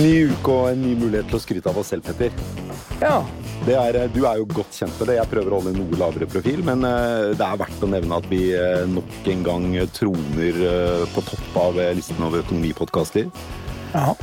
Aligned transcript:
Ny 0.00 0.30
uke 0.32 0.52
og 0.54 0.70
en 0.70 0.80
ny 0.80 0.94
mulighet 0.96 1.26
til 1.28 1.36
å 1.36 1.42
skryte 1.42 1.68
av 1.68 1.78
oss 1.80 1.90
selv, 1.92 2.06
Petter. 2.06 2.32
Ja. 3.02 3.20
Det 3.66 3.74
er, 3.76 3.96
eh, 4.00 4.08
du 4.08 4.22
er 4.24 4.38
jo 4.40 4.46
godt 4.48 4.72
kjent 4.72 4.94
med 4.96 5.10
det. 5.10 5.18
Jeg 5.18 5.28
prøver 5.28 5.52
å 5.52 5.58
holde 5.58 5.74
en 5.74 5.82
noe 5.82 5.98
lavere 6.00 6.28
profil, 6.30 6.62
men 6.64 6.86
eh, 6.88 7.34
det 7.36 7.44
er 7.44 7.58
verdt 7.60 7.84
å 7.84 7.90
nevne 7.92 8.16
at 8.16 8.28
vi 8.30 8.54
eh, 8.56 8.86
nok 8.88 9.28
en 9.28 9.42
gang 9.44 9.66
troner 9.92 10.62
på 11.12 11.24
topp 11.28 11.58
av 11.60 11.82
listen 11.98 12.24
over 12.24 12.40
økonomipodkaster. 12.46 13.28
ja. 13.92 14.14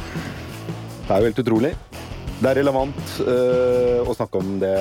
Det 1.08 1.16
er 1.16 1.22
jo 1.22 1.28
helt 1.30 1.38
utrolig. 1.40 1.70
Det 2.38 2.52
er 2.52 2.60
relevant 2.60 3.00
uh, 3.26 4.06
å 4.06 4.14
snakke 4.14 4.38
om 4.38 4.60
det 4.62 4.74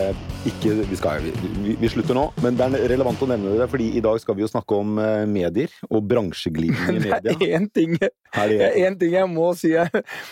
ikke 0.46 0.74
vi, 0.90 0.96
skal, 1.00 1.24
vi, 1.64 1.72
vi 1.80 1.88
slutter 1.88 2.14
nå, 2.18 2.26
men 2.44 2.58
det 2.58 2.66
er 2.68 2.84
relevant 2.92 3.22
å 3.24 3.28
nevne 3.30 3.54
det, 3.56 3.66
fordi 3.72 3.86
i 3.96 4.02
dag 4.04 4.20
skal 4.20 4.36
vi 4.36 4.44
jo 4.44 4.50
snakke 4.50 4.76
om 4.76 4.98
uh, 5.00 5.24
medier 5.30 5.72
og 5.88 6.04
bransjeglidning 6.10 6.98
i 6.98 7.00
Det 7.00 7.14
media. 7.14 7.32
er 7.32 7.56
én 7.56 7.70
ting, 7.72 7.96
det 7.96 8.12
Er 8.36 8.52
er 8.68 8.76
en 8.90 8.98
ting 9.00 9.16
jeg 9.16 9.30
må 9.32 9.54
si. 9.56 9.72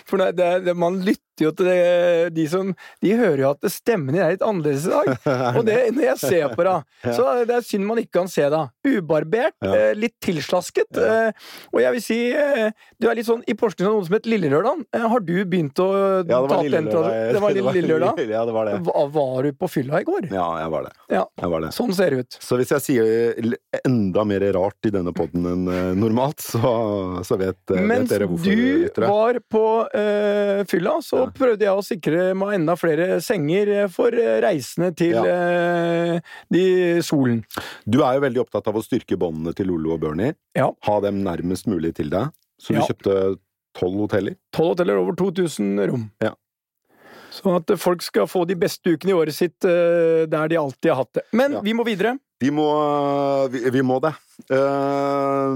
For 0.04 0.20
det, 0.20 0.50
det, 0.66 0.74
man 0.76 1.00
lytter 1.00 1.46
jo 1.46 1.50
til 1.56 1.66
det, 1.66 1.78
de 2.36 2.44
som 2.46 2.68
De 3.02 3.14
hører 3.18 3.40
jo 3.42 3.48
at 3.56 3.64
stemmen 3.72 4.12
din 4.14 4.22
er 4.22 4.34
litt 4.36 4.44
annerledes 4.44 4.84
i 4.86 4.92
dag. 4.92 5.08
Og 5.58 5.64
det, 5.66 5.78
når 5.96 6.04
jeg 6.10 6.20
ser 6.20 6.52
på 6.54 6.66
deg, 6.68 6.84
så 7.16 7.24
det 7.48 7.56
er 7.56 7.64
synd 7.66 7.88
man 7.88 7.98
ikke 8.04 8.18
kan 8.20 8.28
se 8.30 8.44
deg. 8.52 8.70
Ubarbert, 8.98 9.56
Ja. 9.64 9.72
eh, 9.88 9.94
litt 9.96 10.14
tilslasket. 10.22 10.92
Ja. 11.00 11.32
Og 11.72 11.80
jeg 11.80 11.96
vil 11.96 12.04
si 12.04 12.18
Du 13.00 13.08
er 13.08 13.16
litt 13.18 13.26
sånn 13.26 13.40
I 13.48 13.56
Porsgrunn 13.58 13.88
har 13.88 13.96
noe 13.96 14.04
som 14.06 14.14
het 14.18 14.28
Lillelørdag. 14.28 14.84
Eh, 14.94 15.08
Har 15.14 15.24
du 15.24 15.34
begynt 15.48 15.80
å 15.82 15.88
Ja, 16.28 16.42
ta 16.44 16.60
den 16.60 16.68
lille 16.68 16.84
tradisjonen? 16.92 17.10
Det 17.34 17.40
var 17.42 17.54
lille 17.54 17.88
lørdag? 17.88 18.18
Ja, 18.30 18.44
det 18.48 18.52
var 18.56 18.66
det. 18.68 18.74
Var, 18.86 19.08
var 19.14 19.42
du 19.46 19.52
på 19.58 19.68
fylla 19.70 20.00
i 20.00 20.04
går? 20.06 20.28
Ja, 20.32 20.46
jeg 20.62 20.70
var 20.74 20.86
det. 20.88 20.92
Ja. 21.14 21.22
Jeg 21.40 21.50
var 21.52 21.64
det. 21.64 21.70
Sånn 21.76 21.92
ser 21.96 22.10
det 22.14 22.18
ut. 22.24 22.36
Så 22.42 22.58
hvis 22.60 22.72
jeg 22.74 22.84
sier 22.84 23.54
enda 23.84 24.24
mer 24.28 24.44
rart 24.56 24.88
i 24.88 24.92
denne 24.94 25.12
podden 25.16 25.46
enn 25.50 25.64
eh, 25.72 25.90
normalt, 25.98 26.40
så, 26.44 26.60
så 27.26 27.38
vet, 27.40 27.58
eh, 27.70 27.78
vet 27.80 27.88
Mens 27.90 28.10
dere 28.12 28.28
hvorfor. 28.30 28.44
du 28.50 28.84
lyttere. 28.84 29.10
var 29.10 29.40
på 29.54 29.64
uh, 29.94 30.64
fylla, 30.70 30.96
så 31.04 31.24
Ja. 31.24 31.30
prøvde 31.38 31.66
jeg 31.68 31.74
å 31.80 31.84
sikre 31.84 32.26
meg 32.38 32.54
enda 32.60 32.76
flere 32.80 33.20
senger 33.24 33.72
eh, 33.84 33.88
for 33.92 34.14
eh, 34.14 34.38
reisende 34.44 34.92
til 34.98 35.16
eh, 35.24 36.18
de 36.52 36.64
solen. 37.06 37.42
Du 37.86 38.00
er 38.04 38.18
jo 38.18 38.24
veldig 38.26 38.42
opptatt 38.44 38.68
av 38.70 38.76
å 38.78 38.84
styrke 38.84 39.18
båndene 39.20 39.54
til 39.56 39.68
Lollo 39.72 39.94
og 39.96 40.02
Bernie. 40.04 40.34
Ja. 40.56 40.70
Ha 40.88 41.00
dem 41.04 41.22
nærmest 41.26 41.68
mulig 41.70 41.94
til 41.98 42.10
deg. 42.12 42.30
Så 42.60 42.74
du 42.74 42.80
Ja. 42.80 42.86
kjøpte 42.88 43.36
tolv 43.74 44.04
hoteller. 44.04 44.36
Tolv 44.54 44.74
hoteller, 44.76 45.00
over 45.02 45.16
2000 45.18 45.80
rom. 45.90 46.04
Ja. 46.22 46.30
Sånn 47.34 47.56
at 47.58 47.72
folk 47.82 48.02
skal 48.04 48.28
få 48.30 48.44
de 48.46 48.54
beste 48.58 48.94
ukene 48.94 49.10
i 49.10 49.16
året 49.18 49.34
sitt 49.34 49.66
eh, 49.66 50.22
der 50.30 50.50
de 50.52 50.58
alltid 50.60 50.92
har 50.92 51.00
hatt 51.02 51.18
det. 51.18 51.24
Men 51.34 51.56
Ja. 51.58 51.62
vi 51.64 51.74
må 51.74 51.84
videre. 51.86 52.14
Vi 52.42 52.50
må, 52.54 52.66
vi, 53.50 53.62
vi 53.74 53.82
må 53.86 53.96
det. 54.04 54.12
Uh, 54.52 55.54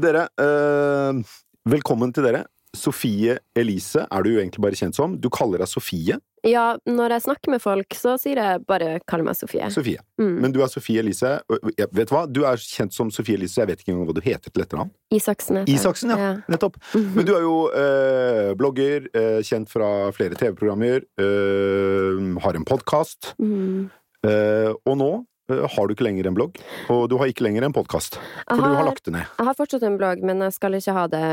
dere, 0.00 0.26
uh, 0.38 1.20
velkommen 1.68 2.12
til 2.14 2.26
dere. 2.28 2.44
Sofie 2.76 3.38
Elise 3.58 4.06
er 4.06 4.22
du 4.22 4.30
jo 4.34 4.40
egentlig 4.40 4.62
bare 4.62 4.78
kjent 4.78 4.94
som. 4.94 5.16
Du 5.18 5.28
kaller 5.32 5.58
deg 5.58 5.68
Sofie. 5.68 6.18
Ja, 6.46 6.76
når 6.88 7.10
jeg 7.16 7.22
snakker 7.26 7.50
med 7.52 7.60
folk, 7.60 7.92
så 7.98 8.14
sier 8.16 8.38
jeg 8.40 8.62
bare 8.66 9.00
'kall 9.06 9.22
meg 9.26 9.34
Sofie'. 9.36 9.68
Sofie. 9.70 9.98
Mm. 10.18 10.40
Men 10.40 10.52
du 10.52 10.62
er 10.62 10.68
Sofie 10.68 11.00
Elise. 11.02 11.40
Vet 11.76 12.08
du 12.08 12.14
hva? 12.14 12.26
Du 12.32 12.44
er 12.46 12.56
kjent 12.56 12.92
som 12.94 13.10
Sofie 13.10 13.34
Elise, 13.36 13.58
jeg 13.60 13.66
vet 13.68 13.80
ikke 13.82 13.92
engang 13.92 14.06
hva 14.08 14.14
du 14.14 14.20
heter 14.22 14.50
til 14.50 14.62
etternavn. 14.62 14.90
Isaksen. 15.12 15.64
Isaksen, 15.68 16.10
ja. 16.16 16.36
Nettopp. 16.48 16.76
Men 16.94 17.26
du 17.26 17.34
er 17.34 17.42
jo 17.42 17.68
eh, 17.74 18.54
blogger, 18.54 19.08
eh, 19.14 19.42
kjent 19.42 19.68
fra 19.68 20.10
flere 20.12 20.34
TV-programmer, 20.34 21.02
eh, 21.18 22.40
har 22.40 22.54
en 22.56 22.64
podkast, 22.64 23.34
Mm. 23.38 23.90
eh, 24.24 24.72
og 24.86 24.96
nå 24.96 25.26
har 25.50 25.86
du 25.90 25.94
ikke 25.94 26.04
lenger 26.06 26.26
en 26.30 26.34
blogg, 26.36 26.56
og 26.92 27.08
du 27.10 27.16
har 27.20 27.26
ikke 27.30 27.44
lenger 27.46 27.66
en 27.66 27.72
podkast, 27.76 28.16
for 28.16 28.56
har, 28.56 28.56
du 28.56 28.62
har 28.68 28.76
har- 28.80 28.88
lagt 28.90 29.04
det 29.04 29.12
ned. 29.16 29.26
Jeg 29.38 29.46
har 29.50 29.54
fortsatt 29.58 29.82
en 29.88 29.98
blogg, 30.00 30.22
men 30.22 30.40
jeg 30.46 30.52
skal 30.56 30.72
ikke 30.78 30.92
ha 30.96 31.06
det 31.12 31.24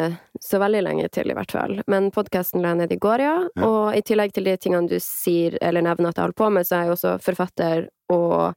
så 0.42 0.60
veldig 0.60 0.84
lenge 0.84 1.10
til, 1.12 1.32
i 1.32 1.34
hvert 1.38 1.52
fall. 1.52 1.78
Men 1.88 2.12
podkasten 2.12 2.62
la 2.62 2.74
jeg 2.74 2.78
ned 2.84 2.92
i 2.92 3.00
går, 3.00 3.20
ja. 3.20 3.36
Ja. 3.56 3.66
Og 3.68 3.96
i 3.96 4.02
tillegg 4.02 4.34
til 4.34 4.44
de 4.50 4.58
tingene 4.58 4.88
du 4.90 4.98
sier 5.00 5.58
eller 5.62 5.82
nevner 5.82 6.10
at 6.10 6.16
jeg 6.18 6.24
holder 6.28 6.42
på 6.44 6.52
med, 6.52 6.68
så 6.68 6.76
er 6.82 6.84
jeg 6.90 6.96
også 6.98 7.16
forfatter 7.22 7.88
og 8.10 8.54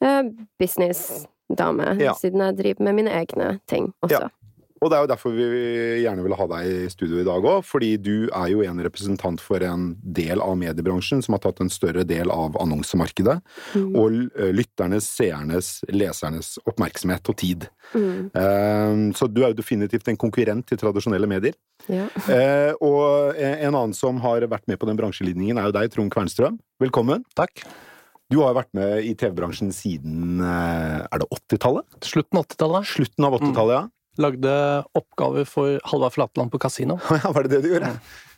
eh, 0.00 0.22
businessdame, 0.58 1.96
Ja. 2.00 2.12
siden 2.14 2.40
jeg 2.40 2.56
driver 2.56 2.84
med 2.84 2.94
mine 2.94 3.10
egne 3.10 3.60
ting 3.66 3.92
også. 4.02 4.20
Ja. 4.20 4.28
Og 4.80 4.90
det 4.90 4.96
er 4.98 5.02
jo 5.04 5.10
derfor 5.10 5.32
vi 5.34 5.46
gjerne 6.04 6.22
vil 6.22 6.34
ha 6.38 6.46
deg 6.52 6.68
i 6.70 6.90
studio 6.92 7.18
i 7.20 7.26
dag 7.26 7.42
òg, 7.50 7.64
fordi 7.66 7.90
du 8.00 8.28
er 8.30 8.48
jo 8.52 8.62
en 8.62 8.78
representant 8.84 9.40
for 9.42 9.62
en 9.66 9.88
del 10.02 10.40
av 10.44 10.54
mediebransjen 10.60 11.22
som 11.24 11.34
har 11.34 11.42
tatt 11.42 11.60
en 11.64 11.72
større 11.72 12.04
del 12.06 12.30
av 12.30 12.56
annonsemarkedet, 12.62 13.38
Mm. 13.74 13.96
og 13.98 14.10
lytternes, 14.54 15.04
seernes, 15.10 15.82
lesernes 15.90 16.58
oppmerksomhet 16.66 17.28
og 17.28 17.36
tid. 17.36 17.68
Mm. 17.94 18.30
Eh, 18.34 19.12
Så 19.18 19.26
du 19.32 19.42
er 19.42 19.50
jo 19.52 19.58
definitivt 19.62 20.08
en 20.08 20.16
konkurrent 20.16 20.66
til 20.66 20.78
tradisjonelle 20.78 21.26
medier. 21.28 21.54
Ja. 21.88 22.06
Eh, 22.28 22.72
og 22.80 23.34
en 23.36 23.74
annen 23.74 23.94
som 23.94 24.18
har 24.20 24.40
vært 24.46 24.66
med 24.68 24.78
på 24.78 24.86
den 24.86 24.96
bransjelinjen, 24.96 25.58
er 25.58 25.70
jo 25.70 25.72
deg, 25.72 25.90
Trond 25.90 26.10
Kvernstrøm. 26.12 26.58
Velkommen. 26.80 27.24
Takk. 27.34 27.64
Du 28.30 28.42
har 28.42 28.52
vært 28.54 28.68
med 28.76 29.04
i 29.08 29.14
TV-bransjen 29.16 29.70
siden 29.72 30.40
eh, 30.44 31.06
er 31.10 31.18
det 31.22 31.28
80-tallet? 31.32 31.86
Slutten 32.04 32.38
av 32.38 32.44
80-tallet. 32.46 32.84
Slutten 32.90 33.24
av 33.24 33.38
80-tallet, 33.40 33.72
ja. 33.78 33.88
Lagde 34.18 34.52
oppgaver 34.98 35.46
for 35.48 35.78
Halvard 35.88 36.14
Flatland 36.16 36.50
på 36.52 36.60
kasino. 36.62 36.98
Ja, 37.22 37.30
Var 37.34 37.46
det 37.46 37.56
det 37.56 37.62
du 37.66 37.72
gjorde? 37.74 37.92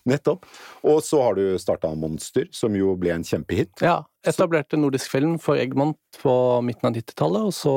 Nettopp. 0.09 0.47
Og 0.89 1.03
så 1.05 1.19
har 1.23 1.35
du 1.37 1.59
starta 1.61 1.91
Monster, 1.95 2.47
som 2.57 2.77
jo 2.77 2.95
ble 3.01 3.13
en 3.19 3.25
kjempehit. 3.27 3.73
Ja, 3.85 3.99
etablerte 4.27 4.79
Nordisk 4.81 5.11
Film 5.13 5.35
for 5.43 5.61
Egmont 5.61 5.99
på 6.23 6.33
midten 6.65 6.89
av 6.89 6.97
90-tallet, 6.97 7.51
og 7.51 7.53
så 7.57 7.75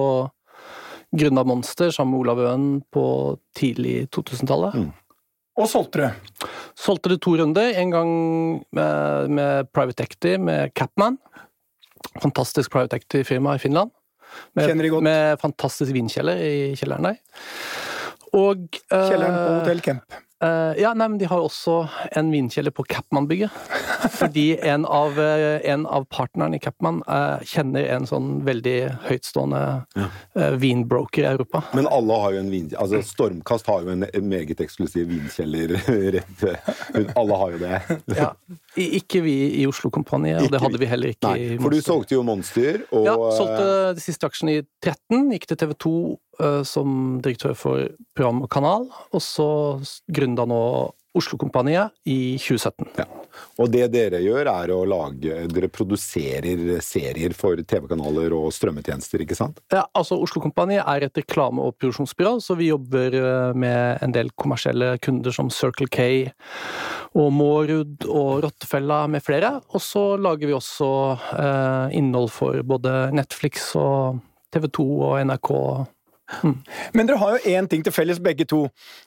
grunna 1.13 1.43
Monster 1.45 1.91
sammen 1.91 2.15
med 2.15 2.23
Olav 2.23 2.39
Øen 2.45 2.67
på 2.95 3.05
tidlig 3.59 4.07
2000-tallet. 4.15 4.77
Mm. 4.85 4.91
Og 5.61 5.67
solgte 5.69 5.99
du. 5.99 6.47
Solgte 6.79 7.11
det 7.11 7.19
to 7.21 7.35
runder, 7.37 7.75
en 7.77 7.91
gang 7.93 8.13
med, 8.73 9.29
med 9.37 9.69
Private 9.75 10.07
Equity, 10.07 10.37
med 10.41 10.71
Capman. 10.79 11.19
Fantastisk 12.23 12.71
Private 12.73 12.97
Equity-firma 13.01 13.55
i 13.59 13.61
Finland. 13.61 13.91
Med, 14.57 14.65
Kjenner 14.65 14.87
de 14.87 14.89
godt. 14.95 15.05
med 15.05 15.39
fantastisk 15.43 15.93
vinkjeller 15.93 16.39
i 16.41 16.53
kjelleren 16.79 17.11
der. 17.11 17.19
Og 18.33 18.79
eh, 18.91 19.09
Kjelleren 19.09 19.35
på 19.39 19.57
Hotell 19.59 19.81
Camp. 19.85 20.21
Uh, 20.43 20.73
ja, 20.75 20.89
nei, 20.91 21.05
men 21.07 21.15
de 21.21 21.27
har 21.31 21.39
også 21.39 21.85
en 22.19 22.27
vinkjeller 22.33 22.73
på 22.75 22.83
Capman-bygget. 22.91 23.53
Fordi 24.17 24.57
en 24.67 24.83
av, 24.85 25.15
eh, 25.21 25.61
en 25.71 25.85
av 25.87 26.03
partnerne 26.11 26.57
i 26.57 26.59
Capman 26.59 26.97
uh, 27.07 27.39
kjenner 27.47 27.85
en 27.93 28.03
sånn 28.09 28.41
veldig 28.43 28.73
høytstående 29.05 29.61
Ja. 29.95 30.09
eh, 30.35 30.57
vinbroker 30.59 31.23
i 31.23 31.29
Europa. 31.29 31.61
Men 31.77 31.87
alle 31.87 32.17
har 32.25 32.35
jo 32.35 32.41
en 32.41 32.49
vin... 32.51 32.67
Altså, 32.75 32.99
Stormkast 33.07 33.69
har 33.71 33.85
jo 33.87 33.93
en 33.95 34.03
meget 34.27 34.59
eksklusiv 34.59 35.07
vinkjeller 35.13 35.77
rett 36.17 36.43
Alle 37.15 37.39
har 37.39 37.55
jo 37.55 37.61
det. 37.63 37.79
Ja. 38.19 38.33
Ikke 38.75 39.21
vi 39.23 39.37
i 39.61 39.63
Oslo 39.69 39.93
Kompani, 39.93 40.33
og 40.41 40.49
det 40.51 40.59
hadde 40.59 40.81
vi. 40.81 40.89
heller 40.91 41.13
ikke 41.13 41.29
Nei, 41.37 41.53
i 41.53 41.57
for 41.61 41.71
du 41.71 41.79
solgte 41.85 42.17
jo 42.17 42.23
Monster, 42.27 42.81
og 42.91 43.07
Ja, 43.07 43.15
solgte 43.37 43.71
de 43.95 44.03
siste 44.03 44.27
aksjene 44.27 44.57
i 44.59 44.63
13, 44.83 45.29
gikk 45.37 45.45
til 45.53 45.59
TV 45.61 45.73
2 45.85 45.93
eh, 46.11 46.32
som 46.67 47.19
direktør 47.23 47.55
for 47.57 47.87
program 48.15 48.43
og 48.45 48.51
kanal, 48.53 48.89
og 49.13 49.23
så 49.23 49.47
gründa 50.11 50.47
nå 50.49 50.63
Oslo-kompaniet 51.13 51.93
i 52.09 52.35
2017. 52.41 52.87
Ja. 52.97 53.05
Og 53.61 53.69
det 53.73 53.85
dere 53.93 54.17
gjør, 54.23 54.47
er 54.49 54.71
å 54.73 54.79
lage 54.89 55.43
Dere 55.53 55.69
produserer 55.73 56.81
serier 56.85 57.35
for 57.37 57.59
TV-kanaler 57.69 58.33
og 58.33 58.49
strømmetjenester, 58.55 59.21
ikke 59.21 59.37
sant? 59.37 59.61
Ja, 59.73 59.85
altså 59.93 60.17
Oslo-kompaniet 60.21 60.81
er 60.81 61.05
et 61.05 61.21
reklame- 61.21 61.61
og 61.61 61.77
produksjonsbyrå, 61.77 62.39
så 62.41 62.57
vi 62.57 62.71
jobber 62.71 63.17
eh, 63.19 63.53
med 63.53 64.01
en 64.05 64.15
del 64.15 64.33
kommersielle 64.41 64.95
kunder 65.05 65.35
som 65.35 65.53
Circle 65.53 65.89
K 65.93 66.09
og 67.13 67.29
Mårud 67.37 68.07
og 68.09 68.43
Rottefella 68.47 69.03
med 69.05 69.21
flere. 69.25 69.59
Og 69.69 69.85
så 69.85 70.15
lager 70.17 70.49
vi 70.49 70.57
også 70.57 70.91
eh, 71.37 71.97
innhold 71.99 72.31
for 72.33 72.57
både 72.65 73.11
Netflix 73.13 73.75
og 73.77 74.23
TV 74.53 74.69
2 74.81 74.87
og 75.11 75.19
NRK. 75.29 75.53
Men 76.93 77.07
dere 77.07 77.19
har 77.21 77.37
jo 77.37 77.53
én 77.53 77.67
ting 77.69 77.83
til 77.85 77.93
felles, 77.93 78.19
begge 78.23 78.45
to. 78.49 78.65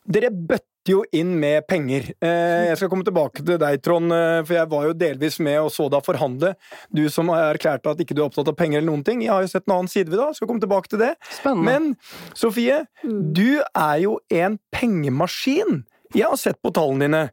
Dere 0.09 0.31
bøtter 0.31 0.93
jo 0.93 1.01
inn 1.17 1.33
med 1.41 1.65
penger. 1.67 2.13
Eh, 2.23 2.69
jeg 2.69 2.79
skal 2.79 2.91
komme 2.93 3.07
tilbake 3.07 3.43
til 3.43 3.59
deg, 3.59 3.81
Trond, 3.83 4.13
eh, 4.15 4.43
for 4.47 4.55
jeg 4.55 4.71
var 4.71 4.85
jo 4.87 4.97
delvis 4.99 5.41
med 5.43 5.59
og 5.65 5.73
så 5.75 5.89
deg 5.91 6.05
forhandle. 6.07 6.53
Du 6.95 7.03
som 7.11 7.33
har 7.33 7.57
erklært 7.57 7.89
at 7.91 8.03
ikke 8.03 8.15
du 8.15 8.23
er 8.23 8.29
opptatt 8.29 8.53
av 8.53 8.59
penger 8.59 8.79
eller 8.79 8.93
noen 8.93 9.07
ting. 9.07 9.25
Jeg 9.25 9.33
har 9.35 9.43
jo 9.43 9.51
sett 9.51 9.67
en 9.67 9.79
annen 9.79 9.91
side 9.91 10.13
ved 10.13 10.21
det, 10.21 10.29
skal 10.39 10.51
komme 10.51 10.63
tilbake 10.63 10.93
til 10.93 11.03
det. 11.03 11.15
Spennende. 11.41 11.67
Men 11.67 12.37
Sofie, 12.39 12.85
du 13.03 13.63
er 13.63 13.97
jo 14.05 14.19
en 14.31 14.61
pengemaskin. 14.75 15.83
Jeg 16.15 16.29
har 16.29 16.39
sett 16.39 16.63
på 16.63 16.71
tallene 16.77 17.09
dine. 17.09 17.25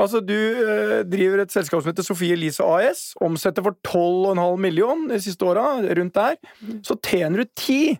Altså, 0.00 0.20
Du 0.24 0.34
eh, 0.34 1.00
driver 1.08 1.42
et 1.42 1.52
selskap 1.52 1.82
som 1.82 1.90
heter 1.92 2.04
Sofie 2.06 2.36
Elise 2.36 2.64
AS. 2.64 3.10
Omsetter 3.20 3.64
for 3.64 3.76
12,5 3.84 4.60
million 4.60 5.08
de 5.08 5.18
siste 5.20 5.44
åra, 5.44 5.80
rundt 5.96 6.14
der. 6.16 6.36
Så 6.86 6.96
tjener 7.04 7.42
du 7.44 7.50
10. 7.56 7.98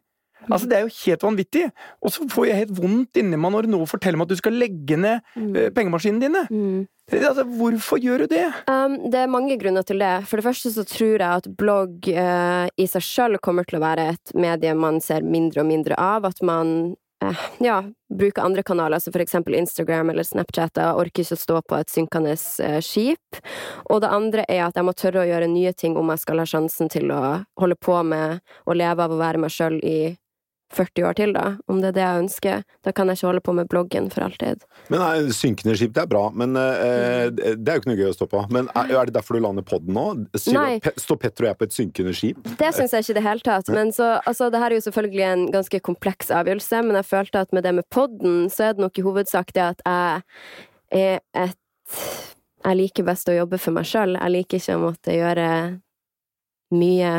Altså, 0.53 0.69
Det 0.71 0.79
er 0.79 0.87
jo 0.87 0.95
helt 1.05 1.27
vanvittig. 1.27 1.67
Og 2.03 2.15
så 2.15 2.29
får 2.31 2.51
jeg 2.51 2.63
helt 2.65 2.79
vondt 2.79 3.21
inni 3.21 3.41
meg 3.41 3.55
når 3.55 3.71
du 3.71 3.79
forteller 3.91 4.21
meg 4.21 4.29
at 4.29 4.35
du 4.35 4.41
skal 4.41 4.59
legge 4.59 4.99
ned 5.01 5.21
mm. 5.37 5.53
pengemaskinene 5.77 6.27
dine. 6.27 6.47
Mm. 6.51 6.89
Altså, 7.19 7.45
Hvorfor 7.45 7.99
gjør 7.99 8.25
du 8.25 8.27
det? 8.31 8.47
Um, 8.71 9.11
det 9.11 9.19
er 9.25 9.31
mange 9.31 9.59
grunner 9.59 9.83
til 9.83 9.99
det. 9.99 10.13
For 10.31 10.39
det 10.39 10.47
første 10.47 10.71
så 10.73 10.85
tror 10.87 11.17
jeg 11.17 11.27
at 11.27 11.51
blogg 11.59 12.07
uh, 12.15 12.67
i 12.79 12.87
seg 12.91 13.05
sjøl 13.05 13.39
kommer 13.43 13.67
til 13.67 13.81
å 13.81 13.85
være 13.85 14.11
et 14.15 14.35
medie 14.39 14.75
man 14.79 15.01
ser 15.03 15.27
mindre 15.27 15.65
og 15.65 15.71
mindre 15.71 15.99
av. 15.99 16.29
At 16.31 16.43
man 16.47 16.95
uh, 17.25 17.43
ja, 17.59 17.81
bruker 18.15 18.47
andre 18.47 18.63
kanaler, 18.63 19.03
som 19.03 19.15
for 19.15 19.25
eksempel 19.25 19.59
Instagram 19.59 20.15
eller 20.15 20.27
Snapchat. 20.27 20.79
Jeg 20.79 21.03
orker 21.03 21.25
ikke 21.25 21.39
å 21.39 21.45
stå 21.45 21.59
på 21.67 21.81
et 21.81 21.91
synkende 21.91 22.37
uh, 22.37 22.79
skip. 22.85 23.43
Og 23.91 24.03
det 24.05 24.15
andre 24.15 24.47
er 24.47 24.69
at 24.69 24.79
jeg 24.79 24.87
må 24.87 24.95
tørre 24.95 25.25
å 25.25 25.29
gjøre 25.33 25.51
nye 25.51 25.75
ting 25.75 25.99
om 25.99 26.15
jeg 26.15 26.25
skal 26.25 26.45
ha 26.45 26.49
sjansen 26.49 26.93
til 26.93 27.11
å 27.15 27.41
holde 27.59 27.79
på 27.81 28.01
med 28.07 28.39
å 28.67 28.77
leve 28.79 29.07
av 29.07 29.15
å 29.15 29.21
være 29.21 29.43
meg 29.43 29.55
sjøl 29.55 29.81
i 29.83 30.15
40 30.71 31.03
år 31.09 31.17
til, 31.19 31.33
da. 31.35 31.45
Om 31.67 31.81
det 31.83 31.89
er 31.89 31.95
det 31.97 32.03
jeg 32.05 32.21
ønsker. 32.25 32.61
Da 32.87 32.93
kan 32.95 33.09
jeg 33.11 33.19
ikke 33.19 33.27
holde 33.27 33.43
på 33.43 33.55
med 33.59 33.69
bloggen 33.73 34.05
for 34.13 34.23
alltid. 34.23 34.63
Men 34.93 35.01
nei, 35.03 35.33
Synkende 35.35 35.75
skip, 35.81 35.93
det 35.97 36.05
er 36.05 36.11
bra, 36.13 36.23
men 36.31 36.55
eh, 36.61 37.27
det 37.35 37.57
er 37.59 37.79
jo 37.79 37.83
ikke 37.83 37.91
noe 37.91 37.99
gøy 37.99 38.11
å 38.13 38.15
stå 38.15 38.29
på. 38.31 38.45
Men 38.55 38.69
er, 38.79 38.93
er 39.01 39.11
det 39.11 39.17
derfor 39.17 39.35
du 39.35 39.43
lander 39.43 39.67
podden 39.67 39.97
nå? 39.99 40.05
Sier 40.39 40.79
Pe- 40.85 40.95
Står 41.03 41.19
Petter 41.25 41.49
og 41.49 41.51
jeg 41.51 41.59
på 41.63 41.69
et 41.69 41.77
synkende 41.77 42.15
skip? 42.15 42.39
Det 42.61 42.71
syns 42.77 42.95
jeg 42.95 43.07
ikke 43.07 43.17
i 43.17 43.19
det 43.19 43.27
hele 43.27 43.47
tatt. 43.51 43.73
Men 43.75 43.91
så, 43.97 44.13
altså, 44.23 44.47
det 44.55 44.63
her 44.63 44.71
er 44.71 44.79
jo 44.79 44.87
selvfølgelig 44.87 45.27
en 45.33 45.45
ganske 45.59 45.83
kompleks 45.91 46.31
avgjørelse, 46.39 46.85
men 46.87 47.01
jeg 47.01 47.11
følte 47.11 47.43
at 47.47 47.53
med 47.57 47.67
det 47.67 47.75
med 47.81 47.89
podden, 47.91 48.47
så 48.55 48.69
er 48.71 48.79
det 48.79 48.87
nok 48.87 48.99
i 49.03 49.07
hovedsak 49.11 49.51
det 49.59 49.67
at 49.73 49.83
jeg 49.85 50.23
er 51.03 51.21
et 51.49 51.57
Jeg 52.61 52.77
liker 52.77 53.07
best 53.09 53.29
å 53.33 53.35
jobbe 53.35 53.57
for 53.59 53.73
meg 53.75 53.87
sjøl. 53.89 54.15
Jeg 54.21 54.31
liker 54.35 54.61
ikke 54.61 54.75
å 54.77 54.83
måtte 54.85 55.15
gjøre 55.17 55.47
mye 56.77 57.13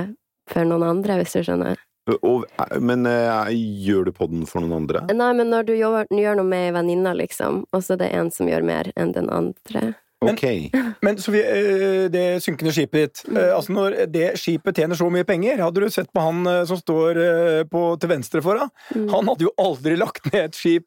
for 0.51 0.67
noen 0.67 0.85
andre, 0.87 1.17
hvis 1.19 1.33
du 1.35 1.41
skjønner. 1.47 1.79
Og, 2.09 2.45
men 2.81 3.05
uh, 3.05 3.49
gjør 3.53 4.07
du 4.09 4.11
podden 4.15 4.45
for 4.49 4.63
noen 4.63 4.83
andre? 4.83 5.03
Nei, 5.13 5.31
men 5.37 5.51
når 5.53 5.67
du 5.67 5.73
gjør, 5.77 6.07
gjør 6.09 6.39
noe 6.39 6.49
med 6.49 6.69
ei 6.69 6.75
venninne, 6.75 7.13
liksom, 7.19 7.65
og 7.69 7.83
så 7.85 7.93
er 7.95 8.01
det 8.01 8.13
en 8.17 8.31
som 8.33 8.49
gjør 8.49 8.65
mer 8.65 8.89
enn 8.97 9.13
den 9.13 9.29
andre 9.33 9.93
Men- 10.21 10.35
Ok. 10.35 10.71
Men 11.01 11.17
Sofie, 11.17 11.41
eh, 11.43 12.07
det 12.13 12.43
synkende 12.43 12.71
skipet 12.71 12.91
ditt 12.91 13.23
Mm. 13.27 13.37
eh, 13.37 13.55
Altså 13.55 13.73
Når 13.73 13.95
det 14.11 14.27
skipet 14.37 14.75
tjener 14.75 14.95
så 14.95 15.09
mye 15.09 15.25
penger 15.25 15.57
Hadde 15.57 15.81
du 15.81 15.89
sett 15.89 16.11
på 16.13 16.21
han 16.21 16.45
eh, 16.45 16.63
som 16.65 16.77
står 16.77 17.65
på, 17.71 17.99
til 17.99 18.09
venstre 18.09 18.41
for 18.43 18.59
deg? 18.59 18.69
Mm. 18.95 19.09
Han 19.09 19.27
hadde 19.31 19.47
jo 19.47 19.51
aldri 19.57 19.95
lagt 19.97 20.31
ned 20.31 20.43
et 20.45 20.53
skip, 20.55 20.85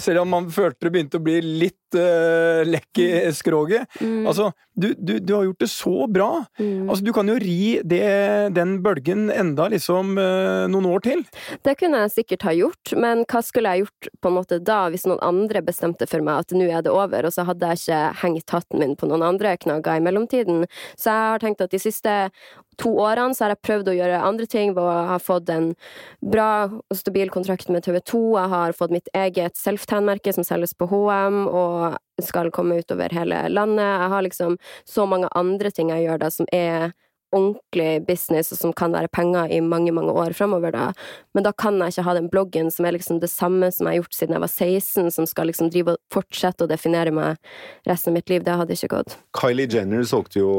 selv 0.00 0.22
om 0.22 0.32
han 0.32 0.48
følte 0.50 0.80
det 0.88 0.92
begynte 0.94 1.18
å 1.20 1.22
bli 1.24 1.40
litt 1.42 1.76
uh, 1.94 2.62
lekk 2.64 3.00
i 3.02 3.08
skroget. 3.34 3.88
Mm. 4.00 4.26
Altså, 4.30 4.52
du, 4.78 4.94
du, 4.94 5.18
du 5.18 5.32
har 5.34 5.44
gjort 5.48 5.58
det 5.64 5.68
så 5.68 6.06
bra! 6.10 6.28
Altså, 6.60 7.02
Du 7.04 7.10
kan 7.12 7.26
jo 7.26 7.34
ri 7.42 7.80
det, 7.82 8.54
den 8.54 8.76
bølgen 8.84 9.26
enda 9.34 9.66
liksom 9.72 10.14
noen 10.14 10.86
år 10.86 11.02
til. 11.02 11.24
Det 11.66 11.74
kunne 11.80 12.04
jeg 12.04 12.12
sikkert 12.14 12.46
ha 12.46 12.54
gjort, 12.54 12.94
men 12.96 13.24
hva 13.26 13.42
skulle 13.42 13.72
jeg 13.74 13.84
gjort 13.86 14.10
på 14.22 14.30
en 14.30 14.36
måte 14.38 14.60
da, 14.62 14.88
hvis 14.92 15.06
noen 15.10 15.18
andre 15.26 15.62
bestemte 15.66 16.06
for 16.08 16.22
meg 16.22 16.44
at 16.44 16.54
nå 16.54 16.68
er 16.70 16.82
det 16.86 16.92
over, 16.94 17.26
og 17.26 17.34
så 17.34 17.44
hadde 17.48 17.72
jeg 17.74 17.82
ikke 17.82 18.00
hengt 18.22 18.54
hatten 18.70 18.80
min 18.80 18.96
på 18.96 19.06
noen 19.06 19.22
andre 19.22 19.56
knagger 19.56 19.96
i 19.98 20.00
mellomtiden? 20.00 20.66
Så 20.96 21.10
jeg 21.10 21.32
har 21.34 21.38
tenkt 21.42 21.60
at 21.60 21.70
de 21.70 21.78
siste 21.78 22.30
to 22.78 22.94
årene 22.98 23.34
så 23.34 23.44
har 23.44 23.54
jeg 23.54 23.62
prøvd 23.66 23.88
å 23.90 23.96
gjøre 23.96 24.22
andre 24.22 24.46
ting, 24.46 24.72
hvor 24.74 24.88
jeg 24.90 25.08
har 25.10 25.18
fått 25.18 25.50
en 25.50 25.74
bra 26.22 26.70
og 26.70 26.96
stabil 26.96 27.30
kontrakt 27.30 27.68
med 27.68 27.84
TV 27.84 28.00
2, 28.00 28.22
jeg 28.38 28.48
har 28.54 28.72
fått 28.72 28.94
mitt 28.94 29.08
eget 29.14 29.56
self-tan-merke 29.56 30.32
som 30.32 30.44
selges 30.44 30.74
på 30.74 30.88
HM, 30.88 31.46
og 31.48 31.98
skal 32.20 32.50
komme 32.50 32.80
utover 32.80 33.12
hele 33.12 33.48
landet. 33.48 33.84
Jeg 33.84 34.10
har 34.12 34.22
liksom 34.22 34.58
så 34.84 35.06
mange 35.06 35.28
andre 35.34 35.70
ting 35.70 35.90
jeg 35.90 36.06
gjør 36.06 36.20
da, 36.20 36.30
som 36.30 36.48
er 36.52 36.92
ordentlig 37.32 38.06
business, 38.08 38.50
og 38.52 38.58
som 38.58 38.72
kan 38.76 38.92
være 38.96 39.08
penger 39.14 39.52
i 39.54 39.60
mange, 39.62 39.92
mange 39.94 40.12
år 40.12 40.32
framover, 40.34 40.72
da. 40.74 40.88
Men 41.34 41.44
da 41.46 41.52
kan 41.52 41.78
jeg 41.78 41.94
ikke 41.94 42.04
ha 42.08 42.14
den 42.18 42.28
bloggen 42.32 42.70
som 42.74 42.86
er 42.88 42.96
liksom 42.96 43.20
det 43.22 43.30
samme 43.30 43.68
som 43.72 43.86
jeg 43.86 43.94
har 43.98 44.02
gjort 44.02 44.16
siden 44.18 44.36
jeg 44.36 44.44
var 44.44 44.52
16, 44.52 45.10
som 45.14 45.28
skal 45.30 45.46
liksom 45.50 45.70
drive 45.70 45.94
og 45.94 46.00
fortsette 46.14 46.66
å 46.66 46.70
definere 46.70 47.12
meg 47.14 47.38
resten 47.86 48.10
av 48.12 48.18
mitt 48.18 48.32
liv. 48.32 48.42
Det 48.46 48.56
hadde 48.62 48.74
ikke 48.74 48.90
gått. 48.96 49.16
Kylie 49.38 49.68
Jenner 49.70 50.02
solgte 50.10 50.40
jo 50.42 50.50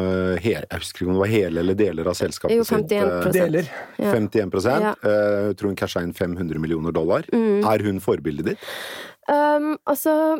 eh, 0.00 0.38
hele, 0.44 0.66
Jeg 0.70 0.82
husker 0.84 1.02
ikke 1.04 1.10
om 1.10 1.18
det 1.18 1.24
var 1.24 1.32
hele 1.34 1.60
eller 1.64 1.78
deler 1.78 2.10
av 2.12 2.18
selskapet 2.18 2.56
Jo, 2.56 2.64
sitt. 2.66 2.86
51 2.90 3.26
sitt. 3.26 3.36
Deler. 3.40 3.70
Ja. 3.98 4.12
51 4.14 4.70
Ja. 4.70 4.94
Eh, 5.02 5.50
Jeg 5.50 5.56
tror 5.58 5.72
hun 5.72 5.76
casha 5.82 6.02
inn 6.06 6.14
500 6.14 6.58
millioner 6.62 6.92
dollar. 6.94 7.26
Mm. 7.32 7.64
Er 7.66 7.82
hun 7.86 7.98
forbildet 8.00 8.52
ditt? 8.52 8.68
Um, 9.26 9.72
altså 9.90 10.36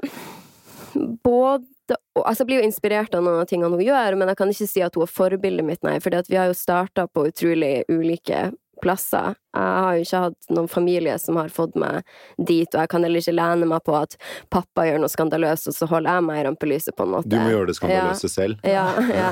Både 1.26 1.64
og, 1.94 2.22
altså, 2.22 2.42
Jeg 2.42 2.48
blir 2.48 2.60
jo 2.60 2.68
inspirert 2.68 3.14
av 3.14 3.24
noen 3.24 3.42
av 3.42 3.48
tingene 3.50 3.70
hun 3.76 3.84
gjør, 3.84 4.16
men 4.18 4.32
jeg 4.32 4.38
kan 4.40 4.52
ikke 4.52 4.68
si 4.70 4.82
at 4.82 4.94
hun 4.96 5.04
er 5.06 5.12
forbildet 5.12 5.66
mitt, 5.66 5.82
nei. 5.86 5.98
For 6.02 6.14
vi 6.28 6.38
har 6.38 6.50
jo 6.50 6.56
starta 6.56 7.06
på 7.06 7.26
utrolig 7.30 7.84
ulike 7.92 8.50
plasser. 8.82 9.34
Jeg 9.56 9.82
har 9.86 9.94
jo 9.96 10.04
ikke 10.04 10.18
hatt 10.26 10.50
noen 10.52 10.68
familie 10.68 11.14
som 11.18 11.36
har 11.40 11.48
fått 11.48 11.76
meg 11.80 12.02
dit, 12.36 12.68
og 12.74 12.80
jeg 12.82 12.90
kan 12.92 13.02
heller 13.06 13.22
ikke 13.22 13.32
lene 13.36 13.68
meg 13.70 13.80
på 13.86 13.94
at 13.96 14.16
pappa 14.52 14.84
gjør 14.84 15.00
noe 15.00 15.08
skandaløst, 15.12 15.70
og 15.70 15.76
så 15.78 15.88
holder 15.88 16.18
jeg 16.18 16.24
meg 16.28 16.40
i 16.40 16.44
rampelyset, 16.48 16.96
på 16.98 17.06
en 17.06 17.14
måte. 17.14 17.30
Du 17.32 17.36
må 17.40 17.50
gjøre 17.54 17.70
det 17.70 17.76
skandaløse 17.78 18.28
selv. 18.32 18.60
Ja, 18.76 18.84
ja. 19.08 19.30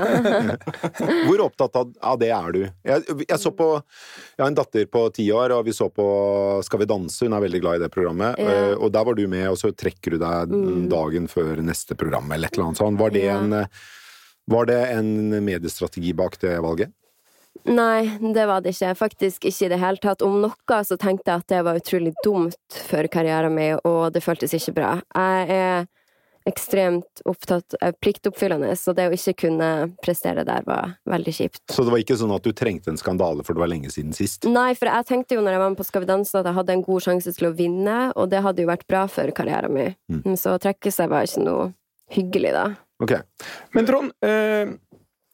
Hvor 1.29 1.43
opptatt 1.45 1.77
av, 1.77 2.19
det 2.21 2.31
er 2.33 2.53
du? 2.57 2.61
Jeg, 2.87 3.05
jeg 3.29 3.39
så 3.43 3.53
på 3.55 3.69
Jeg 3.77 4.43
har 4.43 4.51
en 4.51 4.57
datter 4.59 4.87
på 4.91 5.05
ti 5.15 5.27
år, 5.35 5.53
og 5.59 5.65
vi 5.69 5.75
så 5.77 5.91
på 5.93 6.07
Skal 6.65 6.81
vi 6.83 6.89
danse. 6.91 7.21
Hun 7.25 7.35
er 7.37 7.45
veldig 7.45 7.61
glad 7.65 7.77
i 7.81 7.85
det 7.85 7.91
programmet. 7.95 8.39
Ja. 8.41 8.55
eh, 8.71 8.75
Og 8.79 8.93
der 8.95 9.05
var 9.05 9.15
du 9.19 9.27
med, 9.29 9.49
og 9.51 9.59
så 9.61 9.73
trekker 9.75 10.17
du 10.17 10.19
deg 10.23 10.53
Mm. 10.55 10.89
dagen 10.91 11.27
før 11.29 11.57
neste 11.65 11.95
program, 11.99 12.31
eller 12.33 12.49
et 12.49 12.55
eller 12.57 12.69
annet 12.71 12.79
sånt. 12.81 12.99
Var 13.01 13.11
det, 13.15 13.23
Ja. 13.25 13.39
en, 13.39 13.67
var 14.51 14.67
det 14.67 14.79
en 14.93 15.11
mediestrategi 15.45 16.13
bak 16.17 16.39
det 16.41 16.57
valget? 16.63 16.93
Nei, 17.65 18.19
det 18.35 18.47
var 18.51 18.61
det 18.61 18.75
ikke. 18.75 18.93
Faktisk 18.99 19.47
ikke 19.49 19.67
i 19.67 19.73
det 19.73 19.81
hele 19.81 20.03
tatt. 20.03 20.23
Om 20.23 20.41
noe 20.43 20.79
så 20.85 20.99
tenkte 21.01 21.31
jeg 21.31 21.45
at 21.45 21.51
det 21.53 21.65
var 21.65 21.81
utrolig 21.81 22.13
dumt 22.25 22.79
for 22.91 23.09
karrieren 23.13 23.55
min, 23.55 23.79
og 23.89 24.13
det 24.15 24.25
føltes 24.25 24.57
ikke 24.59 24.77
bra. 24.81 24.95
Jeg 25.15 25.55
er 25.55 25.87
ekstremt 26.45 27.23
opptatt 27.25 27.75
av 27.81 27.95
pliktoppfyllende, 28.05 28.75
så 28.77 28.93
det 28.93 29.07
å 29.09 29.15
ikke 29.17 29.47
kunne 29.47 29.69
prestere 30.05 30.45
der 30.45 30.67
var 30.67 30.97
veldig 31.09 31.33
kjipt. 31.33 31.63
Så 31.73 31.87
det 31.87 31.95
var 31.95 32.03
ikke 32.03 32.19
sånn 32.21 32.35
at 32.37 32.45
du 32.45 32.53
trengte 32.53 32.93
en 32.93 33.01
skandale, 33.01 33.45
for 33.47 33.57
det 33.57 33.65
var 33.65 33.73
lenge 33.73 33.93
siden 33.93 34.13
sist? 34.17 34.45
Nei, 34.45 34.75
for 34.77 34.91
jeg 34.93 35.09
tenkte 35.09 35.39
jo 35.39 35.45
når 35.45 35.57
jeg 35.57 35.63
var 35.63 35.73
med 35.73 35.81
på 35.81 35.89
Skal 35.89 36.05
vi 36.05 36.11
danse 36.11 36.37
at 36.37 36.49
jeg 36.49 36.59
hadde 36.59 36.77
en 36.77 36.85
god 36.85 37.07
sjanse 37.07 37.33
til 37.39 37.49
å 37.49 37.55
vinne, 37.57 37.99
og 38.13 38.29
det 38.33 38.45
hadde 38.45 38.65
jo 38.65 38.69
vært 38.69 38.87
bra 38.91 39.07
for 39.09 39.33
karrieren 39.37 39.73
min. 39.73 39.97
Mm. 40.13 40.37
Så 40.41 40.53
å 40.53 40.61
trekke 40.61 40.93
seg 40.93 41.09
var 41.13 41.25
ikke 41.25 41.47
noe 41.47 41.71
hyggelig, 42.13 42.53
da. 42.53 42.67
Ok. 43.03 43.17
Men 43.73 43.89
Trond, 43.89 44.13
eh, 44.25 44.77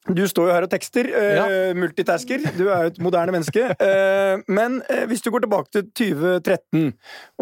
du 0.08 0.22
står 0.26 0.48
jo 0.48 0.54
her 0.54 0.64
og 0.64 0.70
tekster. 0.72 1.06
Eh, 1.12 1.34
Ja. 1.36 1.44
Multitasker. 1.76 2.40
Du 2.56 2.64
er 2.72 2.86
jo 2.86 2.90
et 2.94 2.98
moderne 3.04 3.34
menneske. 3.36 3.66
Eh, 3.90 4.40
men 4.48 4.78
eh, 4.88 5.04
hvis 5.10 5.20
du 5.24 5.30
går 5.34 5.42
tilbake 5.44 5.70
til 5.74 5.84
2013, 5.98 6.92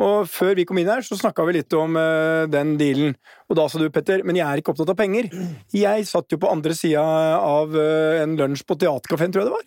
og 0.00 0.26
før 0.30 0.54
vi 0.56 0.64
kom 0.66 0.78
inn 0.80 0.88
her, 0.90 1.02
så 1.04 1.18
snakka 1.18 1.44
vi 1.46 1.58
litt 1.58 1.72
om 1.76 1.96
eh, 2.00 2.46
den 2.50 2.76
dealen. 2.80 3.14
Og 3.48 3.56
da 3.58 3.66
sa 3.68 3.78
du, 3.80 3.86
Petter, 3.92 4.24
men 4.26 4.36
jeg 4.38 4.46
er 4.48 4.60
ikke 4.62 4.72
opptatt 4.74 4.90
av 4.94 4.98
penger. 4.98 5.28
Jeg 5.76 6.06
satt 6.08 6.32
jo 6.32 6.38
på 6.40 6.50
andre 6.50 6.74
sida 6.76 7.02
av 7.38 7.74
eh, 7.76 8.22
en 8.24 8.36
lunsj 8.40 8.64
på 8.68 8.78
Theatercaféen, 8.80 9.32
tror 9.34 9.44
jeg 9.44 9.50
det 9.50 9.56
var. 9.58 9.66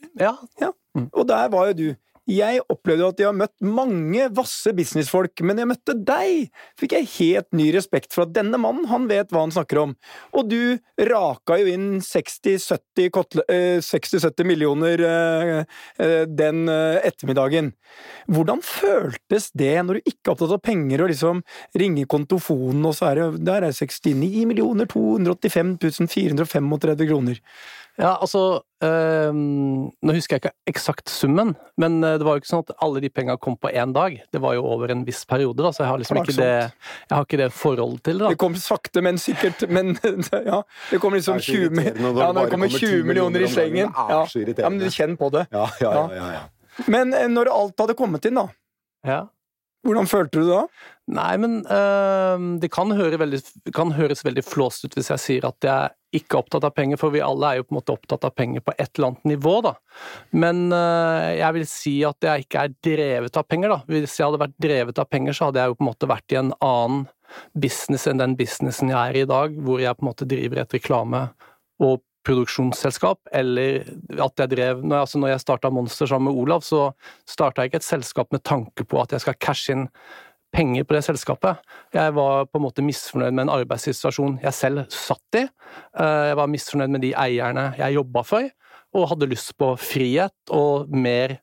Ja. 0.59 0.71
Og 1.13 1.27
der 1.29 1.51
var 1.53 1.71
jo 1.71 1.77
du. 1.77 1.87
Jeg 2.29 2.61
opplevde 2.69 3.07
at 3.09 3.21
jeg 3.21 3.27
har 3.31 3.37
møtt 3.37 3.55
mange 3.65 4.27
vasse 4.37 4.69
businessfolk, 4.77 5.41
men 5.47 5.57
jeg 5.57 5.69
møtte 5.71 5.95
deg! 6.05 6.51
Fikk 6.77 6.93
jeg 6.93 7.09
helt 7.15 7.49
ny 7.57 7.71
respekt 7.73 8.13
for 8.13 8.27
at 8.27 8.35
denne 8.35 8.59
mannen, 8.61 8.85
han 8.91 9.07
vet 9.09 9.33
hva 9.33 9.41
han 9.41 9.53
snakker 9.53 9.81
om. 9.81 9.95
Og 10.37 10.51
du 10.51 10.77
raka 11.09 11.57
jo 11.57 11.71
inn 11.73 11.87
60-70 12.05 13.09
kotle- 13.15 13.47
eh, 13.49 13.81
60-70 13.81 14.47
millioner 14.47 15.05
eh, 15.07 15.55
eh, 15.97 16.23
den 16.29 16.69
ettermiddagen. 16.69 17.73
Hvordan 18.31 18.61
føltes 18.63 19.49
det 19.57 19.73
når 19.81 19.99
du 19.99 20.11
ikke 20.13 20.29
er 20.29 20.35
opptatt 20.35 20.55
av 20.55 20.63
penger 20.63 21.03
og 21.03 21.11
liksom 21.11 21.41
ringer 21.81 22.09
kontofonen, 22.11 22.85
og 22.85 22.97
så 22.97 23.11
er 23.11 23.21
det 23.21 23.45
der 23.49 23.65
er 23.65 23.75
69 23.75 24.45
millioner 24.45 24.89
285 24.93 25.77
435 26.11 27.09
kroner? 27.09 27.41
Ja, 27.99 28.15
altså 28.23 28.61
øh, 28.83 29.33
Nå 29.35 30.13
husker 30.15 30.37
jeg 30.37 30.41
ikke 30.43 30.51
eksakt 30.71 31.09
summen, 31.11 31.55
men 31.77 32.03
øh, 32.03 32.15
det 32.19 32.25
var 32.25 32.37
jo 32.37 32.41
ikke 32.41 32.49
sånn 32.49 32.63
at 32.63 32.71
alle 32.81 33.01
de 33.03 33.09
penga 33.13 33.35
kom 33.37 33.57
på 33.59 33.69
én 33.69 33.91
dag. 33.93 34.15
Det 34.33 34.41
var 34.41 34.55
jo 34.55 34.63
over 34.65 34.93
en 34.93 35.03
viss 35.05 35.25
periode, 35.29 35.59
da, 35.61 35.71
så 35.75 35.83
jeg 35.83 35.89
har 35.91 36.01
liksom 36.01 36.21
ikke 36.21 36.37
det, 36.37 36.47
jeg 37.09 37.17
har 37.17 37.27
ikke 37.27 37.41
det 37.43 37.49
forholdet 37.53 38.03
til 38.07 38.23
det. 38.23 38.29
Det 38.33 38.39
kom 38.41 38.55
sakte, 38.55 39.03
men 39.05 39.19
sikkert. 39.21 39.65
Men 39.69 39.91
ja, 40.51 40.61
det 40.89 41.01
kom 41.03 41.13
liksom 41.17 41.37
Det 41.37 41.43
er 41.43 41.59
20 41.59 41.69
mi- 41.75 41.83
irriterende 41.83 42.01
når 42.01 42.15
det 42.15 42.23
Ja, 42.23 42.31
det 42.31 42.39
kommer 42.39 42.49
kommer 42.55 42.79
20 42.79 42.95
10 43.01 43.03
millioner 43.11 43.45
i 43.45 43.51
slengen. 43.51 43.93
Ja. 43.97 44.23
ja, 44.23 44.69
men 44.69 44.95
kjenn 44.97 45.17
på 45.19 45.29
det. 45.35 45.45
Ja, 45.51 45.67
ja, 45.83 45.91
ja. 45.91 46.07
ja, 46.15 46.31
ja. 46.39 46.41
Men 46.87 47.13
eh, 47.13 47.27
når 47.29 47.51
alt 47.51 47.83
hadde 47.83 47.97
kommet 47.99 48.25
inn, 48.25 48.39
da, 48.39 48.47
Ja. 49.05 49.21
Hvordan 49.85 50.09
følte 50.09 50.39
du 50.39 50.45
det 50.45 50.57
da? 50.57 50.89
Nei, 51.11 51.31
men 51.41 51.55
øh, 51.65 52.43
det 52.61 52.69
kan, 52.71 52.91
høre 52.95 53.17
veldig, 53.19 53.39
kan 53.75 53.93
høres 53.97 54.21
veldig 54.23 54.43
flåst 54.45 54.85
ut 54.85 54.93
hvis 54.95 55.09
jeg 55.11 55.23
sier 55.23 55.47
at 55.49 55.65
jeg 55.65 56.21
ikke 56.21 56.37
er 56.37 56.43
opptatt 56.43 56.67
av 56.67 56.75
penger, 56.75 56.99
for 57.01 57.13
vi 57.13 57.23
alle 57.23 57.49
er 57.49 57.59
jo 57.59 57.65
på 57.65 57.73
en 57.73 57.79
måte 57.79 57.95
opptatt 57.95 58.27
av 58.27 58.35
penger 58.37 58.63
på 58.63 58.75
et 58.75 58.89
eller 58.89 59.09
annet 59.09 59.31
nivå, 59.33 59.55
da. 59.65 59.73
Men 60.43 60.67
øh, 60.75 61.31
jeg 61.39 61.57
vil 61.57 61.65
si 61.71 61.95
at 62.07 62.27
jeg 62.27 62.45
ikke 62.45 62.67
er 62.67 62.75
drevet 62.91 63.41
av 63.41 63.47
penger, 63.49 63.73
da. 63.73 63.79
Hvis 63.89 64.19
jeg 64.19 64.27
hadde 64.27 64.43
vært 64.43 64.61
drevet 64.67 65.01
av 65.01 65.09
penger, 65.09 65.37
så 65.37 65.49
hadde 65.49 65.63
jeg 65.63 65.73
jo 65.73 65.79
på 65.79 65.85
en 65.85 65.91
måte 65.91 66.11
vært 66.11 66.35
i 66.35 66.39
en 66.43 66.53
annen 66.59 67.09
business 67.55 68.05
enn 68.11 68.21
den 68.21 68.37
businessen 68.39 68.91
jeg 68.91 68.99
er 68.99 69.21
i 69.21 69.25
i 69.25 69.29
dag, 69.29 69.55
hvor 69.65 69.81
jeg 69.81 69.97
på 69.97 70.05
en 70.05 70.11
måte 70.11 70.27
driver 70.29 70.61
et 70.61 70.77
reklame- 70.77 71.29
og 71.81 72.03
produksjonsselskap, 72.27 73.19
eller 73.33 73.81
at 74.21 74.43
jeg 74.43 74.51
drev 74.51 74.81
Når 74.83 74.95
jeg, 74.95 75.01
altså 75.07 75.21
når 75.21 75.31
jeg 75.33 75.43
starta 75.43 75.71
Monster 75.73 76.05
sammen 76.09 76.31
med 76.31 76.41
Olav, 76.41 76.61
så 76.65 76.91
starta 77.27 77.61
jeg 77.63 77.71
ikke 77.71 77.81
et 77.81 77.87
selskap 77.87 78.31
med 78.31 78.43
tanke 78.43 78.85
på 78.85 79.01
at 79.01 79.11
jeg 79.15 79.23
skal 79.25 79.39
cashe 79.41 79.73
inn 79.75 79.87
penger 80.51 80.83
på 80.83 80.97
det 80.97 81.03
selskapet. 81.07 81.61
Jeg 81.95 82.11
var 82.17 82.45
på 82.51 82.59
en 82.59 82.65
måte 82.65 82.83
misfornøyd 82.83 83.31
med 83.31 83.45
en 83.47 83.53
arbeidssituasjon 83.53 84.39
jeg 84.43 84.53
selv 84.57 84.81
satt 84.91 85.37
i. 85.39 85.45
Eh, 85.47 86.25
Jeg 86.31 86.35
var 86.41 86.51
misfornøyd 86.51 86.91
med 86.91 87.01
de 87.05 87.13
eierne 87.15 87.69
jeg 87.79 87.95
jobba 87.95 88.23
for, 88.27 88.49
og 88.91 89.07
hadde 89.13 89.29
lyst 89.31 89.53
på 89.57 89.71
frihet 89.79 90.51
og 90.51 90.91
mer 90.91 91.37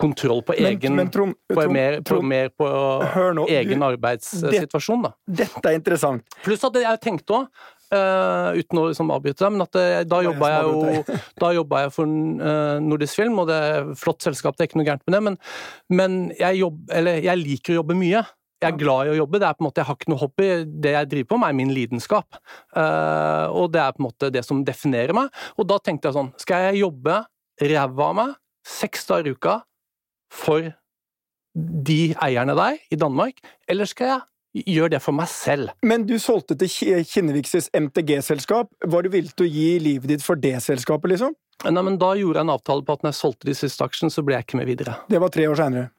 kontroll 0.00 0.42
på 0.44 0.52
egen 0.60 0.92
men 0.96 1.08
Trond, 1.12 1.34
på 1.48 1.56
Trond, 1.56 1.72
mer, 1.72 2.00
på, 2.04 2.18
mer 2.24 2.50
på 2.52 2.66
nå. 3.36 3.46
egen 3.48 3.80
Du, 3.80 3.84
arbeidssituasjon, 3.86 5.06
da. 5.06 5.12
dette 5.26 5.62
er 5.70 5.76
interessant. 5.78 6.24
Pluss 6.44 6.64
at 6.68 6.76
jeg 6.80 7.00
tenkte 7.04 7.38
òg, 7.38 7.46
uten 7.92 8.80
å 8.80 8.86
liksom 8.88 9.12
avbryte 9.14 9.44
deg, 9.44 9.52
men 9.54 9.64
at 9.66 9.76
det, 9.76 9.84
da 10.10 10.22
jeg 10.22 10.30
jobba 10.30 10.48
jeg 10.50 11.58
jo 11.58 11.66
jeg 11.84 11.92
for 11.94 12.16
uh, 12.40 12.78
Nordisk 12.82 13.20
Film, 13.20 13.38
og 13.42 13.50
det 13.50 13.58
er 13.68 13.92
flott 13.98 14.26
selskap, 14.26 14.56
det 14.56 14.64
er 14.64 14.70
ikke 14.70 14.80
noe 14.80 14.88
gærent 14.88 15.04
med 15.06 15.16
det, 15.16 15.22
men, 15.28 15.38
men 16.00 16.16
jeg, 16.38 16.62
jobb, 16.64 16.80
eller, 16.98 17.20
jeg 17.24 17.42
liker 17.42 17.74
å 17.74 17.80
jobbe 17.82 17.98
mye. 17.98 18.24
Jeg 18.56 18.72
er 18.72 18.80
glad 18.80 19.06
i 19.06 19.12
å 19.12 19.18
jobbe. 19.18 19.38
det 19.38 19.46
er 19.46 19.56
på 19.56 19.62
en 19.62 19.66
måte, 19.66 19.82
Jeg 19.82 19.86
har 19.86 19.96
ikke 19.98 20.10
noe 20.10 20.22
hobby. 20.22 20.46
Det 20.80 20.92
jeg 20.94 21.08
driver 21.12 21.28
på 21.28 21.38
med, 21.42 21.50
er 21.52 21.58
min 21.58 21.72
lidenskap. 21.76 22.38
Uh, 22.72 23.52
og 23.52 23.68
det 23.74 23.82
er 23.82 23.92
på 23.92 24.00
en 24.00 24.06
måte 24.06 24.30
det 24.32 24.42
som 24.46 24.62
definerer 24.64 25.12
meg. 25.16 25.28
Og 25.60 25.68
da 25.68 25.76
tenkte 25.76 26.08
jeg 26.08 26.16
sånn 26.16 26.32
Skal 26.40 26.70
jeg 26.70 26.80
jobbe 26.86 27.20
ræva 27.60 28.08
av 28.08 28.16
meg 28.16 28.32
seks 28.66 29.06
dager 29.08 29.28
i 29.28 29.36
uka 29.36 29.58
for 30.32 30.72
de 31.56 32.00
eierne 32.20 32.56
der 32.56 32.80
i 32.92 32.98
Danmark, 33.00 33.38
eller 33.68 33.88
skal 33.88 34.10
jeg 34.10 34.24
gjøre 34.64 34.90
det 34.96 35.00
for 35.04 35.12
meg 35.16 35.28
selv? 35.28 35.70
Men 35.84 36.06
du 36.08 36.14
solgte 36.22 36.56
til 36.58 36.68
Ki- 36.72 37.04
Kinnevikses 37.10 37.68
MTG-selskap. 37.76 38.70
Var 38.86 39.02
du 39.02 39.08
villig 39.12 39.34
til 39.36 39.46
å 39.46 39.50
gi 39.52 39.68
livet 39.82 40.08
ditt 40.14 40.22
for 40.24 40.36
det 40.40 40.54
selskapet, 40.64 41.12
liksom? 41.12 41.34
Nei, 41.64 41.82
men 41.82 41.96
Da 41.98 42.12
gjorde 42.14 42.36
jeg 42.40 42.46
en 42.46 42.54
avtale 42.54 42.84
på 42.84 42.92
at 42.96 43.02
når 43.04 43.12
jeg 43.14 43.20
solgte 43.20 43.48
de 43.48 43.54
siste 43.56 43.84
aksjene, 43.84 44.12
så 44.12 44.24
ble 44.24 44.36
jeg 44.36 44.46
ikke 44.46 44.58
med 44.60 44.66
videre. 44.68 44.96
Det 45.08 45.20
var 45.20 45.28
tre 45.32 45.46
år 45.48 45.56
seinere. 45.56 45.90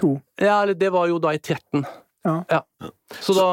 To. 0.00 0.14
Ja, 0.40 0.62
eller 0.62 0.74
det 0.74 0.90
var 0.92 1.08
jo 1.08 1.18
da 1.18 1.32
i 1.36 1.38
13. 1.40 1.84
Ja. 2.24 2.62
Så 3.18 3.34
da 3.34 3.46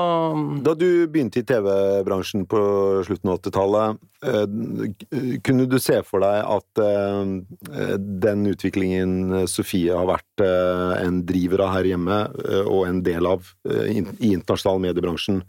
Da 0.61 0.75
du 0.77 1.07
begynte 1.09 1.41
i 1.41 1.45
TV-bransjen 1.47 2.45
på 2.49 2.59
slutten 3.07 3.31
av 3.31 3.39
80-tallet, 3.39 3.97
eh, 4.29 5.39
kunne 5.45 5.65
du 5.69 5.79
se 5.81 5.97
for 6.05 6.21
deg 6.21 6.45
at 6.45 6.81
eh, 6.83 7.97
den 8.27 8.45
utviklingen 8.51 9.47
Sofie 9.49 9.97
har 9.97 10.07
vært 10.11 10.45
eh, 10.45 10.93
en 11.01 11.23
driver 11.25 11.65
av 11.65 11.73
her 11.73 11.89
hjemme, 11.89 12.21
eh, 12.45 12.63
og 12.69 12.85
en 12.87 13.01
del 13.05 13.29
av 13.29 13.49
eh, 13.69 13.97
i 13.97 14.33
internasjonal 14.35 14.83
mediebransjen, 14.85 15.41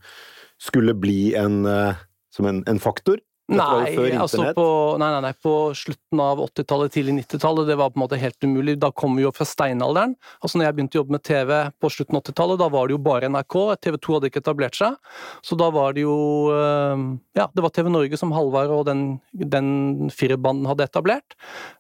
skulle 0.58 0.96
bli 0.96 1.34
en, 1.38 1.60
eh, 1.68 2.00
en, 2.40 2.64
en 2.64 2.80
faktor? 2.82 3.20
Nei, 3.49 4.12
altså 4.21 4.50
på, 4.52 4.64
nei, 5.00 5.09
nei, 5.14 5.21
nei, 5.25 5.33
på 5.40 5.52
slutten 5.73 6.21
av 6.21 6.40
80-tallet, 6.45 6.93
tidlig 6.93 7.14
90-tallet, 7.23 7.64
det 7.71 7.78
var 7.81 7.95
på 7.95 7.97
en 7.97 8.02
måte 8.02 8.19
helt 8.21 8.45
umulig. 8.45 8.75
Da 8.76 8.90
kom 8.93 9.17
vi 9.17 9.25
jo 9.25 9.33
fra 9.33 9.47
steinalderen. 9.49 10.12
Altså 10.45 10.61
når 10.61 10.69
jeg 10.69 10.76
begynte 10.76 10.99
å 10.99 11.00
jobbe 11.00 11.17
med 11.17 11.25
TV 11.25 11.55
på 11.81 11.90
slutten 11.95 12.19
av 12.19 12.26
80-tallet, 12.26 12.61
da 12.61 12.69
var 12.75 12.88
det 12.90 12.97
jo 12.99 13.00
bare 13.09 13.31
NRK. 13.33 13.57
TV 13.87 13.97
2 14.05 14.19
hadde 14.19 14.31
ikke 14.31 14.43
etablert 14.45 14.76
seg. 14.76 15.00
Så 15.40 15.57
da 15.57 15.71
var 15.73 15.97
det 15.97 16.05
jo 16.05 16.19
eh, 16.52 17.07
Ja, 17.40 17.49
det 17.55 17.64
var 17.64 17.73
TV 17.73 17.88
Norge 17.95 18.21
som 18.21 18.37
Halvard 18.37 18.75
og 18.75 18.85
den, 18.90 19.05
den 19.33 20.12
firerbanden 20.12 20.69
hadde 20.69 20.85
etablert. 20.90 21.38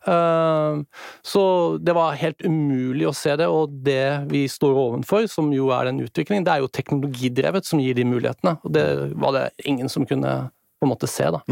Eh, 0.08 0.80
Så 1.28 1.42
det 1.84 1.92
var 2.00 2.16
helt 2.16 2.40
umulig 2.48 3.10
å 3.10 3.16
se 3.16 3.36
det, 3.36 3.46
og 3.48 3.76
det 3.84 4.30
vi 4.32 4.46
står 4.48 4.72
ovenfor, 4.88 5.28
som 5.28 5.52
jo 5.52 5.68
er 5.76 5.90
den 5.90 6.00
utviklingen, 6.06 6.48
det 6.48 6.56
er 6.56 6.64
jo 6.64 6.72
teknologidrevet 6.72 7.68
som 7.68 7.82
gir 7.82 7.96
de 7.98 8.08
mulighetene. 8.08 8.56
Og 8.64 8.72
det 8.72 8.86
var 9.20 9.36
det 9.36 9.50
ingen 9.68 9.92
som 9.92 10.08
kunne 10.08 10.48
på 10.78 10.86
en 10.86 10.94
måte 10.94 11.10
se, 11.10 11.26
da. 11.34 11.42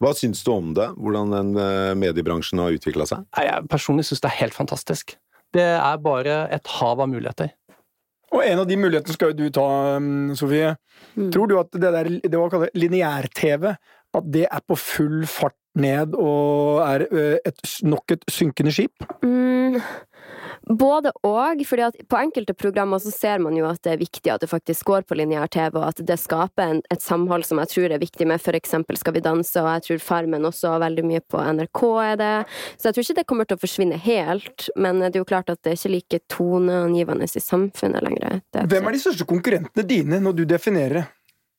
Hva 0.00 0.14
syns 0.16 0.40
du 0.46 0.52
om 0.54 0.72
det? 0.76 0.86
Hvordan 0.96 1.34
den 1.34 1.50
eh, 1.60 1.94
mediebransjen 1.98 2.62
har 2.62 2.76
utvikla 2.76 3.04
seg? 3.08 3.26
Jeg 3.36 3.68
personlig 3.72 4.06
syns 4.08 4.22
det 4.24 4.30
er 4.30 4.38
helt 4.38 4.56
fantastisk. 4.56 5.16
Det 5.52 5.66
er 5.74 6.00
bare 6.00 6.44
et 6.54 6.70
hav 6.78 7.02
av 7.02 7.10
muligheter. 7.10 7.52
Og 8.30 8.44
en 8.46 8.62
av 8.62 8.68
de 8.68 8.78
mulighetene 8.78 9.16
skal 9.16 9.32
jo 9.32 9.40
du 9.40 9.54
ta, 9.54 9.66
um, 9.98 10.30
Sofie. 10.38 10.74
Mm. 11.18 11.30
Tror 11.34 11.50
du 11.50 11.56
at 11.58 11.72
det 11.74 11.90
der 11.96 12.10
det 12.22 12.36
var 12.38 12.52
kalt 12.52 12.76
lineær-TV, 12.78 13.72
at 14.14 14.28
det 14.30 14.46
er 14.46 14.62
på 14.66 14.78
full 14.78 15.24
fart 15.30 15.56
ned 15.78 16.14
og 16.18 16.80
er 16.82 17.04
øh, 17.10 17.36
et, 17.46 17.60
nok 17.86 18.14
et 18.14 18.24
synkende 18.30 18.72
skip? 18.74 19.04
Mm, 19.22 19.78
både 20.68 21.12
og, 21.26 21.62
fordi 21.66 21.84
at 21.86 21.96
på 22.08 22.18
enkelte 22.20 22.54
programmer 22.54 23.00
så 23.02 23.12
ser 23.12 23.40
man 23.42 23.56
jo 23.56 23.66
at 23.68 23.80
det 23.84 23.94
er 23.94 24.02
viktig 24.02 24.32
at 24.32 24.42
det 24.42 24.50
faktisk 24.50 24.86
går 24.90 25.06
på 25.08 25.16
lineær-TV, 25.18 25.78
og 25.78 25.88
at 25.88 26.02
det 26.06 26.18
skaper 26.20 26.74
en, 26.74 26.82
et 26.92 27.02
samhold 27.02 27.46
som 27.48 27.60
jeg 27.62 27.72
tror 27.74 27.94
er 27.94 28.02
viktig 28.02 28.26
med 28.28 28.40
eksempel 28.60 28.96
Skal 28.96 29.14
vi 29.14 29.20
danse, 29.24 29.60
og 29.60 29.68
jeg 29.68 29.86
tror 29.86 30.02
Farmen 30.04 30.44
også 30.44 30.78
veldig 30.80 31.04
mye 31.06 31.20
på 31.20 31.38
NRK 31.40 31.82
er 32.02 32.16
det. 32.20 32.34
Så 32.76 32.88
jeg 32.88 32.94
tror 32.94 33.04
ikke 33.04 33.18
det 33.20 33.26
kommer 33.26 33.48
til 33.48 33.58
å 33.58 33.62
forsvinne 33.62 34.00
helt, 34.00 34.68
men 34.76 35.00
det 35.00 35.14
er 35.14 35.22
jo 35.22 35.28
klart 35.28 35.50
at 35.50 35.62
det 35.62 35.72
er 35.72 35.78
ikke 35.78 35.94
like 35.94 36.20
toneangivende 36.28 37.24
i 37.24 37.44
samfunnet 37.44 38.04
lenger. 38.04 38.40
Det 38.52 38.66
Hvem 38.70 38.86
er 38.88 38.96
de 38.96 39.02
største 39.02 39.28
konkurrentene 39.28 39.86
dine 39.86 40.20
når 40.20 40.38
du 40.40 40.44
definerer 40.48 41.00
det? 41.00 41.06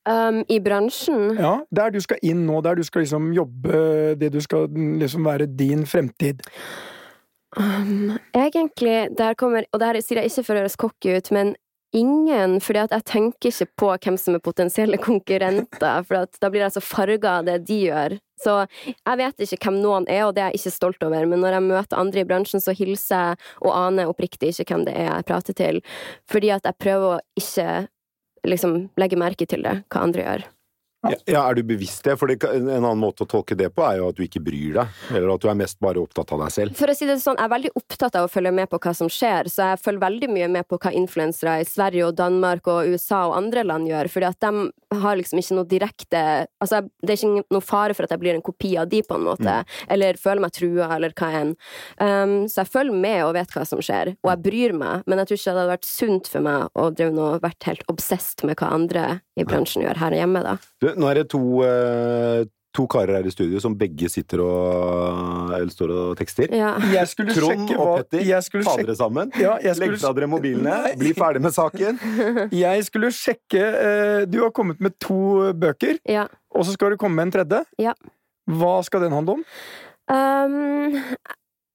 Um, 0.09 0.39
I 0.49 0.57
bransjen 0.57 1.35
Ja, 1.37 1.59
Der 1.69 1.91
du 1.93 1.99
skal 2.01 2.17
inn 2.25 2.47
nå, 2.47 2.57
der 2.65 2.79
du 2.79 2.81
skal 2.83 3.03
liksom 3.03 3.27
jobbe 3.35 4.15
det 4.17 4.31
du 4.33 4.39
skal 4.41 4.65
liksom 4.97 5.27
være 5.27 5.45
din 5.45 5.85
fremtid. 5.85 6.41
Um, 7.57 8.17
egentlig, 8.31 9.09
der 9.17 9.35
kommer 9.35 9.65
Og 9.73 9.79
det 9.81 9.87
her 9.89 9.97
sier 9.99 10.21
jeg 10.21 10.31
ikke 10.31 10.45
for 10.47 10.55
å 10.55 10.61
høres 10.63 10.79
cocky 10.79 11.17
ut, 11.17 11.31
men 11.35 11.55
ingen, 11.91 12.59
fordi 12.63 12.85
jeg 12.85 13.03
tenker 13.03 13.51
ikke 13.51 13.67
på 13.81 13.89
hvem 14.05 14.17
som 14.19 14.37
er 14.37 14.43
potensielle 14.43 14.99
konkurrenter, 15.01 16.05
for 16.07 16.27
da 16.39 16.51
blir 16.51 16.63
jeg 16.63 16.75
så 16.77 16.83
farga 16.83 17.33
av 17.39 17.49
det 17.49 17.57
de 17.67 17.79
gjør. 17.89 18.15
Så 18.41 18.53
jeg 18.87 19.19
vet 19.19 19.43
ikke 19.43 19.59
hvem 19.67 19.81
noen 19.83 20.07
er, 20.09 20.23
og 20.25 20.35
det 20.35 20.45
er 20.45 20.53
jeg 20.53 20.61
ikke 20.61 20.77
stolt 20.77 21.03
over, 21.05 21.27
men 21.29 21.43
når 21.43 21.57
jeg 21.57 21.67
møter 21.67 21.99
andre 21.99 22.23
i 22.23 22.29
bransjen, 22.29 22.63
så 22.63 22.73
hilser 22.77 23.33
jeg 23.33 23.41
og 23.61 23.75
aner 23.75 24.09
oppriktig 24.09 24.53
ikke 24.53 24.69
hvem 24.71 24.87
det 24.87 24.95
er 24.97 25.09
jeg 25.09 25.27
prater 25.27 25.57
til, 25.57 25.83
fordi 26.31 26.55
at 26.55 26.65
jeg 26.69 26.79
prøver 26.81 27.17
å 27.17 27.43
ikke 27.43 27.67
liksom 28.47 28.79
legge 28.97 29.19
merke 29.19 29.45
til 29.45 29.67
det, 29.67 29.81
hva 29.91 30.07
andre 30.07 30.25
gjør. 30.25 30.47
Ja, 31.01 31.47
er 31.47 31.57
du 31.57 31.63
bevisst 31.65 32.05
det? 32.05 32.13
For 32.19 32.29
en 32.29 32.67
annen 32.69 33.01
måte 33.01 33.25
å 33.25 33.29
tolke 33.29 33.55
det 33.57 33.71
på 33.73 33.81
er 33.87 33.97
jo 33.97 34.09
at 34.11 34.17
du 34.17 34.21
ikke 34.25 34.41
bryr 34.43 34.75
deg, 34.75 34.99
eller 35.09 35.33
at 35.33 35.41
du 35.41 35.47
er 35.49 35.57
mest 35.57 35.79
bare 35.81 36.01
opptatt 36.01 36.33
av 36.35 36.43
deg 36.43 36.53
selv. 36.53 36.75
For 36.77 36.91
å 36.91 36.95
si 36.97 37.07
det 37.09 37.17
sånn, 37.23 37.39
jeg 37.39 37.47
er 37.47 37.53
veldig 37.55 37.71
opptatt 37.79 38.17
av 38.19 38.27
å 38.27 38.31
følge 38.31 38.51
med 38.53 38.69
på 38.69 38.79
hva 38.83 38.93
som 38.97 39.09
skjer, 39.09 39.49
så 39.49 39.71
jeg 39.71 39.81
følger 39.81 40.03
veldig 40.05 40.29
mye 40.35 40.49
med 40.59 40.69
på 40.69 40.77
hva 40.81 40.93
influensere 40.97 41.57
i 41.63 41.65
Sverige 41.67 42.05
og 42.11 42.19
Danmark 42.19 42.69
og 42.69 42.91
USA 42.93 43.23
og 43.31 43.37
andre 43.39 43.65
land 43.65 43.89
gjør, 43.89 44.11
fordi 44.13 44.29
at 44.29 44.45
de 44.45 45.01
har 45.01 45.17
liksom 45.17 45.39
ikke 45.39 45.57
noe 45.57 45.69
direkte 45.69 46.21
Altså, 46.61 46.81
det 47.01 47.13
er 47.13 47.17
ikke 47.17 47.53
noe 47.55 47.63
fare 47.63 47.95
for 47.95 48.05
at 48.05 48.11
jeg 48.13 48.21
blir 48.21 48.35
en 48.35 48.43
kopi 48.45 48.73
av 48.77 48.89
de, 48.91 48.99
på 49.05 49.15
en 49.17 49.25
måte, 49.25 49.53
eller 49.91 50.19
føler 50.21 50.43
meg 50.43 50.53
trua, 50.53 50.89
eller 50.97 51.13
hva 51.17 51.29
enn. 51.39 51.53
Um, 51.97 52.35
så 52.51 52.61
jeg 52.61 52.71
følger 52.75 52.99
med 53.01 53.23
og 53.25 53.33
vet 53.37 53.55
hva 53.55 53.63
som 53.67 53.81
skjer, 53.81 54.13
og 54.21 54.29
jeg 54.29 54.43
bryr 54.45 54.75
meg, 54.77 55.07
men 55.09 55.21
jeg 55.21 55.31
tror 55.31 55.39
ikke 55.39 55.47
det 55.47 55.61
hadde 55.61 55.73
vært 55.73 55.89
sunt 55.89 56.29
for 56.29 56.45
meg 56.45 56.77
å 56.77 56.87
drive 56.93 57.15
noe, 57.15 57.41
vært 57.41 57.69
helt 57.69 57.85
obsessed 57.91 58.45
med 58.47 58.59
hva 58.61 58.69
andre 58.75 59.05
i 59.39 59.45
bransjen 59.47 59.85
gjør 59.85 59.99
her 60.01 60.15
hjemme, 60.17 60.41
da. 60.43 60.57
Du, 60.81 60.89
nå 60.99 61.07
er 61.07 61.21
det 61.21 61.29
to, 61.31 61.41
eh, 61.63 62.43
to 62.75 62.85
karer 62.91 63.19
her 63.19 63.27
i 63.27 63.33
studio 63.33 63.59
som 63.63 63.75
begge 63.79 64.09
sitter 64.11 64.43
og 64.43 65.53
eller 65.55 65.71
står 65.71 65.93
og 65.95 66.09
tekster. 66.19 66.51
Ja. 66.55 66.73
Jeg 66.91 67.09
skulle 67.11 67.35
Trond 67.35 67.65
sjekke 67.65 67.77
og 67.77 67.87
hva 67.87 67.97
Petter, 68.01 68.23
jeg 68.27 68.47
skulle 68.47 68.67
ta 68.67 68.75
sjekke, 68.75 68.87
dere 68.89 68.99
sammen. 68.99 69.31
ja, 69.39 69.57
jeg 69.63 69.79
Legg 69.79 69.93
skulle, 69.93 70.01
fra 70.03 70.13
dere 70.17 70.31
mobilene, 70.31 70.77
Nei. 70.87 70.95
bli 70.99 71.13
ferdig 71.17 71.43
med 71.43 71.55
saken. 71.55 72.01
jeg 72.63 72.87
skulle 72.87 73.11
sjekke 73.15 73.61
eh, 73.61 74.23
Du 74.31 74.41
har 74.43 74.51
kommet 74.55 74.83
med 74.83 74.97
to 75.03 75.51
bøker, 75.53 76.01
ja. 76.09 76.27
og 76.51 76.67
så 76.67 76.75
skal 76.75 76.95
du 76.95 76.99
komme 77.01 77.19
med 77.19 77.29
en 77.29 77.37
tredje. 77.39 77.63
Ja. 77.81 77.95
Hva 78.51 78.81
skal 78.83 79.05
den 79.05 79.15
handle 79.15 79.39
om? 79.39 79.47
Um, 80.11 80.99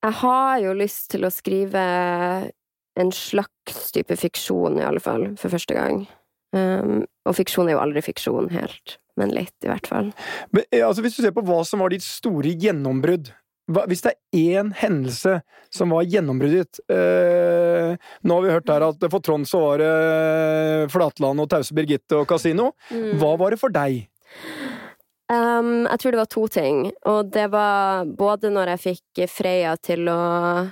jeg 0.05 0.15
har 0.21 0.59
jo 0.61 0.77
lyst 0.77 1.09
til 1.15 1.25
å 1.25 1.33
skrive 1.33 1.83
en 2.97 3.13
slags 3.13 3.91
type 3.93 4.17
fiksjon, 4.17 4.79
i 4.81 4.85
alle 4.87 5.01
fall, 5.05 5.31
for 5.41 5.53
første 5.53 5.77
gang. 5.77 6.05
Um, 6.55 7.03
og 7.27 7.35
fiksjon 7.37 7.69
er 7.69 7.77
jo 7.77 7.83
aldri 7.83 8.03
fiksjon 8.07 8.53
helt, 8.55 8.97
men 9.19 9.33
litt, 9.35 9.57
i 9.65 9.71
hvert 9.71 9.89
fall. 9.91 10.13
Men, 10.55 10.65
eh, 10.71 10.85
altså, 10.87 11.03
hvis 11.05 11.19
du 11.19 11.25
ser 11.25 11.35
på 11.37 11.45
hva 11.47 11.59
som 11.67 11.83
var 11.83 11.93
ditt 11.93 12.07
store 12.07 12.55
gjennombrudd 12.55 13.33
Hvis 13.91 14.05
det 14.05 14.13
er 14.15 14.61
én 14.61 14.69
hendelse 14.79 15.41
som 15.75 15.91
var 15.91 16.07
gjennombruddet 16.07 16.79
eh, 16.87 17.97
Nå 18.23 18.37
har 18.37 18.45
vi 18.45 18.53
hørt 18.55 18.71
her 18.71 18.85
at 18.87 19.09
for 19.11 19.19
Trond 19.19 19.49
så 19.51 19.59
var 19.65 19.83
det 19.83 20.93
Flatland 20.95 21.43
og 21.43 21.51
Tause 21.51 21.75
Birgitte 21.75 22.21
og 22.21 22.29
Casino. 22.31 22.71
Mm. 22.95 23.17
Hva 23.19 23.33
var 23.41 23.51
det 23.51 23.59
for 23.59 23.75
deg? 23.75 24.07
Um, 25.27 25.89
jeg 25.91 25.99
tror 25.99 26.15
det 26.15 26.21
var 26.21 26.29
to 26.31 26.45
ting, 26.55 26.85
og 27.11 27.33
det 27.35 27.49
var 27.51 28.07
både 28.07 28.53
når 28.55 28.77
jeg 28.77 28.83
fikk 28.85 29.25
Freya 29.33 29.73
til 29.83 30.07
å 30.07 30.21
eh, 30.63 30.69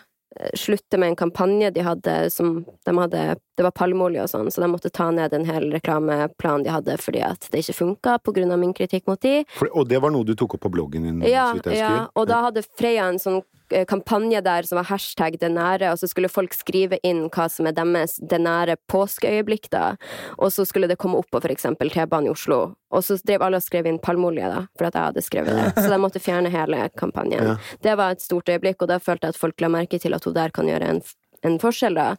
slutte 0.58 0.98
med 0.98 1.12
en 1.12 1.16
kampanje 1.16 1.70
de 1.70 1.82
hadde 1.86 2.14
som 2.30 2.64
de 2.86 2.98
hadde 2.98 3.36
Det 3.54 3.62
var 3.62 3.70
palmeolje 3.70 4.24
og 4.24 4.30
sånn, 4.32 4.50
så 4.50 4.64
de 4.64 4.68
måtte 4.72 4.90
ta 4.90 5.10
ned 5.14 5.32
en 5.36 5.44
hel 5.46 5.68
reklameplan 5.70 6.64
de 6.66 6.72
hadde 6.74 6.96
fordi 6.98 7.20
at 7.22 7.46
det 7.52 7.62
ikke 7.62 7.76
funka 7.78 8.16
av 8.18 8.58
min 8.58 8.72
kritikk 8.74 9.06
mot 9.06 9.20
de. 9.22 9.44
For, 9.54 9.70
og 9.70 9.86
det 9.88 10.00
var 10.02 10.10
noe 10.10 10.26
du 10.26 10.34
tok 10.34 10.56
opp 10.56 10.64
på 10.66 10.72
bloggen 10.74 11.06
din? 11.06 11.22
Ja, 11.30 11.52
ja, 11.70 12.08
og 12.14 12.26
da 12.26 12.40
hadde 12.48 12.64
Freya 12.66 13.06
en 13.12 13.20
sånn 13.22 13.42
kampanje 13.90 14.40
der 14.44 14.68
som 14.68 14.78
var 14.78 14.88
hashtag 14.88 15.38
det 15.40 15.50
nære, 15.52 15.90
og 15.92 15.98
så 16.00 16.08
skulle 16.10 16.30
folk 16.32 16.54
skrive 16.56 17.00
inn 17.06 17.26
hva 17.34 17.48
som 17.50 17.68
er 17.68 17.76
deres 17.76 18.16
det 18.22 18.40
nære 18.42 18.76
påskeøyeblikk, 18.92 19.68
da. 19.74 19.94
Og 20.38 20.52
så 20.54 20.66
skulle 20.68 20.90
det 20.90 20.98
komme 21.02 21.18
opp 21.20 21.30
på 21.32 21.42
eksempel 21.50 21.90
T-banen 21.90 22.30
i 22.30 22.34
Oslo. 22.34 22.60
Og 22.94 23.04
så 23.04 23.18
drev 23.26 23.42
alle 23.42 23.58
og 23.58 23.66
skrev 23.66 23.88
inn 23.90 23.98
palmeolje, 24.02 24.48
da, 24.52 24.62
for 24.78 24.88
at 24.88 24.94
jeg 24.98 25.10
hadde 25.10 25.26
skrevet 25.26 25.58
det. 25.58 25.66
Så 25.82 25.88
de 25.90 25.98
måtte 26.00 26.22
fjerne 26.22 26.52
hele 26.54 26.88
kampanjen. 27.00 27.54
Ja. 27.54 27.58
Det 27.82 27.98
var 27.98 28.14
et 28.14 28.24
stort 28.24 28.48
øyeblikk, 28.48 28.82
og 28.82 28.92
da 28.92 29.00
følte 29.02 29.28
jeg 29.28 29.36
at 29.36 29.40
folk 29.40 29.60
la 29.64 29.72
merke 29.72 29.98
til 30.00 30.14
at 30.14 30.24
hun 30.24 30.36
der 30.36 30.54
kan 30.54 30.70
gjøre 30.70 30.94
en 30.94 31.04
en 31.44 31.58
forskjell, 31.60 31.98
da. 31.98 32.14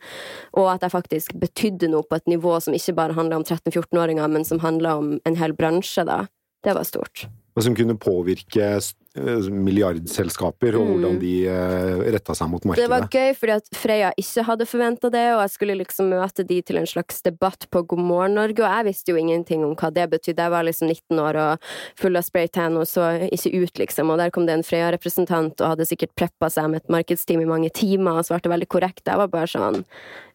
Og 0.54 0.68
at 0.70 0.86
jeg 0.86 0.94
faktisk 0.94 1.34
betydde 1.42 1.90
noe 1.90 2.06
på 2.06 2.20
et 2.20 2.30
nivå 2.30 2.60
som 2.62 2.76
ikke 2.78 2.94
bare 3.00 3.16
handla 3.18 3.40
om 3.40 3.48
13-14-åringer, 3.48 4.30
men 4.30 4.46
som 4.46 4.62
handla 4.62 4.98
om 5.00 5.16
en 5.26 5.40
hel 5.40 5.56
bransje, 5.58 6.06
da. 6.06 6.26
Det 6.66 6.76
var 6.78 6.86
stort. 6.86 7.26
Og 7.56 7.64
som 7.64 7.76
kunne 7.76 7.96
påvirke 7.96 8.66
eh, 8.68 9.46
milliardselskaper, 9.48 10.76
og 10.76 10.90
hvordan 10.90 11.20
de 11.22 11.34
uh, 11.48 12.02
retta 12.12 12.36
seg 12.36 12.50
mot 12.52 12.66
markedet. 12.68 12.84
Det 12.84 12.92
var 12.92 13.06
gøy, 13.08 13.32
fordi 13.40 13.54
at 13.56 13.70
Freya 13.80 14.10
ikke 14.20 14.44
hadde 14.50 14.68
forventa 14.68 15.12
det, 15.14 15.24
og 15.38 15.44
jeg 15.46 15.54
skulle 15.54 15.78
liksom 15.80 16.10
møte 16.12 16.44
de 16.48 16.58
til 16.68 16.82
en 16.82 16.90
slags 16.90 17.24
debatt 17.24 17.64
på 17.72 17.86
God 17.94 18.04
morgen 18.04 18.36
Norge, 18.36 18.60
og 18.60 18.68
jeg 18.68 18.88
visste 18.90 19.16
jo 19.16 19.22
ingenting 19.22 19.64
om 19.64 19.72
hva 19.80 19.94
det 19.96 20.10
betydde. 20.12 20.50
Jeg 20.50 20.52
var 20.52 20.68
liksom 20.68 20.92
19 20.92 21.22
år 21.24 21.40
og 21.46 21.70
full 22.02 22.20
av 22.20 22.28
spraytan 22.28 22.76
og 22.76 22.90
så 22.92 23.08
ikke 23.30 23.54
ut, 23.56 23.80
liksom, 23.86 24.12
og 24.12 24.20
der 24.20 24.36
kom 24.36 24.50
det 24.50 24.58
en 24.58 24.68
Freya-representant 24.68 25.64
og 25.64 25.76
hadde 25.76 25.88
sikkert 25.88 26.16
preppa 26.20 26.52
seg 26.52 26.74
med 26.74 26.84
et 26.84 26.92
markedsteam 26.98 27.46
i 27.46 27.48
mange 27.48 27.72
timer 27.72 28.20
og 28.20 28.28
svarte 28.28 28.52
veldig 28.52 28.68
korrekt. 28.68 29.06
Jeg 29.08 29.22
var 29.22 29.32
bare 29.32 29.48
sånn 29.48 29.86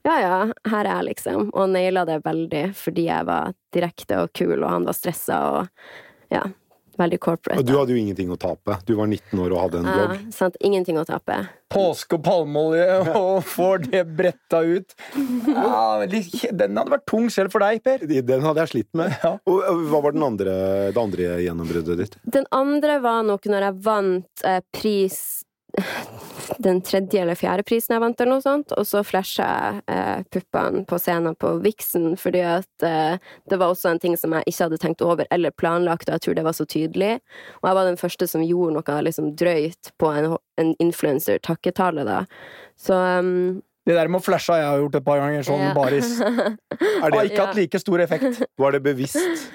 ja 0.09 0.15
ja, 0.23 0.37
her 0.73 0.87
er 0.87 0.95
jeg, 0.95 1.11
liksom, 1.11 1.51
og 1.53 1.75
naila 1.75 2.07
det 2.09 2.23
veldig 2.25 2.71
fordi 2.73 3.11
jeg 3.11 3.29
var 3.29 3.53
direkte 3.77 4.23
og 4.25 4.33
kul, 4.33 4.57
og 4.63 4.71
han 4.73 4.89
var 4.89 4.97
stressa 4.97 5.43
og 5.51 5.91
ja, 6.33 6.47
veldig 7.01 7.21
corporate. 7.23 7.61
Og 7.61 7.67
du 7.67 7.75
hadde 7.79 7.95
jo 7.95 8.01
ingenting 8.01 8.31
å 8.33 8.39
tape. 8.41 8.77
Du 8.87 8.95
var 8.99 9.11
19 9.11 9.41
år 9.43 9.55
og 9.55 9.63
hadde 9.65 9.81
en 9.81 9.89
ja, 9.89 9.97
blogg. 9.97 10.29
sant, 10.35 10.59
ingenting 10.65 11.01
å 11.01 11.05
tape. 11.09 11.39
Påske 11.71 12.19
og 12.19 12.25
palmeolje, 12.27 12.87
og 13.19 13.45
får 13.55 13.85
det 13.89 14.05
bretta 14.19 14.63
ut. 14.67 14.97
Ja, 15.47 16.07
den 16.07 16.81
hadde 16.81 16.97
vært 16.97 17.07
tung 17.11 17.31
selv 17.33 17.55
for 17.55 17.65
deg, 17.65 17.83
Per. 17.87 18.05
Den 18.07 18.47
hadde 18.47 18.67
jeg 18.67 18.75
slitt 18.75 18.91
med. 18.99 19.15
Ja. 19.23 19.37
Og 19.51 19.87
hva 19.91 20.03
var 20.07 20.17
den 20.17 20.27
andre, 20.27 20.57
det 20.91 21.01
andre 21.01 21.33
gjennombruddet 21.45 22.05
ditt? 22.05 22.21
Den 22.39 22.49
andre 22.55 23.01
var 23.05 23.25
nok 23.29 23.49
når 23.51 23.69
jeg 23.69 23.81
vant 23.87 24.47
eh, 24.47 24.63
pris 24.75 25.21
Den 26.59 26.81
tredje 26.83 27.23
eller 27.23 27.39
fjerde 27.39 27.65
prisen 27.67 27.95
jeg 27.95 28.03
vant, 28.03 28.21
eller 28.21 28.39
noe 28.39 28.45
sånt, 28.45 28.75
og 28.77 28.87
så 28.89 29.03
flasha 29.07 29.47
jeg 29.47 29.83
eh, 29.93 30.25
puppene 30.33 30.83
på 30.89 30.99
scenen 31.01 31.37
på 31.41 31.53
Vixen, 31.65 32.13
fordi 32.21 32.43
at 32.47 32.87
eh, 32.87 33.21
det 33.51 33.59
var 33.61 33.73
også 33.73 33.93
en 33.93 34.03
ting 34.03 34.17
som 34.19 34.35
jeg 34.37 34.49
ikke 34.49 34.67
hadde 34.67 34.81
tenkt 34.83 35.05
over 35.07 35.29
eller 35.31 35.55
planlagt, 35.55 36.09
og 36.09 36.17
jeg 36.17 36.27
tror 36.27 36.39
det 36.39 36.47
var 36.49 36.57
så 36.57 36.67
tydelig. 36.67 37.13
Og 37.61 37.71
jeg 37.71 37.79
var 37.79 37.89
den 37.89 38.01
første 38.01 38.29
som 38.31 38.45
gjorde 38.47 38.77
noe 38.79 39.01
liksom 39.07 39.33
drøyt 39.39 39.93
på 40.01 40.13
en, 40.17 40.37
en 40.61 40.75
influenser-takketale, 40.83 42.07
da. 42.09 42.25
Så 42.81 42.97
um, 42.97 43.61
Det 43.87 43.97
der 43.97 44.11
med 44.11 44.21
å 44.21 44.25
flashe 44.25 44.53
har 44.55 44.65
jeg 44.65 44.85
gjort 44.85 45.01
et 45.01 45.07
par 45.07 45.23
ganger, 45.23 45.47
sånn 45.47 45.65
yeah. 45.69 45.77
baris. 45.77 46.13
Er 46.21 47.07
Har 47.07 47.15
det, 47.15 47.25
ikke 47.31 47.47
hatt 47.47 47.59
like 47.59 47.81
stor 47.83 48.03
effekt. 48.05 48.45
var 48.61 48.77
det 48.77 48.85
bevisst 48.85 49.51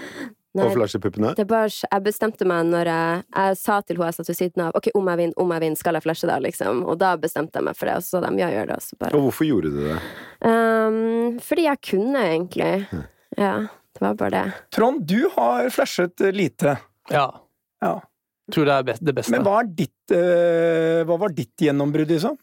nei, 0.56 0.66
på 0.68 0.76
flashepuppene? 0.78 1.34
det 1.38 1.46
bare, 1.50 1.70
jeg 1.70 2.06
bestemte 2.06 2.48
meg 2.50 2.70
når 2.70 2.92
jeg 2.92 3.24
Jeg 3.36 3.58
sa 3.60 3.80
til 3.82 4.00
hun 4.00 4.08
jeg 4.08 4.18
satt 4.18 4.30
ved 4.32 4.38
siden 4.40 4.64
av, 4.66 4.76
ok, 4.78 4.90
om 4.96 5.12
jeg 5.12 5.22
vinner, 5.22 5.38
om 5.42 5.54
jeg 5.56 5.64
vinner, 5.66 5.80
skal 5.80 6.00
jeg 6.00 6.06
flashe 6.06 6.30
da, 6.30 6.38
liksom? 6.44 6.84
Og 6.90 7.00
da 7.02 7.14
bestemte 7.20 7.60
jeg 7.60 7.68
meg 7.68 7.78
for 7.78 7.92
det, 7.92 7.98
og 8.00 8.06
så 8.06 8.18
sa 8.18 8.24
de 8.26 8.42
ja, 8.42 8.52
gjør 8.54 8.72
det, 8.72 8.80
og 8.80 8.86
så 8.86 9.00
bare 9.02 9.18
Og 9.20 9.28
hvorfor 9.28 9.50
gjorde 9.50 9.74
du 9.74 9.80
det? 9.86 10.00
Um, 10.46 11.40
fordi 11.44 11.68
jeg 11.68 11.84
kunne, 11.92 12.26
egentlig. 12.32 12.72
Ja, 13.38 13.54
det 13.96 14.04
var 14.04 14.18
bare 14.20 14.34
det. 14.36 14.46
Trond, 14.76 15.06
du 15.08 15.30
har 15.36 15.70
flashet 15.74 16.22
eh, 16.22 16.36
lite. 16.36 16.78
Ja. 17.12 17.28
Ja. 17.84 18.00
Tror 18.54 18.68
det 18.68 18.74
er 18.76 18.90
best, 18.92 19.06
det 19.06 19.16
beste. 19.18 19.34
Men 19.34 19.46
hva, 19.46 19.60
er 19.62 19.70
ditt, 19.84 20.14
uh, 20.14 21.06
hva 21.08 21.20
var 21.26 21.34
ditt 21.36 21.66
gjennombrudd, 21.66 22.12
liksom? 22.12 22.38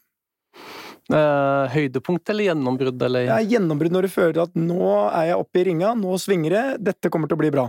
Uh, 1.11 1.67
høydepunkt 1.73 2.29
eller 2.31 2.47
gjennombrudd, 2.47 3.01
eller 3.03 3.25
Ja, 3.27 3.37
gjennombrudd 3.43 3.91
når 3.91 4.07
du 4.07 4.11
føler 4.13 4.37
at 4.45 4.53
nå 4.55 4.87
er 5.09 5.33
jeg 5.33 5.39
oppe 5.41 5.59
i 5.59 5.65
ringa, 5.67 5.91
nå 5.99 6.15
svinger 6.21 6.55
det, 6.55 6.65
dette 6.91 7.11
kommer 7.11 7.27
til 7.27 7.35
å 7.35 7.41
bli 7.43 7.51
bra. 7.51 7.65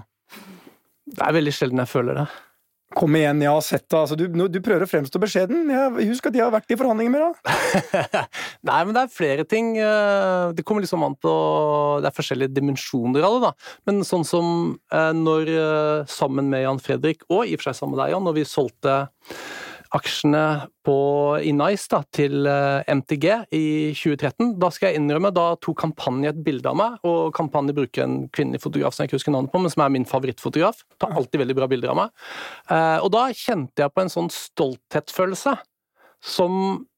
Det 1.07 1.23
er 1.25 1.37
veldig 1.37 1.53
sjelden 1.55 1.83
jeg 1.83 1.91
føler 1.91 2.23
det. 2.23 2.27
Kom 2.95 3.17
igjen, 3.19 3.41
jeg 3.43 3.51
har 3.51 3.63
sett 3.65 3.85
det. 3.91 3.99
Altså, 3.99 4.15
du, 4.15 4.29
du 4.31 4.59
prøver 4.63 4.85
å 4.85 4.89
fremstå 4.89 5.19
beskjeden. 5.19 5.65
Jeg, 5.73 6.07
husk 6.13 6.29
at 6.31 6.37
jeg 6.39 6.45
har 6.45 6.53
vært 6.55 6.71
i 6.71 6.77
forhandlinger 6.79 7.11
med 7.11 7.25
deg. 7.25 8.05
Nei, 8.69 8.77
men 8.87 8.95
det 8.95 9.03
er 9.03 9.11
flere 9.17 9.47
ting. 9.51 9.73
eh, 9.83 10.53
Det 10.55 10.63
kommer 10.69 10.85
liksom 10.85 11.03
an 11.03 11.17
på 11.19 11.33
Det 12.05 12.11
er 12.13 12.15
forskjellige 12.15 12.55
dimensjoner 12.55 13.27
av 13.27 13.35
det, 13.35 13.49
da. 13.49 13.75
Men 13.91 14.05
sånn 14.07 14.23
som 14.29 14.47
eh, 14.95 15.11
når 15.17 15.51
eh, 15.57 16.07
sammen 16.13 16.53
med 16.53 16.63
Jan 16.69 16.83
Fredrik, 16.85 17.27
og 17.33 17.49
i 17.49 17.57
og 17.57 17.65
for 17.65 17.73
seg 17.73 17.81
sammen 17.81 17.97
med 17.97 18.05
deg, 18.05 18.15
Jan, 18.15 18.29
når 18.31 18.39
vi 18.39 18.47
solgte 18.53 18.97
aksjene 19.95 20.43
på, 20.85 20.95
i 21.45 21.53
Nice 21.57 21.87
da, 21.93 22.01
til 22.15 22.47
eh, 22.51 22.83
MTG 22.91 23.27
i 23.55 23.65
2013. 23.97 24.55
Da 24.63 24.71
skal 24.75 24.91
jeg 24.91 25.01
innrømme, 25.01 25.31
da 25.35 25.53
tok 25.63 25.79
Kampanje 25.85 26.33
et 26.33 26.41
bilde 26.47 26.71
av 26.71 26.79
meg, 26.81 26.97
og 27.07 27.31
Kampanje 27.37 27.77
bruker 27.77 28.05
en 28.05 28.17
kvinnelig 28.35 28.63
fotograf 28.65 28.97
som 28.97 29.05
jeg 29.05 29.13
ikke 29.13 29.21
husker 29.21 29.35
navnet 29.37 29.53
på, 29.55 29.61
men 29.63 29.73
som 29.73 29.85
er 29.87 29.93
min 29.95 30.09
favorittfotograf. 30.09 30.83
Tar 31.03 31.15
alltid 31.15 31.45
veldig 31.45 31.57
bra 31.61 31.69
bilder 31.71 31.95
av 31.95 32.01
meg. 32.03 32.27
Eh, 32.71 32.99
Og 33.05 33.13
da 33.15 33.29
kjente 33.33 33.85
jeg 33.85 33.95
på 33.95 34.05
en 34.05 34.13
sånn 34.13 34.33
stolthetsfølelse 34.35 35.55
som 36.25 36.53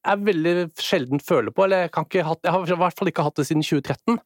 jeg 0.07 0.23
veldig 0.23 0.55
sjelden 0.79 1.19
føler 1.19 1.51
på, 1.51 1.65
eller 1.65 1.85
jeg, 1.85 1.91
ikke 1.91 2.21
jeg 2.21 2.27
har 2.55 2.63
i 2.63 2.79
hvert 2.79 2.97
fall 2.97 3.09
ikke 3.11 3.25
hatt 3.25 3.35
det 3.41 3.47
siden 3.49 3.65
2013. 3.65 4.19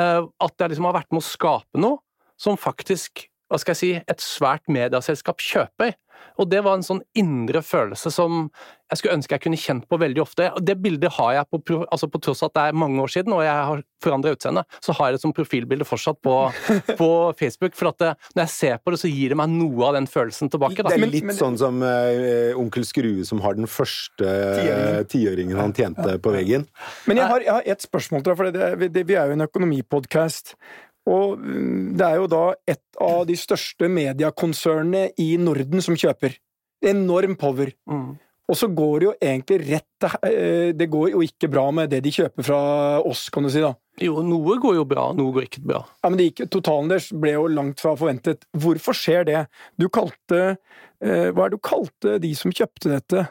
eh, 0.00 0.20
At 0.40 0.54
jeg 0.58 0.72
liksom 0.72 0.88
har 0.88 0.96
vært 0.96 1.12
med 1.12 1.20
å 1.20 1.28
skape 1.28 1.82
noe 1.82 2.00
som 2.40 2.56
faktisk, 2.60 3.26
hva 3.48 3.60
skal 3.60 3.76
jeg 3.76 3.80
si, 3.82 3.90
et 4.00 4.24
svært 4.24 4.64
medieselskap 4.72 5.40
kjøper. 5.44 5.94
Og 6.40 6.50
det 6.52 6.62
var 6.66 6.76
en 6.76 6.86
sånn 6.86 7.02
indre 7.16 7.62
følelse 7.64 8.12
som 8.12 8.46
jeg 8.86 9.00
skulle 9.00 9.16
ønske 9.16 9.34
jeg 9.34 9.42
kunne 9.42 9.58
kjent 9.58 9.86
på 9.90 9.98
veldig 9.98 10.20
ofte. 10.22 10.46
Og 10.54 10.62
det 10.62 10.76
bildet 10.78 11.16
har 11.16 11.32
jeg 11.34 11.48
på, 11.50 11.78
altså 11.82 12.06
på 12.10 12.20
tross 12.22 12.44
av 12.44 12.52
at 12.52 12.56
det 12.58 12.64
er 12.68 12.78
mange 12.78 13.02
år 13.02 13.10
siden, 13.10 13.34
og 13.34 13.42
jeg 13.42 13.64
har 13.70 13.82
forandra 14.04 14.34
utseende, 14.36 14.62
så 14.84 14.94
har 14.94 15.08
jeg 15.08 15.16
det 15.16 15.22
som 15.24 15.32
profilbilde 15.34 15.86
fortsatt 15.88 16.20
på, 16.22 16.34
på 17.00 17.10
Facebook. 17.40 17.74
For 17.78 17.90
at 17.90 17.98
det, 18.02 18.12
når 18.36 18.44
jeg 18.44 18.54
ser 18.54 18.78
på 18.78 18.94
det, 18.94 19.00
så 19.02 19.10
gir 19.10 19.34
det 19.34 19.40
meg 19.40 19.50
noe 19.56 19.88
av 19.88 19.98
den 19.98 20.06
følelsen 20.10 20.52
tilbake. 20.52 20.78
Da. 20.84 20.94
Det 20.94 21.00
er 21.00 21.14
litt 21.16 21.26
men- 21.26 21.38
sånn 21.40 21.58
som 21.58 21.82
uh, 21.82 22.54
onkel 22.60 22.86
Skrue 22.86 23.26
som 23.26 23.42
har 23.42 23.58
den 23.58 23.66
første 23.66 24.22
Tiøringen. 24.22 25.10
tiøringen 25.10 25.58
han 25.60 25.74
tjente 25.74 26.18
på 26.22 26.34
veggen. 26.36 26.68
Men 27.10 27.22
jeg 27.24 27.32
har, 27.32 27.46
jeg 27.48 27.54
har 27.58 27.70
et 27.74 27.88
spørsmål 27.88 28.22
til 28.22 28.30
deg, 28.30 28.38
for 28.38 28.54
det, 28.54 28.92
det, 28.94 29.06
vi 29.08 29.18
er 29.18 29.32
jo 29.32 29.40
en 29.40 29.48
økonomipodkast. 29.48 30.54
Og 31.06 31.38
mm, 31.38 31.96
det 31.98 32.06
er 32.06 32.20
jo 32.20 32.28
da 32.30 32.44
et 32.68 33.02
av 33.02 33.24
de 33.28 33.36
største 33.38 33.88
mediekonsernene 33.92 35.08
i 35.22 35.34
Norden 35.40 35.82
som 35.84 35.98
kjøper. 35.98 36.34
Enorm 36.86 37.36
power. 37.40 37.70
Mm. 37.88 38.16
Og 38.46 38.58
så 38.58 38.68
går 38.70 39.00
det 39.00 39.06
jo 39.06 39.12
egentlig 39.18 39.56
rett 39.66 40.06
eh, 40.28 40.70
Det 40.76 40.86
går 40.90 41.10
jo 41.16 41.22
ikke 41.24 41.48
bra 41.50 41.64
med 41.74 41.90
det 41.90 42.02
de 42.04 42.12
kjøper 42.14 42.46
fra 42.46 42.60
oss, 43.02 43.26
kan 43.34 43.46
du 43.46 43.50
si, 43.50 43.62
da. 43.64 43.72
Jo, 44.02 44.20
noe 44.22 44.58
går 44.60 44.76
jo 44.76 44.84
bra, 44.88 45.08
noe 45.16 45.32
går 45.34 45.48
ikke 45.48 45.64
bra. 45.66 45.80
Ja, 46.02 46.10
men 46.10 46.20
det 46.20 46.28
gikk, 46.28 46.44
Totalen 46.52 46.90
deres 46.92 47.08
ble 47.16 47.32
jo 47.32 47.46
langt 47.48 47.80
fra 47.82 47.94
forventet. 47.98 48.44
Hvorfor 48.54 48.96
skjer 48.96 49.26
det? 49.26 49.46
Du 49.80 49.88
kalte 49.88 50.42
eh, 50.52 51.32
Hva 51.32 51.46
er 51.46 51.54
det 51.54 51.56
du 51.56 51.64
kalte 51.64 52.18
de 52.22 52.34
som 52.38 52.54
kjøpte 52.54 52.92
dette? 52.92 53.26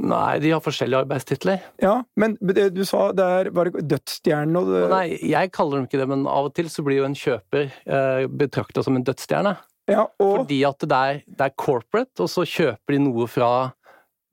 Nei, 0.00 0.38
de 0.40 0.52
har 0.54 0.62
forskjellige 0.64 1.04
arbeidstitler. 1.04 1.64
Ja, 1.82 1.98
men 2.20 2.36
du 2.40 2.82
sa 2.88 3.10
det 3.16 3.26
er 3.26 3.50
bare 3.54 3.82
dødsstjernen 3.84 4.56
og 4.60 4.70
det, 4.72 4.84
Nei, 4.92 5.06
jeg 5.28 5.52
kaller 5.56 5.80
dem 5.80 5.88
ikke 5.88 6.00
det, 6.00 6.08
men 6.10 6.24
av 6.30 6.48
og 6.48 6.54
til 6.56 6.70
så 6.72 6.84
blir 6.86 7.02
jo 7.02 7.08
en 7.08 7.18
kjøper 7.18 7.66
eh, 7.68 8.24
betrakta 8.42 8.84
som 8.86 8.96
en 8.96 9.04
dødsstjerne. 9.06 9.56
ja, 9.90 10.06
og, 10.06 10.32
Fordi 10.42 10.62
at 10.68 10.86
det 10.86 11.02
er, 11.10 11.20
det 11.26 11.48
er 11.50 11.56
corporate, 11.58 12.16
og 12.24 12.32
så 12.32 12.46
kjøper 12.48 12.96
de 12.96 13.02
noe 13.04 13.28
fra 13.30 13.50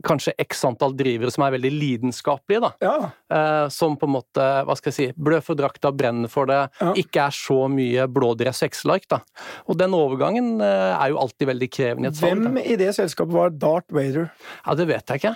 kanskje 0.06 0.34
x 0.38 0.60
antall 0.68 0.94
drivere 0.98 1.32
som 1.34 1.44
er 1.48 1.56
veldig 1.56 1.72
lidenskapelige, 1.74 2.62
da. 2.62 2.72
ja, 2.84 3.12
Eh, 3.34 3.68
som 3.74 3.98
på 3.98 4.06
en 4.08 4.14
måte, 4.14 4.44
hva 4.64 4.76
skal 4.78 4.92
jeg 4.92 4.96
si, 4.96 5.08
blør 5.20 5.42
for 5.44 5.58
drakta, 5.60 5.92
brenner 5.92 6.30
for 6.32 6.46
det, 6.48 6.60
Ja. 6.80 6.94
ikke 6.94 7.26
er 7.28 7.34
så 7.36 7.68
mye 7.72 8.06
blådress 8.08 8.62
og 8.64 8.70
X-like, 8.72 9.08
da. 9.10 9.20
Og 9.68 9.78
den 9.78 9.92
overgangen 9.98 10.62
eh, 10.62 10.94
er 11.02 11.10
jo 11.10 11.18
alltid 11.20 11.48
veldig 11.50 11.70
krevende 11.74 12.08
i 12.08 12.14
et 12.14 12.20
salg. 12.22 12.42
Hvem 12.46 12.58
i 12.64 12.76
det 12.80 12.94
selskapet 12.96 13.34
var 13.34 13.50
Darth 13.50 13.92
Vader? 13.94 14.30
Ja, 14.66 14.76
det 14.76 14.88
vet 14.88 15.08
jeg 15.10 15.24
ikke. 15.24 15.36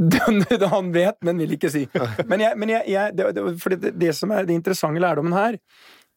Han 0.74 0.92
vet, 0.94 1.18
men 1.26 1.38
vil 1.42 1.52
ikke 1.58 1.70
si. 1.72 1.82
Men, 2.26 2.40
jeg, 2.40 2.56
men 2.56 2.70
jeg, 2.72 2.86
jeg, 2.88 3.16
det, 3.18 3.26
det, 3.36 3.80
det, 3.82 3.90
det 4.00 4.14
som 4.16 4.30
er 4.32 4.46
det 4.48 4.56
interessante 4.56 5.02
lærdommen 5.02 5.34
her 5.36 5.58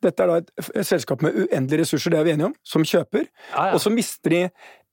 Dette 0.04 0.24
er 0.24 0.32
da 0.32 0.39
et, 0.42 0.50
et 0.74 0.88
selskap 0.88 1.24
med 1.24 1.36
uendelige 1.46 1.86
ressurser, 1.86 2.13
det 2.13 2.20
er 2.20 2.28
vi 2.28 2.34
enige 2.36 2.50
om, 2.52 2.56
som 2.68 2.86
kjøper. 2.88 3.28
Ja, 3.54 3.70
ja. 3.70 3.76
Og 3.76 3.82
så 3.84 3.92
mister 3.94 4.36
de 4.36 4.42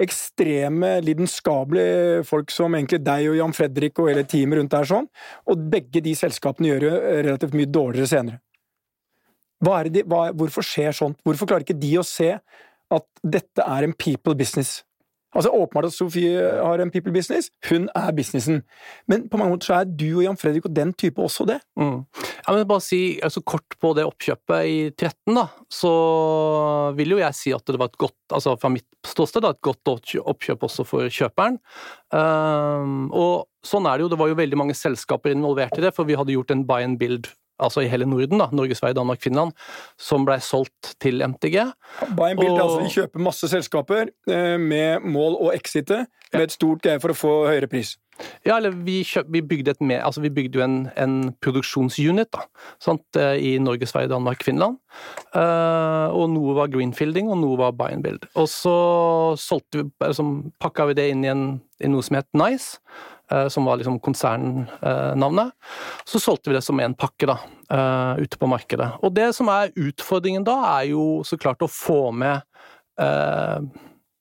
ekstreme, 0.01 0.92
lidenskapelige 1.05 2.23
folk 2.29 2.53
som 2.55 2.77
egentlig 2.79 3.03
deg 3.05 3.29
og 3.33 3.40
Jan 3.40 3.57
Fredrik 3.57 4.01
og 4.01 4.11
hele 4.12 4.25
teamet 4.29 4.61
rundt 4.61 4.77
der 4.77 4.88
sånn. 4.88 5.09
Og 5.51 5.66
begge 5.73 6.03
de 6.05 6.14
selskapene 6.16 6.70
gjør 6.70 6.87
det 6.87 6.94
relativt 7.27 7.59
mye 7.59 7.70
dårligere 7.70 8.12
senere. 8.14 8.40
Er 9.61 9.90
de, 9.92 10.05
hva, 10.09 10.31
hvorfor 10.33 10.64
skjer 10.64 10.94
sånt? 10.96 11.18
Hvorfor 11.27 11.51
klarer 11.51 11.66
ikke 11.66 11.77
de 11.77 11.92
å 12.01 12.07
se 12.07 12.33
at 12.90 13.07
dette 13.20 13.66
er 13.66 13.87
en 13.87 13.92
people 13.92 14.33
business? 14.38 14.81
Altså 15.31 15.53
Åpenbart 15.55 15.87
at 15.87 15.95
Sofie 15.95 16.43
har 16.43 16.83
en 16.83 16.90
people 16.90 17.12
business, 17.14 17.51
hun 17.69 17.87
er 17.95 18.11
businessen. 18.16 18.62
Men 19.11 19.29
på 19.31 19.38
mange 19.38 19.55
måter 19.55 19.71
så 19.71 19.77
er 19.79 19.90
du 19.90 20.09
og 20.16 20.25
Jan 20.25 20.38
Fredrik 20.40 20.66
og 20.66 20.75
den 20.75 20.90
type 20.99 21.23
også 21.23 21.47
det. 21.47 21.61
Mm. 21.79 22.03
Ja, 22.47 22.55
men 22.55 22.66
bare 22.66 22.83
si 22.83 23.21
altså 23.23 23.43
kort 23.47 23.77
på 23.81 23.93
det 23.95 24.07
oppkjøpet 24.09 24.66
i 24.66 24.79
13, 24.90 25.37
da, 25.37 25.47
så 25.71 25.93
vil 26.99 27.14
jo 27.14 27.21
jeg 27.23 27.38
si 27.38 27.55
at 27.55 27.66
det 27.71 27.79
var 27.79 27.93
et 27.93 28.01
godt, 28.01 28.19
altså 28.35 28.57
fra 28.61 28.73
mitt 28.75 28.88
ståsted, 29.07 29.45
da, 29.47 29.55
et 29.55 29.62
godt 29.62 29.95
oppkjøp 29.95 30.66
også 30.66 30.87
for 30.88 31.07
kjøperen. 31.14 31.61
Um, 32.11 33.07
og 33.14 33.47
sånn 33.66 33.87
er 33.87 33.99
det 33.99 34.09
jo, 34.09 34.12
det 34.12 34.19
var 34.21 34.33
jo 34.33 34.40
veldig 34.40 34.59
mange 34.59 34.75
selskaper 34.79 35.37
involvert 35.37 35.79
i 35.79 35.85
det, 35.87 35.95
for 35.95 36.09
vi 36.09 36.19
hadde 36.19 36.35
gjort 36.35 36.51
en 36.57 36.66
buy 36.66 36.83
and 36.83 36.99
build 37.01 37.31
altså 37.61 37.85
i 37.85 37.88
hele 37.92 38.09
Norden, 38.09 38.40
da, 38.42 38.49
Norge, 38.53 38.75
Sverige, 38.79 38.99
Danmark, 38.99 39.23
Finland, 39.23 39.53
som 40.01 40.27
blei 40.29 40.40
solgt 40.44 40.94
til 41.03 41.23
MTG. 41.27 41.70
Buy 42.16 42.33
and 42.33 42.40
build, 42.40 42.57
Og- 42.57 42.61
altså. 42.64 42.81
De 42.85 42.94
kjøper 42.94 43.27
masse 43.27 43.49
selskaper 43.53 44.09
eh, 44.29 44.57
med 44.59 45.05
mål 45.05 45.38
å 45.40 45.53
exite 45.55 46.07
med 46.33 46.42
et 46.46 46.55
stort 46.55 46.83
greie 46.83 47.01
for 47.03 47.12
å 47.12 47.18
få 47.18 47.35
høyere 47.51 47.68
pris. 47.70 47.96
Ja, 48.44 48.59
eller 48.59 48.75
vi, 48.85 49.01
kjøp, 49.07 49.31
vi 49.33 49.40
bygde 49.40 49.75
med, 49.81 50.01
altså 50.05 50.20
vi 50.20 50.29
bygde 50.35 50.59
jo 50.59 50.64
en, 50.64 50.90
en 51.01 51.14
produksjonsunit 51.40 52.29
da, 52.35 52.44
sant, 52.83 53.05
eh, 53.16 53.37
i 53.40 53.59
Norge, 53.62 53.88
Sverige, 53.88 54.11
Danmark, 54.12 54.44
Finland. 54.44 54.77
Uh, 55.35 56.11
og 56.16 56.27
noe 56.35 56.57
var 56.59 56.68
greenfielding, 56.73 57.31
og 57.31 57.38
noe 57.40 57.57
var 57.61 57.73
buy 57.79 57.94
and 57.94 58.05
build. 58.05 58.27
Og 58.35 58.49
så 58.51 58.75
solgte 59.40 59.81
vi, 59.81 59.87
liksom, 60.03 60.53
pakka 60.61 60.88
vi 60.90 60.99
det 60.99 61.09
inn 61.12 61.25
i, 61.25 61.31
en, 61.33 61.44
i 61.81 61.88
noe 61.88 62.05
som 62.05 62.18
het 62.18 62.29
Nice, 62.37 62.81
eh, 62.81 63.19
som 63.49 63.64
var 63.69 63.79
liksom 63.79 64.01
konsernnavnet. 64.03 65.53
Så 66.05 66.21
solgte 66.21 66.51
vi 66.51 66.57
det 66.57 66.64
som 66.66 66.81
en 66.83 66.97
pakke 66.99 67.29
da, 67.31 67.37
eh, 67.71 68.25
ute 68.25 68.38
på 68.40 68.49
markedet. 68.51 68.88
Og 69.07 69.14
det 69.14 69.31
som 69.37 69.51
er 69.53 69.75
utfordringen 69.79 70.47
da, 70.47 70.57
er 70.81 70.90
jo 70.90 71.23
så 71.27 71.38
klart 71.38 71.62
å 71.62 71.71
få 71.71 72.11
med 72.11 72.43
eh, 73.01 73.71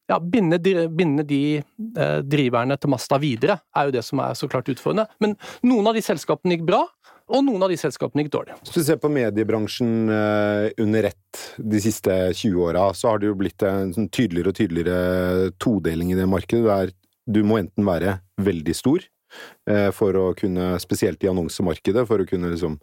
ja, 0.10 0.20
binde 0.20 0.58
de, 0.58 0.74
binde 0.88 1.24
de 1.28 1.42
eh, 1.60 2.20
driverne 2.26 2.78
til 2.80 2.92
Masta 2.92 3.20
videre, 3.22 3.60
er 3.76 3.90
jo 3.90 3.96
det 3.98 4.06
som 4.06 4.22
er 4.24 4.38
så 4.38 4.50
klart 4.52 4.70
utfordrende. 4.72 5.10
Men 5.22 5.36
noen 5.66 5.90
av 5.90 5.98
de 5.98 6.04
selskapene 6.06 6.58
gikk 6.58 6.66
bra, 6.70 6.84
og 7.30 7.44
noen 7.46 7.62
av 7.62 7.70
de 7.70 7.78
selskapene 7.78 8.24
gikk 8.24 8.32
dårlig. 8.34 8.56
Hvis 8.66 8.80
du 8.80 8.86
ser 8.88 8.98
på 9.02 9.12
mediebransjen 9.14 10.10
eh, 10.14 10.70
under 10.82 11.12
ett 11.12 11.44
de 11.62 11.82
siste 11.84 12.16
20 12.34 12.64
åra, 12.72 12.88
så 12.98 13.12
har 13.12 13.22
det 13.22 13.30
jo 13.30 13.38
blitt 13.38 13.66
en 13.68 13.94
sånn 13.94 14.10
tydeligere 14.10 14.54
og 14.54 14.58
tydeligere 14.58 15.52
todeling 15.62 16.16
i 16.16 16.18
det 16.18 16.26
markedet, 16.30 16.66
der 16.66 16.96
du 17.30 17.42
må 17.46 17.60
enten 17.62 17.86
være 17.88 18.18
veldig 18.42 18.76
stor 18.78 19.06
eh, 19.70 19.90
for 19.96 20.18
å 20.18 20.28
kunne, 20.38 20.74
spesielt 20.82 21.24
i 21.24 21.32
annonsemarkedet, 21.32 22.06
for 22.10 22.22
å 22.22 22.28
kunne 22.30 22.52
liksom 22.54 22.80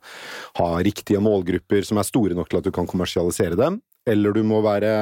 ha 0.61 0.73
riktige 0.87 1.23
målgrupper 1.25 1.87
som 1.87 2.01
er 2.01 2.09
store 2.09 2.39
nok 2.39 2.51
til 2.51 2.63
at 2.63 2.69
du 2.69 2.75
kan 2.75 2.89
kommersialisere 2.91 3.59
dem, 3.59 3.81
eller 4.07 4.37
du 4.37 4.45
må 4.47 4.63
være 4.65 4.93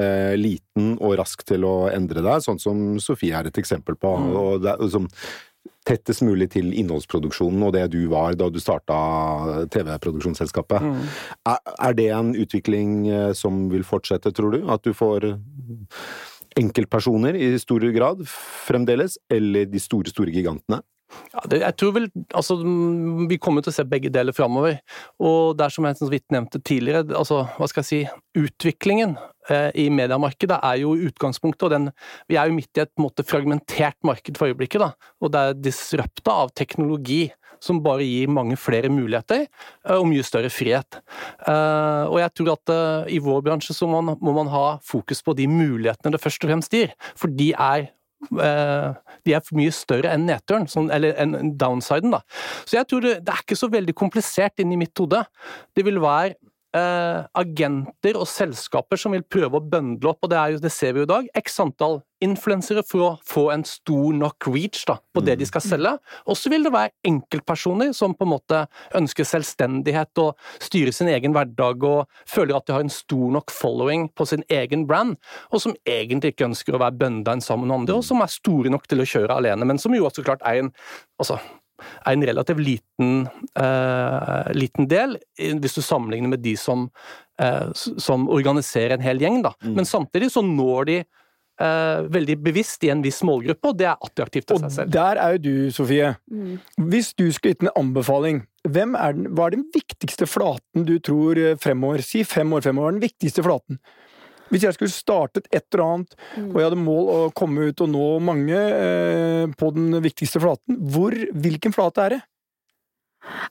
eh, 0.00 0.34
liten 0.38 0.96
og 0.98 1.16
rask 1.22 1.44
til 1.48 1.64
å 1.68 1.76
endre 1.92 2.24
deg, 2.24 2.44
sånn 2.44 2.60
som 2.62 2.84
Sofie 3.02 3.38
er 3.38 3.48
et 3.48 3.62
eksempel 3.62 3.96
på. 3.96 4.18
Mm. 4.18 4.36
og 4.36 4.52
det 4.64 4.74
er 4.74 4.84
liksom 4.84 5.08
tettest 5.86 6.22
mulig 6.22 6.46
til 6.54 6.68
innholdsproduksjonen 6.78 7.62
og 7.66 7.72
det 7.74 7.88
du 7.90 8.04
var 8.10 8.36
da 8.38 8.46
du 8.50 8.60
starta 8.62 8.96
TV-produksjonsselskapet. 9.74 10.84
Er, 11.48 11.58
er 11.88 11.96
det 11.98 12.08
en 12.14 12.30
utvikling 12.38 13.08
eh, 13.10 13.32
som 13.38 13.64
vil 13.72 13.86
fortsette, 13.86 14.30
tror 14.36 14.54
du? 14.54 14.60
At 14.70 14.86
du 14.86 14.92
får 14.94 15.32
enkeltpersoner 16.58 17.36
i 17.38 17.52
stor 17.60 17.84
grad 17.94 18.24
fremdeles, 18.28 19.18
eller 19.32 19.68
de 19.70 19.80
store, 19.82 20.12
store 20.12 20.34
gigantene? 20.34 20.82
Ja, 21.32 21.42
det, 21.48 21.60
jeg 21.62 21.76
tror 21.80 21.92
vel, 21.96 22.06
altså, 22.36 22.56
mm, 22.60 23.26
Vi 23.30 23.38
kommer 23.42 23.64
til 23.64 23.72
å 23.72 23.76
se 23.76 23.84
begge 23.88 24.12
deler 24.12 24.36
framover. 24.36 24.78
Og 25.22 25.56
det 25.58 25.66
er 25.66 25.74
som 25.74 25.88
jeg 25.88 25.98
så 26.00 26.08
vidt 26.12 26.34
nevnte 26.34 26.60
tidligere, 26.60 27.04
altså, 27.18 27.42
hva 27.58 27.68
skal 27.70 27.84
jeg 27.84 27.90
si, 27.90 28.00
utviklingen 28.42 29.16
eh, 29.52 29.70
i 29.84 29.88
mediemarkedet 29.92 30.58
er 30.58 30.80
jo 30.82 30.94
utgangspunktet. 31.08 31.66
og 31.68 31.74
den, 31.74 31.90
Vi 32.28 32.38
er 32.40 32.48
jo 32.48 32.56
midt 32.56 32.80
i 32.80 32.84
et 32.84 32.92
måte, 33.00 33.26
fragmentert 33.28 33.98
marked 34.04 34.40
for 34.40 34.52
øyeblikket. 34.52 34.80
da, 34.80 34.92
og 35.20 35.32
Det 35.32 35.40
er 35.40 35.62
disrupta 35.68 36.38
av 36.44 36.54
teknologi 36.56 37.26
som 37.62 37.80
bare 37.82 38.06
gir 38.06 38.30
mange 38.32 38.58
flere 38.60 38.90
muligheter 38.92 39.46
eh, 39.46 39.96
og 39.96 40.06
mye 40.10 40.26
større 40.26 40.50
frihet. 40.52 41.00
Eh, 41.46 42.04
og 42.08 42.18
jeg 42.22 42.34
tror 42.38 42.54
at 42.56 42.74
eh, 42.74 43.16
i 43.16 43.22
vår 43.22 43.42
bransje 43.46 43.76
så 43.76 43.88
må 43.88 44.02
man, 44.02 44.52
ha 44.52 44.78
fokus 44.84 45.22
på 45.24 45.36
de 45.38 45.46
mulighetene 45.48 46.14
det 46.14 46.22
først 46.22 46.42
og 46.44 46.50
fremst 46.50 46.74
gir. 46.74 46.94
For 47.18 47.32
de 47.32 47.52
er 47.56 47.92
de 48.30 49.32
er 49.34 49.48
mye 49.58 49.70
større 49.74 50.12
enn 50.14 50.28
nedturen, 50.28 50.68
sånn, 50.70 50.92
eller 50.94 51.16
enn 51.18 51.56
downsiden. 51.58 52.12
da. 52.14 52.20
Så 52.62 52.76
jeg 52.76 52.86
tror 52.86 53.02
det, 53.02 53.16
det 53.26 53.32
er 53.34 53.40
ikke 53.42 53.58
så 53.58 53.66
veldig 53.72 53.94
komplisert 53.98 54.62
inni 54.62 54.78
mitt 54.78 54.94
hode. 55.02 55.24
Det 55.74 55.82
vil 55.82 55.98
være 55.98 56.36
eh, 56.76 57.20
agenter 57.38 58.18
og 58.18 58.28
selskaper 58.28 59.00
som 59.00 59.14
vil 59.16 59.24
prøve 59.24 59.58
å 59.58 59.64
bøndle 59.64 60.12
opp, 60.12 60.24
og 60.24 60.32
det, 60.32 60.38
er 60.38 60.54
jo, 60.54 60.62
det 60.62 60.72
ser 60.74 60.94
vi 60.94 61.02
jo 61.02 61.08
i 61.08 61.12
dag, 61.12 61.28
x 61.42 61.60
antall 61.62 62.00
influensere 62.22 62.84
for 62.86 63.02
å 63.02 63.10
få 63.26 63.48
en 63.50 63.64
stor 63.66 64.14
nok 64.14 64.46
reach 64.52 64.84
da, 64.86 64.96
på 65.14 65.24
det 65.26 65.36
de 65.40 65.48
skal 65.48 65.64
selge. 65.64 65.92
Og 66.30 66.38
så 66.38 66.52
vil 66.52 66.62
det 66.62 66.70
være 66.74 66.94
enkeltpersoner 67.08 67.90
som 67.96 68.14
på 68.14 68.26
en 68.26 68.32
måte 68.34 68.60
ønsker 68.98 69.26
selvstendighet 69.26 70.22
og 70.22 70.36
styrer 70.62 70.94
sin 70.94 71.10
egen 71.10 71.34
hverdag 71.34 71.82
og 71.88 72.20
føler 72.30 72.58
at 72.58 72.68
de 72.68 72.76
har 72.76 72.86
en 72.86 72.94
stor 72.94 73.34
nok 73.38 73.50
following 73.54 74.06
på 74.14 74.28
sin 74.30 74.46
egen 74.52 74.86
brand, 74.86 75.16
og 75.50 75.64
som 75.64 75.74
egentlig 75.82 76.36
ikke 76.36 76.50
ønsker 76.52 76.78
å 76.78 76.82
være 76.84 77.00
bønda 77.00 77.34
sammen 77.42 77.68
med 77.68 77.80
andre, 77.80 77.98
og 77.98 78.06
som 78.06 78.22
er 78.22 78.30
store 78.30 78.70
nok 78.72 78.86
til 78.86 79.02
å 79.02 79.08
kjøre 79.08 79.40
alene, 79.40 79.66
men 79.66 79.80
som 79.82 79.94
jo 79.96 80.06
også 80.06 80.24
klart 80.26 80.44
er 80.46 80.62
en 80.62 80.70
altså, 81.18 81.40
er 81.82 82.12
en 82.14 82.26
relativt 82.26 82.62
liten, 82.62 83.24
uh, 83.58 84.52
liten 84.56 84.88
del, 84.90 85.16
hvis 85.36 85.78
du 85.78 85.82
sammenligner 85.84 86.34
med 86.34 86.44
de 86.44 86.54
som, 86.60 86.88
uh, 87.42 87.72
som 87.74 88.28
organiserer 88.32 88.96
en 88.96 89.04
hel 89.04 89.22
gjeng. 89.22 89.42
Da. 89.46 89.54
Men 89.64 89.88
samtidig 89.88 90.32
så 90.34 90.44
når 90.46 90.88
de 90.90 90.98
uh, 91.02 92.08
veldig 92.12 92.38
bevisst 92.44 92.84
i 92.86 92.92
en 92.94 93.02
viss 93.04 93.22
målgruppe, 93.26 93.72
og 93.72 93.80
det 93.80 93.90
er 93.90 93.98
attraktivt 93.98 94.50
til 94.50 94.58
Og 94.58 94.64
seg 94.66 94.76
selv. 94.76 94.94
der 94.94 95.20
er 95.22 95.36
jo 95.36 95.42
du, 95.46 95.54
Sofie. 95.74 96.14
Mm. 96.30 96.56
Hvis 96.92 97.12
du 97.14 97.26
skulle 97.32 97.56
gitt 97.56 97.66
en 97.66 97.74
anbefaling, 97.76 98.44
hvem 98.68 98.94
er 98.94 99.16
den, 99.18 99.32
hva 99.34 99.48
er 99.48 99.58
den 99.58 99.66
viktigste 99.74 100.28
flaten 100.30 100.86
du 100.86 100.98
tror 101.02 101.40
fremover? 101.62 102.04
Si 102.06 102.22
fem 102.28 102.52
år 102.54 102.64
fremover, 102.68 102.92
er 102.92 103.00
den 103.00 103.06
viktigste 103.08 103.42
flaten? 103.42 103.82
Hvis 104.52 104.66
jeg 104.66 104.76
skulle 104.76 104.92
startet 104.92 105.48
et 105.50 105.64
eller 105.72 105.84
annet, 105.86 106.18
og 106.42 106.58
jeg 106.58 106.68
hadde 106.68 106.82
mål 106.82 107.08
å 107.12 107.20
komme 107.36 107.70
ut 107.70 107.80
og 107.84 107.88
nå 107.92 108.08
mange 108.24 108.58
eh, 108.58 109.46
på 109.58 109.72
den 109.76 109.96
viktigste 110.04 110.42
flaten, 110.42 110.76
hvor, 110.92 111.16
hvilken 111.32 111.74
flate 111.74 112.04
er 112.04 112.16
det? 112.16 112.20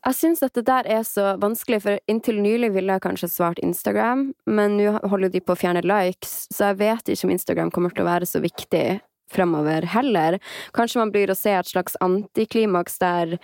Jeg 0.05 0.17
syns 0.17 0.41
at 0.43 0.55
det 0.57 0.65
der 0.67 0.87
er 0.97 1.03
så 1.07 1.35
vanskelig, 1.41 1.81
for 1.85 1.99
inntil 2.11 2.41
nylig 2.43 2.73
ville 2.75 2.97
jeg 2.97 3.05
kanskje 3.05 3.31
svart 3.31 3.61
Instagram, 3.63 4.27
men 4.45 4.75
nå 4.77 4.97
holder 5.09 5.31
de 5.31 5.41
på 5.43 5.55
å 5.55 5.59
fjerne 5.59 5.83
likes, 5.85 6.45
så 6.51 6.71
jeg 6.71 6.81
vet 6.83 7.13
ikke 7.13 7.29
om 7.29 7.35
Instagram 7.37 7.71
kommer 7.73 7.95
til 7.95 8.03
å 8.03 8.11
være 8.11 8.27
så 8.29 8.43
viktig 8.43 8.99
fremover 9.31 9.87
heller. 9.93 10.41
Kanskje 10.75 10.99
man 10.99 11.13
blir 11.13 11.31
å 11.31 11.37
se 11.39 11.53
et 11.55 11.71
slags 11.71 11.95
antiklimaks 12.03 12.99
der, 13.01 13.37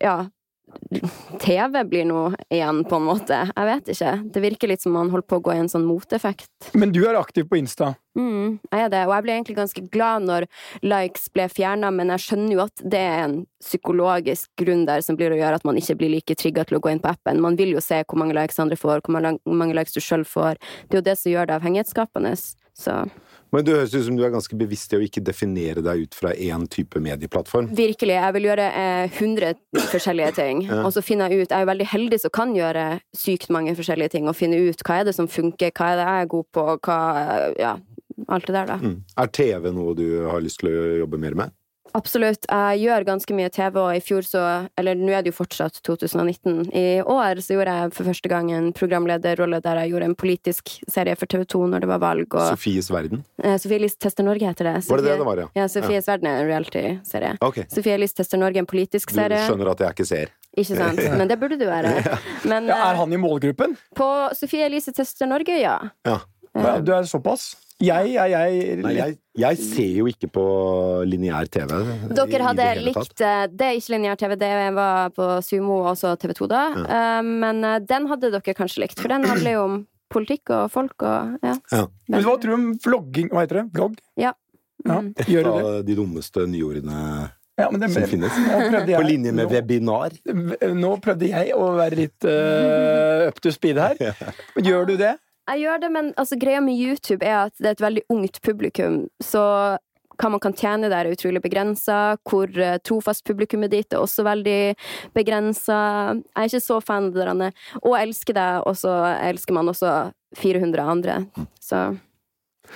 ja 0.00 0.22
TV 1.42 1.84
blir 1.88 2.04
noe 2.08 2.32
igjen, 2.52 2.82
på 2.88 2.96
en 2.96 3.04
måte. 3.06 3.38
Jeg 3.48 3.68
vet 3.68 3.90
ikke. 3.94 4.12
Det 4.34 4.42
virker 4.44 4.70
litt 4.70 4.84
som 4.84 4.94
man 4.96 5.10
holder 5.12 5.26
på 5.28 5.38
å 5.40 5.44
gå 5.44 5.54
i 5.54 5.60
en 5.62 5.70
sånn 5.70 5.84
moteffekt. 5.88 6.48
Men 6.78 6.92
du 6.94 7.02
er 7.08 7.18
aktiv 7.18 7.48
på 7.48 7.58
Insta. 7.58 7.92
Mm, 8.18 8.58
jeg 8.68 8.84
er 8.84 8.90
det, 8.92 9.02
og 9.08 9.14
jeg 9.16 9.24
ble 9.24 9.34
egentlig 9.36 9.56
ganske 9.56 9.84
glad 9.92 10.26
når 10.28 10.46
likes 10.84 11.30
ble 11.32 11.46
fjerna, 11.48 11.88
men 11.94 12.12
jeg 12.12 12.24
skjønner 12.26 12.56
jo 12.56 12.64
at 12.66 12.84
det 12.94 13.00
er 13.00 13.22
en 13.24 13.36
psykologisk 13.64 14.50
grunn 14.60 14.84
der 14.88 15.04
som 15.04 15.16
blir 15.16 15.32
å 15.32 15.38
gjøre 15.40 15.60
at 15.60 15.68
man 15.68 15.80
ikke 15.80 15.96
blir 16.00 16.12
like 16.12 16.36
trigga 16.36 16.66
til 16.68 16.76
å 16.76 16.82
gå 16.84 16.92
inn 16.92 17.02
på 17.02 17.12
appen. 17.12 17.40
Man 17.40 17.56
vil 17.60 17.72
jo 17.72 17.84
se 17.84 18.02
hvor 18.04 18.20
mange 18.20 18.36
likes 18.36 18.60
andre 18.62 18.76
får, 18.78 19.04
hvor 19.06 19.16
mange- 19.16 19.78
likes 19.78 19.96
du 19.96 20.00
sjøl 20.04 20.26
får. 20.28 20.60
Det 20.88 20.98
er 20.98 21.02
jo 21.02 21.08
det 21.08 21.18
som 21.18 21.32
gjør 21.32 21.48
det 21.48 21.56
avhengighetsskapende. 21.60 22.36
Så 22.76 22.92
Men 23.52 23.64
det 23.66 23.74
høres 23.76 23.92
ut 23.94 24.06
som 24.06 24.16
du 24.16 24.22
er 24.24 24.32
ganske 24.32 24.56
bevisst 24.56 24.92
i 24.94 24.96
å 24.96 25.02
ikke 25.04 25.20
definere 25.24 25.82
deg 25.84 26.06
ut 26.06 26.14
fra 26.16 26.30
én 26.32 26.64
type 26.72 27.00
medieplattform. 27.04 27.68
virkelig, 27.76 28.14
jeg 28.16 28.32
vil 28.38 28.46
gjøre 28.48 28.68
eh, 28.72 29.18
100 29.20 29.54
forskjellige 29.92 30.32
ting, 30.40 30.62
Ja. 30.70 30.82
og 30.86 30.92
så 30.94 31.02
finner 31.04 31.28
jeg 31.28 31.42
ut 31.44 31.50
Jeg 31.52 31.60
er 31.60 31.68
veldig 31.68 31.86
heldig 31.92 32.20
som 32.20 32.30
kan 32.32 32.54
gjøre 32.56 32.86
sykt 33.16 33.50
mange 33.52 33.74
forskjellige 33.76 34.10
ting, 34.16 34.28
og 34.28 34.36
finne 34.38 34.56
ut 34.70 34.80
hva 34.88 35.00
er 35.00 35.04
det 35.10 35.14
som 35.14 35.28
funker, 35.28 35.70
hva 35.76 35.92
er 35.92 35.96
det 36.00 36.06
jeg 36.08 36.22
er 36.26 36.30
god 36.36 36.46
på, 36.52 36.66
hva 36.88 36.98
Ja, 37.60 37.74
alt 38.28 38.46
det 38.46 38.54
der, 38.56 38.66
da. 38.72 38.76
Mm. 38.80 38.96
Er 39.20 39.26
TV 39.36 39.70
noe 39.72 39.94
du 39.98 40.06
har 40.28 40.40
lyst 40.40 40.60
til 40.64 40.72
å 40.72 40.98
jobbe 41.04 41.18
mer 41.20 41.34
med? 41.34 41.52
Absolutt. 41.94 42.46
Jeg 42.48 42.80
gjør 42.86 43.04
ganske 43.04 43.34
mye 43.36 43.50
TV, 43.52 43.76
og 43.82 43.90
i 43.96 44.00
fjor 44.00 44.24
så 44.26 44.42
Eller 44.80 44.94
nå 44.96 45.12
er 45.12 45.22
det 45.22 45.32
jo 45.32 45.36
fortsatt 45.42 45.80
2019. 45.84 46.70
I 46.72 47.02
år 47.04 47.40
så 47.44 47.56
gjorde 47.56 47.74
jeg 47.76 47.92
for 47.96 48.08
første 48.08 48.28
gang 48.32 48.50
en 48.52 48.70
programlederrolle 48.72 49.60
der 49.64 49.82
jeg 49.82 49.92
gjorde 49.92 50.08
en 50.10 50.14
politisk 50.16 50.72
serie 50.90 51.16
for 51.20 51.26
TV 51.30 51.44
2 51.44 51.62
når 51.74 51.84
det 51.84 51.90
var 51.92 52.00
valg, 52.02 52.26
og 52.34 52.48
Sofies 52.54 52.90
verden? 52.90 53.24
eh, 53.42 53.56
Sofie 53.60 53.76
Elise 53.80 53.98
tester 54.00 54.24
Norge 54.24 54.46
heter 54.48 54.70
det. 54.72 54.76
Var 54.88 54.96
det 55.02 55.04
det 55.10 55.18
det 55.20 55.26
var, 55.28 55.36
ja? 55.44 55.48
Ja, 55.62 55.68
Sofies 55.68 56.08
verden 56.08 56.26
er 56.32 56.42
en 56.42 56.48
reality-serie. 56.48 57.36
Okay. 57.40 57.64
Sofie 57.72 57.94
Elise 57.98 58.14
tester 58.22 58.38
Norge, 58.40 58.58
en 58.58 58.66
politisk 58.66 59.12
Du 59.12 59.18
serie. 59.20 59.44
skjønner 59.46 59.70
at 59.74 59.84
jeg 59.84 59.96
ikke 59.96 60.06
ser. 60.08 60.32
Ikke 60.56 60.76
sant? 60.76 60.98
Men 61.18 61.28
det 61.30 61.38
burde 61.40 61.56
du 61.60 61.64
være. 61.68 61.92
Men 62.44 62.66
Ja, 62.68 62.76
er 62.90 62.94
eh, 62.94 62.98
han 63.00 63.12
i 63.12 63.20
målgruppen? 63.20 63.76
på 63.96 64.08
Sofie 64.36 64.66
Elise 64.68 64.92
tester 64.92 65.26
Norge, 65.28 65.60
ja. 65.60 65.78
Ja. 66.08 66.18
Du 66.54 66.90
er 66.92 67.06
såpass? 67.08 67.54
Jeg 67.82 68.12
jeg, 68.12 68.30
jeg, 68.30 68.76
Nei, 68.84 68.92
jeg, 68.94 69.14
jeg 69.40 69.56
ser 69.58 69.94
jo 69.96 70.04
ikke 70.06 70.28
på 70.30 70.42
lineær 71.08 71.48
TV. 71.50 71.70
Dere 72.14 72.42
hadde 72.46 72.66
det 72.76 72.82
likt 72.86 73.22
eh, 73.24 73.46
Det 73.50 73.66
er 73.66 73.78
ikke 73.80 73.94
lineær 73.96 74.18
TV, 74.20 74.36
det 74.38 74.50
var 74.76 75.08
på 75.16 75.26
Sumo 75.42 75.80
og 75.80 75.88
også 75.96 76.12
TV 76.22 76.34
2, 76.38 76.46
da. 76.52 76.60
Ja. 76.76 77.00
Men 77.26 77.64
eh, 77.66 77.78
den 77.88 78.06
hadde 78.12 78.30
dere 78.36 78.54
kanskje 78.54 78.84
likt, 78.84 79.00
for 79.02 79.10
den 79.10 79.24
handler 79.26 79.56
jo 79.56 79.64
om 79.64 79.80
politikk 80.12 80.52
og 80.52 80.68
folk 80.74 81.02
og 81.08 81.38
ja. 81.42 81.56
Ja. 81.72 81.86
Men 82.12 82.22
hva 82.26 82.36
tror 82.36 82.52
du 82.52 82.58
om 82.58 82.68
vlogging? 82.84 83.32
Hva 83.32 83.46
heter 83.46 83.62
det? 83.62 83.66
Vlogg? 83.78 83.98
Ja. 84.20 84.34
Ja, 84.84 84.96
Mm. 84.98 85.12
gjør 85.30 85.44
du 85.46 85.50
det? 85.54 85.64
Av 85.72 85.82
de 85.86 85.94
dummeste 85.94 86.42
nyordene 86.50 87.00
Ja, 87.60 87.68
men 87.70 87.80
det 87.80 87.90
som 87.94 88.02
finnes. 88.10 88.32
jeg- 88.34 88.96
På 88.96 89.02
linje 89.06 89.30
med 89.32 89.46
nå- 89.46 89.52
webinar. 89.52 90.10
Nå 90.74 90.96
prøvde 91.04 91.28
jeg 91.30 91.52
å 91.54 91.68
være 91.76 91.96
litt 92.00 92.24
uh, 92.26 93.28
up 93.28 93.38
to 93.40 93.52
speed 93.54 93.78
her. 93.78 93.94
Gjør 94.58 94.86
du 94.88 94.96
det? 94.98 95.12
Jeg 95.50 95.64
gjør 95.64 95.80
det, 95.82 95.90
men 95.90 96.12
altså, 96.16 96.38
greia 96.38 96.60
med 96.62 96.78
YouTube 96.78 97.26
er 97.26 97.48
at 97.48 97.56
det 97.58 97.66
er 97.72 97.76
et 97.76 97.86
veldig 97.86 98.04
ungt 98.14 98.38
publikum, 98.44 99.00
så 99.22 99.42
hva 100.20 100.30
man 100.30 100.42
kan 100.42 100.54
tjene 100.54 100.90
der, 100.92 101.06
er 101.08 101.16
utrolig 101.16 101.42
begrensa. 101.42 102.16
Hvor 102.28 102.50
eh, 102.60 102.78
trofast 102.84 103.24
publikummet 103.26 103.72
ditt 103.72 103.94
er 103.94 104.02
også 104.02 104.22
veldig 104.26 104.74
begrensa. 105.16 105.78
Jeg 106.14 106.36
er 106.36 106.50
ikke 106.50 106.62
så 106.62 106.78
fan 106.84 107.10
av 107.10 107.16
det 107.16 107.26
der. 107.26 107.62
Og 107.82 107.96
elsker 107.98 108.36
deg, 108.38 108.66
og 108.68 108.76
så 108.78 108.92
elsker 109.16 109.56
man 109.56 109.72
også 109.72 109.94
400 110.38 110.84
andre. 110.94 111.18
Så 111.60 111.80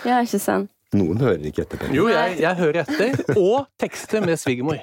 ja, 0.05 0.23
ikke 0.25 0.43
sant. 0.43 0.73
Noen 0.95 1.19
hører 1.19 1.43
ikke 1.49 1.65
etter. 1.65 1.81
Jo, 1.91 2.05
jeg, 2.13 2.37
jeg 2.45 2.59
hører 2.61 2.85
etter. 2.85 3.35
Og 3.41 3.67
tekster 3.83 4.23
med 4.23 4.39
svigermor. 4.39 4.79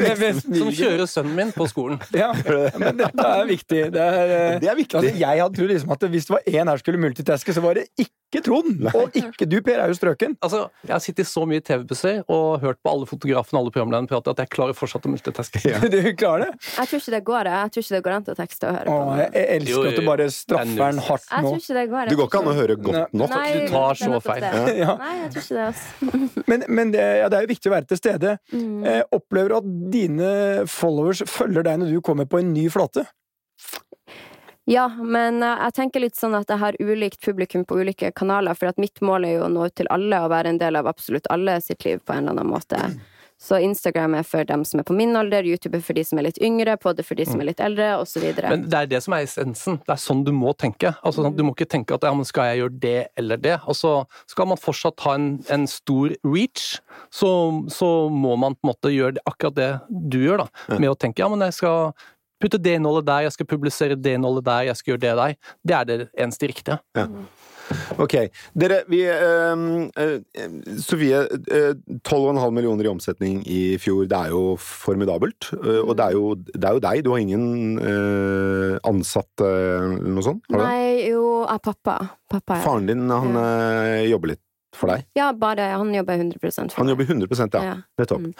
Som 0.58 0.72
kjører 0.74 1.06
sønnen 1.06 1.36
min 1.38 1.52
på 1.54 1.68
skolen. 1.70 2.00
Ja, 2.16 2.32
men 2.80 2.98
dette 2.98 3.28
er 3.28 3.46
viktig. 3.48 3.84
Det 3.94 4.02
er, 4.02 4.34
eh, 4.34 4.58
Det 4.64 4.72
er 4.72 4.80
viktig. 4.80 4.98
Altså, 4.98 5.14
jeg 5.22 5.44
hadde 5.44 5.60
trodd 5.60 5.70
liksom 5.76 5.94
at 5.94 6.08
hvis 6.10 6.26
det 6.28 6.34
var 6.36 6.50
én 6.58 6.72
her 6.74 6.82
skulle 6.82 7.02
multitaske, 7.06 7.54
så 7.54 7.62
var 7.64 7.78
det 7.80 7.86
ikke 7.96 8.10
Trond! 8.42 8.80
Og 8.98 9.14
ikke 9.14 9.46
du, 9.46 9.60
Per, 9.62 9.78
er 9.78 9.92
jo 9.92 9.94
strøken. 9.94 10.32
Altså, 10.42 10.64
Jeg 10.82 10.90
har 10.90 11.02
sittet 11.04 11.28
så 11.30 11.44
mye 11.46 11.60
i 11.60 11.62
TV-besøk 11.62 12.26
og 12.34 12.64
hørt 12.64 12.80
på 12.82 12.90
alle 12.90 13.06
fotografene 13.06 13.60
og 13.60 13.68
alle 13.68 13.70
programlederne 13.76 14.10
prate 14.10 14.32
at 14.32 14.40
jeg 14.42 14.50
klarer 14.50 14.74
fortsatt 14.74 15.06
å 15.06 15.12
multitaske. 15.12 15.60
Du 15.94 16.00
klarer 16.18 16.48
det? 16.48 16.56
Jeg 16.74 16.88
tror 16.90 16.98
ikke 16.98 17.14
det 17.14 17.20
går, 17.28 17.46
jeg. 17.46 17.54
Jeg 17.54 17.70
tror 17.76 17.84
ikke 17.84 17.94
det 17.94 18.00
går 18.08 18.14
an 18.16 18.26
til 18.26 18.34
å 18.34 18.38
tekste 18.40 18.66
og 18.66 18.74
høre 18.74 18.88
på. 18.90 18.96
jeg, 19.20 19.30
jeg 19.38 19.46
elsker 19.54 19.70
Jo, 19.70 19.76
jo, 19.84 19.92
at 19.92 20.00
du 20.00 20.08
bare 20.08 20.26
er 20.26 20.34
straffer 20.34 20.80
den 20.82 20.98
hardt 21.06 21.28
Jeg 21.30 21.46
tror 21.46 21.62
ikke 21.62 21.76
det 21.78 21.84
går. 21.94 22.10
Du 22.10 22.16
går 22.18 22.26
ikke 22.32 22.40
an 22.42 22.50
å 22.50 22.56
høre 22.58 22.76
godt 22.88 23.14
nok. 23.22 23.36
Nei, 23.36 23.46
Du 23.54 23.70
tar 23.76 24.00
så 24.02 24.20
feil. 24.26 24.48
Ja. 24.82 24.96
Nei, 25.04 25.14
jeg 25.20 25.30
tror 25.36 25.43
ikke 25.44 25.58
det, 25.58 25.66
altså. 25.70 26.20
Men, 26.50 26.64
men 26.68 26.92
det, 26.92 27.02
ja, 27.20 27.28
det 27.32 27.38
er 27.38 27.46
jo 27.46 27.52
viktig 27.54 27.70
å 27.70 27.74
være 27.74 27.88
til 27.88 28.00
stede. 28.00 28.36
Mm. 28.52 28.84
Eh, 28.88 29.02
opplever 29.14 29.52
du 29.52 29.56
at 29.56 29.68
dine 29.92 30.30
followers 30.70 31.22
følger 31.30 31.64
deg 31.66 31.80
når 31.80 31.94
du 31.94 32.00
kommer 32.04 32.28
på 32.28 32.40
en 32.42 32.52
ny 32.52 32.66
flate? 32.72 33.06
Ja, 34.70 34.88
men 34.88 35.42
eh, 35.44 35.64
jeg 35.66 35.76
tenker 35.76 36.04
litt 36.04 36.18
sånn 36.18 36.36
at 36.38 36.48
jeg 36.48 36.60
har 36.60 36.78
ulikt 36.80 37.20
publikum 37.24 37.66
på 37.68 37.78
ulike 37.80 38.12
kanaler, 38.16 38.56
for 38.56 38.72
at 38.72 38.80
mitt 38.80 39.00
mål 39.04 39.28
er 39.28 39.38
jo 39.38 39.46
å 39.46 39.52
nå 39.52 39.68
ut 39.68 39.76
til 39.76 39.90
alle 39.92 40.22
og 40.24 40.32
være 40.32 40.54
en 40.54 40.60
del 40.60 40.80
av 40.80 40.88
absolutt 40.88 41.28
alle 41.32 41.58
sitt 41.64 41.84
liv 41.84 42.00
på 42.00 42.16
en 42.16 42.24
eller 42.24 42.38
annen 42.38 42.52
måte. 42.54 42.80
Så 43.40 43.58
Instagram 43.60 44.14
er 44.14 44.22
for 44.26 44.46
dem 44.46 44.62
som 44.64 44.80
er 44.80 44.86
på 44.86 44.94
min 44.96 45.16
alder, 45.18 45.44
YouTube 45.44 45.76
er 45.76 45.82
for 45.84 45.96
de 45.96 46.04
som 46.06 46.20
er 46.20 46.28
litt 46.28 46.38
yngre, 46.44 46.76
Pod 46.80 47.00
er 47.00 47.06
for 47.06 47.18
de 47.18 47.26
som 47.28 47.42
er 47.42 47.48
litt 47.50 47.60
eldre, 47.60 47.90
osv. 48.00 48.22
Men 48.38 48.64
det 48.70 48.78
er 48.78 48.90
det 48.94 49.00
som 49.04 49.16
er 49.16 49.26
essensen. 49.26 49.80
Det 49.84 49.94
er 49.96 50.00
sånn 50.00 50.22
du 50.24 50.30
må 50.32 50.54
tenke. 50.56 50.94
Altså, 51.02 51.26
sånn, 51.26 51.36
du 51.36 51.42
må 51.46 51.52
ikke 51.56 51.68
tenke 51.74 51.98
at 51.98 52.06
ja, 52.06 52.14
men 52.14 52.28
skal 52.28 52.52
jeg 52.52 52.62
gjøre 52.62 52.78
det 52.84 52.96
eller 53.20 53.42
det. 53.42 53.58
Altså, 53.66 53.92
skal 54.30 54.48
man 54.52 54.60
fortsatt 54.60 55.04
ha 55.04 55.16
en, 55.18 55.28
en 55.52 55.68
stor 55.70 56.14
reach, 56.24 56.78
så, 57.12 57.30
så 57.74 57.90
må 58.12 58.36
man 58.40 58.56
på 58.56 58.68
en 58.68 58.72
måte 58.72 58.94
gjøre 58.94 59.18
det, 59.18 59.26
akkurat 59.28 59.58
det 59.58 59.70
du 60.14 60.20
gjør, 60.22 60.46
da. 60.46 60.76
Med 60.78 60.92
å 60.92 60.98
tenke 60.98 61.24
ja, 61.24 61.30
men 61.32 61.44
jeg 61.48 61.58
skal 61.58 61.92
putte 62.42 62.60
det 62.60 62.78
innholdet 62.78 63.06
der, 63.08 63.26
jeg 63.26 63.34
skal 63.36 63.48
publisere 63.50 63.96
det 63.98 64.16
innholdet 64.18 64.46
der, 64.46 64.68
jeg 64.70 64.80
skal 64.80 64.94
gjøre 64.94 65.04
det 65.04 65.16
der. 65.20 65.36
Det 65.64 65.76
er 65.78 65.90
det 65.90 65.98
eneste 66.26 66.50
riktige. 66.50 66.78
Ok. 67.98 68.14
Dere, 68.58 68.82
vi 68.90 69.00
eh, 69.08 69.64
eh, 69.96 70.48
Sofie, 70.82 71.22
eh, 71.24 71.72
12,5 72.04 72.50
millioner 72.54 72.84
i 72.88 72.92
omsetning 72.92 73.42
i 73.46 73.60
fjor, 73.80 74.04
det 74.10 74.18
er 74.18 74.34
jo 74.34 74.56
formidabelt. 74.60 75.50
Eh, 75.56 75.80
og 75.84 75.94
det 75.98 76.08
er 76.10 76.16
jo, 76.18 76.24
det 76.40 76.64
er 76.68 76.78
jo 76.78 76.84
deg, 76.84 77.02
du 77.06 77.10
har 77.14 77.22
ingen 77.24 77.78
eh, 77.80 78.78
ansatt 78.90 79.44
eh, 79.44 79.98
eller 79.98 80.16
noe 80.18 80.26
sånt? 80.26 80.44
Har 80.50 80.58
du 80.58 80.62
det? 80.64 80.70
Nei, 80.70 81.10
jo, 81.10 81.24
jeg 81.44 81.54
er 81.58 81.64
pappa. 81.70 81.98
Pappa 82.34 82.58
er 82.58 82.64
Faren 82.66 82.88
din, 82.90 83.06
han 83.12 83.36
eh, 83.40 84.04
jobber 84.10 84.34
litt 84.34 84.42
for 84.74 84.90
deg? 84.90 85.04
Ja, 85.14 85.28
bare 85.38 85.68
Han 85.78 85.92
jobber 85.94 86.18
100% 86.18 86.72
for 86.74 86.80
Han 86.82 86.88
meg. 86.88 86.96
jobber 86.96 87.12
100 87.14 87.60
ja. 87.60 87.60
Ja. 87.68 87.74
Nettopp. 88.00 88.24
Mm. 88.26 88.32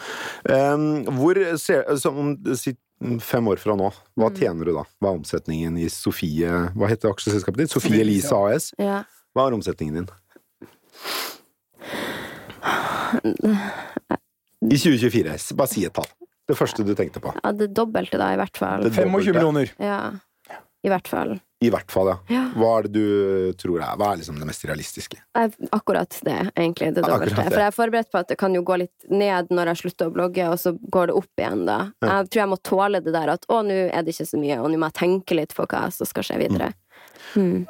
Um, 0.51 1.19
hvor 1.21 1.39
ser 1.61 1.85
som, 2.01 2.33
si 2.59 2.73
fem 3.23 3.47
år 3.51 3.59
fra 3.59 3.75
nå, 3.79 3.87
hva 4.19 4.29
Mm. 4.31 4.35
tjener 4.39 4.67
du 4.67 4.71
da? 4.75 4.83
Hva 5.03 5.11
er 5.13 5.17
omsetningen 5.19 5.75
i 5.79 5.87
Sofie 5.91 6.47
Hva 6.75 6.87
heter 6.87 7.11
aksjeselskapet 7.11 7.63
ditt? 7.65 7.71
Sofie 7.73 7.99
Elise. 8.03 8.31
AS? 8.35 8.69
Ja. 8.79 9.01
Hva 9.35 9.49
er 9.49 9.57
omsetningen 9.57 9.99
din? 9.99 10.09
I 14.65 14.77
2024. 14.77 15.55
Bare 15.59 15.67
si 15.71 15.85
et 15.85 15.93
tall. 15.95 16.07
Det 16.45 16.55
første 16.57 16.85
du 16.85 16.93
tenkte 16.97 17.19
på. 17.21 17.33
ja, 17.41 17.51
det 17.57 17.71
dobbelte, 17.73 18.19
da, 18.21 18.31
i 18.33 18.37
hvert 18.37 18.57
fall. 18.57 18.83
Det- 18.85 18.93
25 18.93 19.33
millioner. 19.33 19.71
Ja. 19.81 20.13
I 20.85 20.89
hvert 20.89 21.07
fall. 21.09 21.39
I 21.65 21.69
hvert 21.73 21.89
fall, 21.89 22.07
ja. 22.11 22.17
Ja. 22.29 22.41
Hva 22.53 22.77
er 22.77 22.83
det 22.83 22.91
du 22.93 23.53
tror 23.57 23.79
er 23.81 23.95
Hva 23.97 24.11
er 24.13 24.17
liksom 24.19 24.37
det 24.37 24.45
mest 24.45 24.63
realistiske? 24.69 25.17
Akkurat 25.73 26.19
det, 26.23 26.51
egentlig. 26.55 26.93
Det 26.93 27.01
dobbelte. 27.01 27.33
det. 27.35 27.45
For 27.49 27.59
jeg 27.63 27.67
er 27.71 27.71
forberedt 27.73 28.11
på 28.11 28.19
at 28.19 28.27
det 28.27 28.37
kan 28.37 28.53
jo 28.53 28.61
gå 28.61 28.77
litt 28.77 29.09
ned 29.09 29.49
når 29.49 29.71
jeg 29.71 29.77
slutter 29.81 30.11
å 30.11 30.13
blogge, 30.13 30.45
og 30.51 30.59
så 30.61 30.77
går 30.77 31.07
det 31.07 31.15
opp 31.15 31.41
igjen 31.41 31.65
da. 31.65 31.79
Ja. 32.03 32.21
Jeg 32.21 32.29
tror 32.29 32.41
jeg 32.43 32.49
må 32.49 32.57
tåle 32.61 33.01
det 33.03 33.13
der 33.13 33.29
at 33.33 33.45
å, 33.49 33.63
nå 33.65 33.73
er 33.89 34.03
det 34.03 34.13
ikke 34.13 34.29
så 34.29 34.37
mye, 34.37 34.59
og 34.61 34.69
nå 34.69 34.77
må 34.77 34.91
jeg 34.91 34.99
tenke 35.01 35.35
litt 35.35 35.55
på 35.55 35.65
hva 35.65 35.91
som 35.91 36.05
skal 36.05 36.23
skje 36.23 36.37
videre. 36.37 36.69
Mm. 36.69 36.84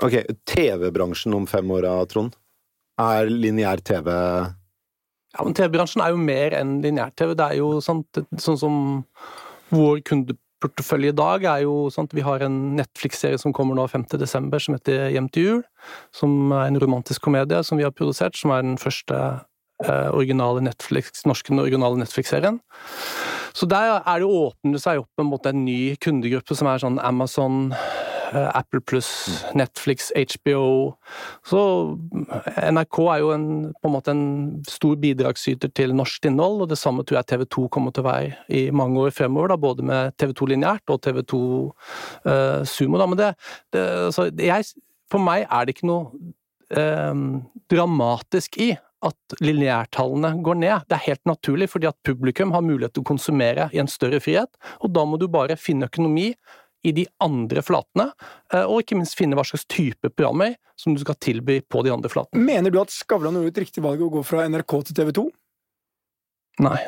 Ok, 0.03 0.19
TV-bransjen 0.49 1.35
om 1.37 1.47
fem 1.49 1.71
år, 1.71 1.87
Trond? 2.11 2.35
Er 3.01 3.27
lineær 3.27 3.81
TV 3.83 4.07
Ja, 5.35 5.43
men 5.43 5.55
TV-bransjen 5.57 6.03
er 6.03 6.13
jo 6.13 6.21
mer 6.21 6.55
enn 6.55 6.77
lineær-TV. 6.83 7.33
Det 7.35 7.45
er 7.49 7.59
jo 7.59 7.81
sant, 7.83 8.23
sånn 8.39 8.59
som 8.59 8.77
vår 9.73 9.99
kundeportefølje 10.07 11.11
i 11.11 11.17
dag 11.17 11.47
er 11.51 11.65
jo 11.65 11.89
sant, 11.91 12.13
Vi 12.15 12.23
har 12.23 12.45
en 12.45 12.77
Netflix-serie 12.77 13.41
som 13.41 13.53
kommer 13.53 13.75
nå 13.75 13.87
5. 13.91 14.07
desember 14.21 14.63
som 14.63 14.77
heter 14.77 15.09
Hjem 15.11 15.27
til 15.33 15.43
jul. 15.43 15.61
Som 16.15 16.53
er 16.55 16.69
en 16.69 16.79
romantisk 16.79 17.25
komedie 17.27 17.59
som 17.67 17.77
vi 17.77 17.83
har 17.83 17.91
produsert, 17.91 18.37
som 18.39 18.53
er 18.55 18.63
den 18.63 18.79
første 18.79 19.19
eh, 19.83 20.09
originale 20.15 20.63
Netflix, 20.63 21.25
norske 21.27 21.51
originale 21.51 21.99
Netflix-serien. 21.99 22.61
Så 23.55 23.67
der 23.67 23.99
er 23.99 24.19
det 24.19 24.27
åpner 24.27 24.75
det 24.75 24.83
seg 24.83 25.03
opp 25.03 25.19
en, 25.19 25.29
måte, 25.31 25.51
en 25.51 25.65
ny 25.67 25.95
kundegruppe 25.99 26.55
som 26.55 26.67
er 26.67 26.81
sånn 26.83 26.99
Amazon, 26.99 27.73
Apple 28.35 28.81
pluss, 28.81 29.09
Netflix, 29.57 30.11
HBO. 30.15 30.95
Så 31.47 31.59
NRK 32.59 32.99
er 33.13 33.21
jo 33.23 33.31
en, 33.35 33.47
på 33.81 33.89
en 33.89 33.95
måte 33.95 34.13
en 34.15 34.25
stor 34.69 34.95
bidragsyter 35.01 35.71
til 35.75 35.95
norsk 35.97 36.29
innhold, 36.29 36.65
og 36.65 36.71
det 36.71 36.79
samme 36.81 37.05
tror 37.05 37.21
jeg 37.21 37.29
TV 37.31 37.45
2 37.57 37.67
kommer 37.73 37.95
til 37.95 38.05
å 38.05 38.09
være 38.09 38.55
i 38.59 38.65
mange 38.75 39.01
år 39.03 39.13
fremover, 39.15 39.53
da, 39.53 39.59
både 39.61 39.85
med 39.85 40.15
TV 40.21 40.33
2 40.37 40.49
lineært 40.53 40.93
og 40.93 41.03
TV 41.05 41.21
2 41.35 41.43
eh, 42.31 42.63
Sumo. 42.69 43.01
Da. 43.01 43.09
Men 43.11 43.21
det, 43.21 43.29
det, 43.75 43.85
altså, 44.09 44.29
jeg, 44.31 44.73
for 45.11 45.23
meg 45.23 45.45
er 45.45 45.65
det 45.65 45.77
ikke 45.77 45.91
noe 45.91 46.33
eh, 46.75 47.23
dramatisk 47.71 48.59
i 48.61 48.73
at 49.05 49.37
lineærtallene 49.43 50.31
går 50.45 50.59
ned. 50.61 50.85
Det 50.89 50.97
er 50.97 51.07
helt 51.09 51.25
naturlig, 51.29 51.69
fordi 51.71 51.89
at 51.89 51.97
publikum 52.07 52.53
har 52.55 52.65
mulighet 52.65 52.95
til 52.95 53.05
å 53.05 53.09
konsumere 53.11 53.69
i 53.75 53.81
en 53.81 53.91
større 53.91 54.21
frihet, 54.23 54.49
og 54.81 54.93
da 54.95 55.05
må 55.07 55.19
du 55.21 55.27
bare 55.31 55.59
finne 55.59 55.89
økonomi 55.91 56.31
i 56.85 56.93
de 56.95 57.05
andre 57.23 57.63
flatene, 57.65 58.09
eh, 58.53 58.63
og 58.63 58.83
ikke 58.83 58.97
minst 58.99 59.17
finne 59.17 59.37
hva 59.37 59.45
slags 59.47 59.65
type 59.71 60.11
programmer 60.13 60.55
som 60.79 60.95
du 60.95 61.01
skal 61.01 61.17
tilby 61.23 61.59
på 61.71 61.83
de 61.85 61.93
andre 61.93 62.11
flatene. 62.11 62.43
Mener 62.45 62.73
du 62.73 62.79
at 62.81 62.93
Skavlan 62.93 63.37
gjorde 63.39 63.53
et 63.55 63.63
riktig 63.65 63.83
valg 63.85 64.03
å 64.03 64.11
gå 64.13 64.23
fra 64.27 64.45
NRK 64.49 64.77
til 64.89 64.99
TV 64.99 65.13
2? 65.19 65.25
Nei. 66.65 66.79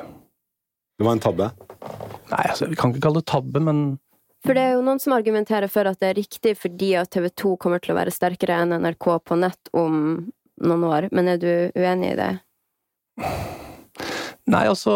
Det 0.98 1.06
var 1.06 1.18
en 1.18 1.24
tabbe. 1.24 1.50
Nei, 2.32 2.44
altså, 2.44 2.68
vi 2.70 2.78
kan 2.80 2.94
ikke 2.94 3.06
kalle 3.08 3.22
det 3.22 3.30
tabbe, 3.30 3.62
men 3.64 3.86
For 4.46 4.58
det 4.58 4.64
er 4.64 4.76
jo 4.78 4.86
noen 4.86 5.02
som 5.02 5.16
argumenterer 5.18 5.70
for 5.72 5.90
at 5.90 6.00
det 6.02 6.12
er 6.12 6.20
riktig 6.20 6.54
fordi 6.60 6.94
at 7.00 7.12
TV 7.14 7.30
2 7.34 7.56
kommer 7.62 7.82
til 7.84 7.94
å 7.94 8.00
være 8.00 8.14
sterkere 8.14 8.62
enn 8.64 8.76
NRK 8.84 9.08
på 9.26 9.38
nett 9.40 9.72
om 9.78 10.02
noen 10.58 10.86
år, 10.88 11.10
men 11.14 11.30
er 11.30 11.42
du 11.42 11.52
uenig 11.78 12.14
i 12.14 12.18
det? 12.18 12.32
Nei, 14.48 14.64
altså 14.64 14.94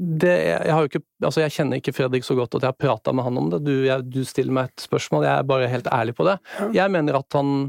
det, 0.00 0.32
jeg, 0.32 0.88
ikke, 0.88 1.02
altså 1.22 1.42
jeg 1.42 1.54
kjenner 1.54 1.78
ikke 1.78 1.92
Fredrik 1.94 2.24
så 2.26 2.34
godt 2.38 2.56
at 2.56 2.64
jeg 2.64 2.72
har 2.72 2.80
prata 2.80 3.12
med 3.14 3.26
han 3.26 3.38
om 3.38 3.50
det. 3.52 3.60
Du, 3.66 3.72
jeg, 3.86 4.06
du 4.08 4.22
stiller 4.26 4.54
meg 4.56 4.70
et 4.70 4.84
spørsmål, 4.86 5.26
jeg 5.28 5.34
er 5.36 5.48
bare 5.50 5.68
helt 5.70 5.90
ærlig 5.92 6.16
på 6.18 6.26
det. 6.26 6.38
Jeg 6.74 6.92
mener 6.94 7.20
at 7.20 7.36
han 7.36 7.68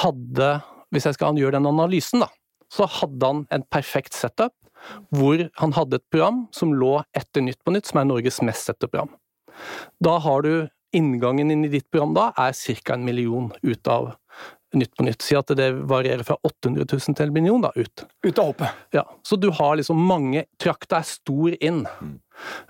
hadde, 0.00 0.48
hvis 0.90 1.06
jeg 1.06 1.18
skal 1.18 1.38
gjøre 1.38 1.58
den 1.58 1.68
analysen, 1.70 2.24
da, 2.24 2.30
så 2.72 2.88
hadde 3.00 3.32
han 3.32 3.44
en 3.52 3.66
perfekt 3.70 4.16
setup 4.16 4.54
hvor 5.12 5.42
han 5.60 5.74
hadde 5.76 5.98
et 6.00 6.06
program 6.12 6.44
som 6.56 6.72
lå 6.72 6.94
etter 7.16 7.44
Nytt 7.44 7.60
på 7.64 7.74
Nytt, 7.74 7.90
som 7.90 8.00
er 8.00 8.08
Norges 8.08 8.40
mest 8.46 8.70
sette 8.70 8.88
program. 8.88 9.12
Da 10.00 10.16
har 10.24 10.46
du 10.46 10.54
Inngangen 10.96 11.52
inn 11.54 11.62
i 11.62 11.70
ditt 11.70 11.86
program 11.86 12.16
da 12.16 12.30
er 12.34 12.56
ca. 12.56 12.96
en 12.96 13.04
million 13.06 13.52
ut 13.62 13.90
av 13.90 14.08
Nytt 14.78 14.92
på 14.96 15.06
Nytt. 15.06 15.24
Si 15.26 15.34
at 15.38 15.50
det 15.58 15.70
varierer 15.90 16.22
fra 16.26 16.36
800 16.46 16.86
000 16.86 17.16
til 17.18 17.26
en 17.26 17.34
million 17.34 17.64
da, 17.64 17.72
ut. 17.74 18.04
Ut 18.26 18.38
av 18.38 18.52
hoppet. 18.52 18.84
Ja, 18.94 19.02
så 19.26 19.38
du 19.40 19.48
har 19.56 19.78
liksom 19.80 19.98
mange 20.06 20.44
Trakta 20.62 21.00
er 21.00 21.08
stor 21.08 21.56
inn. 21.58 21.82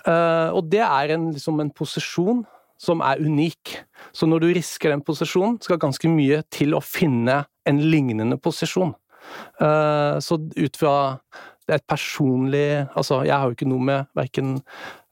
Eh, 0.08 0.48
og 0.48 0.70
det 0.72 0.80
er 0.86 1.14
en, 1.16 1.30
liksom 1.34 1.60
en 1.60 1.72
posisjon 1.76 2.44
som 2.80 3.02
er 3.04 3.20
unik. 3.20 3.76
Så 4.16 4.28
når 4.28 4.44
du 4.44 4.48
risker 4.56 4.94
den 4.94 5.04
posisjonen, 5.04 5.58
skal 5.60 5.80
ganske 5.82 6.08
mye 6.08 6.40
til 6.52 6.72
å 6.76 6.80
finne 6.84 7.42
en 7.68 7.84
lignende 7.92 8.40
posisjon. 8.40 8.94
Uh, 9.60 10.16
så 10.18 10.40
ut 10.40 10.78
fra 10.80 10.94
et 11.70 11.84
personlig 11.86 12.80
Altså, 12.98 13.20
jeg 13.28 13.36
har 13.36 13.44
jo 13.46 13.54
ikke 13.54 13.68
noe 13.68 13.84
med 13.84 14.08
verken 14.16 14.56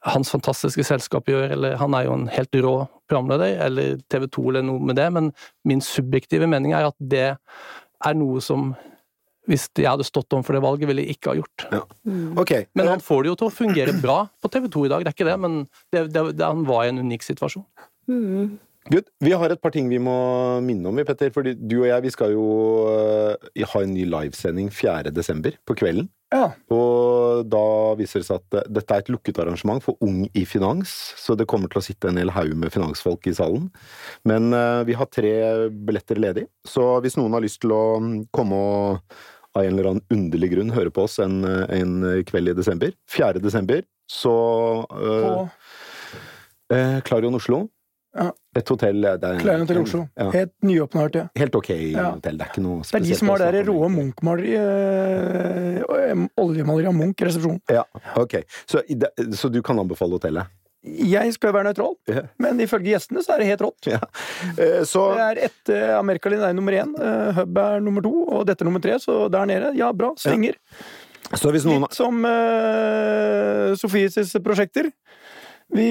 hans 0.07 0.31
fantastiske 0.31 0.85
selskap 0.87 1.27
gjør, 1.31 1.49
eller 1.57 1.79
han 1.81 1.95
er 1.97 2.07
jo 2.07 2.15
en 2.15 2.29
helt 2.31 2.61
rå 2.63 2.75
programleder, 3.11 3.57
eller 3.67 3.99
TV 4.13 4.29
2 4.31 4.45
eller 4.53 4.67
noe 4.69 4.85
med 4.91 4.99
det, 5.01 5.09
men 5.15 5.33
min 5.67 5.83
subjektive 5.83 6.47
mening 6.51 6.77
er 6.77 6.91
at 6.91 6.97
det 7.01 7.33
er 7.35 8.19
noe 8.19 8.43
som 8.45 8.73
hvis 9.49 9.65
jeg 9.81 9.89
hadde 9.89 10.05
stått 10.05 10.35
overfor 10.37 10.59
det 10.59 10.61
valget, 10.61 10.89
ville 10.91 11.05
jeg 11.07 11.17
ikke 11.17 11.33
ha 11.33 11.39
gjort. 11.39 11.63
Ok. 12.43 12.51
Men 12.77 12.91
han 12.93 13.01
får 13.01 13.25
det 13.25 13.31
jo 13.31 13.37
til 13.41 13.49
å 13.49 13.55
fungere 13.55 13.95
bra 13.97 14.19
på 14.43 14.51
TV 14.53 14.69
2 14.75 14.83
i 14.85 14.91
dag, 14.93 15.05
det 15.05 15.11
er 15.11 15.17
ikke 15.17 15.29
det, 15.31 15.37
men 15.41 15.55
det, 15.89 16.03
det, 16.13 16.25
det, 16.37 16.45
han 16.45 16.67
var 16.69 16.85
i 16.85 16.91
en 16.93 17.01
unik 17.01 17.25
situasjon. 17.25 17.65
Mm. 18.13 18.59
Good. 18.88 19.09
Vi 19.20 19.35
har 19.37 19.53
et 19.53 19.61
par 19.61 19.72
ting 19.74 19.88
vi 19.90 19.98
må 20.01 20.14
minne 20.64 20.88
om, 20.88 21.01
Petter. 21.05 21.33
Fordi 21.35 21.53
du 21.59 21.83
og 21.83 21.88
jeg 21.90 22.05
vi 22.07 22.12
skal 22.14 22.33
jo 22.33 22.46
uh, 22.88 23.66
ha 23.72 23.83
en 23.85 23.92
ny 23.92 24.07
livesending 24.09 24.70
4. 24.72 25.12
desember 25.12 25.59
på 25.68 25.77
kvelden. 25.77 26.09
Ja. 26.33 26.51
Og 26.72 27.44
da 27.48 27.64
viser 28.01 28.22
det 28.22 28.29
seg 28.29 28.40
at 28.40 28.57
uh, 28.57 28.70
dette 28.79 28.96
er 28.96 29.05
et 29.05 29.12
lukket 29.12 29.40
arrangement 29.44 29.85
for 29.85 30.01
Ung 30.05 30.24
i 30.33 30.44
finans, 30.48 30.92
så 31.20 31.37
det 31.37 31.48
kommer 31.51 31.72
til 31.72 31.83
å 31.83 31.85
sitte 31.85 32.09
en 32.09 32.20
hel 32.20 32.33
haug 32.33 32.55
med 32.57 32.72
finansfolk 32.72 33.29
i 33.29 33.37
salen. 33.37 33.68
Men 34.29 34.53
uh, 34.57 34.85
vi 34.88 34.96
har 34.96 35.12
tre 35.12 35.35
billetter 35.68 36.20
ledig, 36.20 36.48
så 36.68 36.96
hvis 37.05 37.18
noen 37.20 37.37
har 37.37 37.44
lyst 37.44 37.61
til 37.64 37.77
å 37.77 37.83
um, 38.01 38.12
komme 38.33 38.57
og 38.57 39.18
av 39.57 39.64
en 39.64 39.72
eller 39.72 39.90
annen 39.90 40.12
underlig 40.12 40.53
grunn 40.53 40.72
høre 40.72 40.92
på 40.94 41.07
oss 41.09 41.16
en, 41.24 41.40
en 41.42 41.94
kveld 42.29 42.53
i 42.53 42.55
desember, 42.55 42.92
4. 43.11 43.40
desember, 43.42 43.81
så 44.09 44.35
På 44.92 45.48
Klarion 47.09 47.37
Oslo. 47.37 47.64
Ja. 48.16 48.31
Et 48.57 48.71
hotell 48.73 49.03
det 49.05 49.29
er, 49.29 49.40
Klein 49.42 49.61
Hotel 49.62 49.81
Oslo. 49.83 50.05
Ja. 50.16 50.31
Helt 50.33 50.55
nyåpna, 50.64 51.03
hørte 51.05 51.21
jeg. 51.21 51.29
Helt 51.42 51.59
ok 51.59 51.68
Ja. 51.71 52.07
hotell. 52.16 52.38
Det 52.38 52.47
er 52.47 52.53
ikke 52.53 52.64
noe 52.64 52.83
Det 52.83 52.94
er 52.94 53.05
de 53.05 53.18
som 53.18 53.29
har 53.29 53.44
det 53.53 53.64
rå 53.68 53.88
Munch-maleriet 53.92 55.85
øh, 55.85 56.25
Oljemaleri 56.40 56.88
av 56.88 56.97
Munch 56.97 57.21
i 57.23 57.29
resepsjonen. 57.29 57.61
Ja, 57.71 57.85
ok. 58.16 58.40
Så, 58.66 58.83
så 59.37 59.51
du 59.53 59.61
kan 59.62 59.79
anbefale 59.79 60.16
hotellet? 60.16 60.49
Jeg 60.88 61.33
skal 61.35 61.51
jo 61.51 61.55
være 61.57 61.66
nøytral, 61.66 61.97
yeah. 62.09 62.29
men 62.38 62.61
ifølge 62.62 62.92
gjestene 62.92 63.23
så 63.25 63.35
er 63.35 63.42
det 63.42 63.49
helt 63.51 63.64
rått. 63.66 63.88
Ja. 63.90 63.99
Eh, 64.55 64.85
Så 64.87 65.03
Det 65.18 65.25
er 65.25 65.40
ett 65.49 65.73
eh, 65.75 65.99
Amerikalin 65.99 66.44
er 66.47 66.55
nummer 66.55 66.73
én, 66.73 66.94
eh, 66.94 67.33
Hub 67.35 67.59
er 67.59 67.83
nummer 67.83 68.05
to, 68.05 68.12
og 68.31 68.47
dette 68.47 68.62
er 68.62 68.71
nummer 68.71 68.81
tre, 68.81 68.94
så 69.03 69.27
der 69.33 69.51
nede, 69.51 69.73
ja, 69.77 69.90
bra. 69.92 70.12
Svinger. 70.16 70.55
Så 71.35 71.51
hvis 71.53 71.66
noen 71.66 71.83
Litt 71.85 71.99
som 71.99 72.23
uh, 72.25 73.75
Sofies 73.77 74.33
prosjekter. 74.40 74.88
Vi 75.69 75.89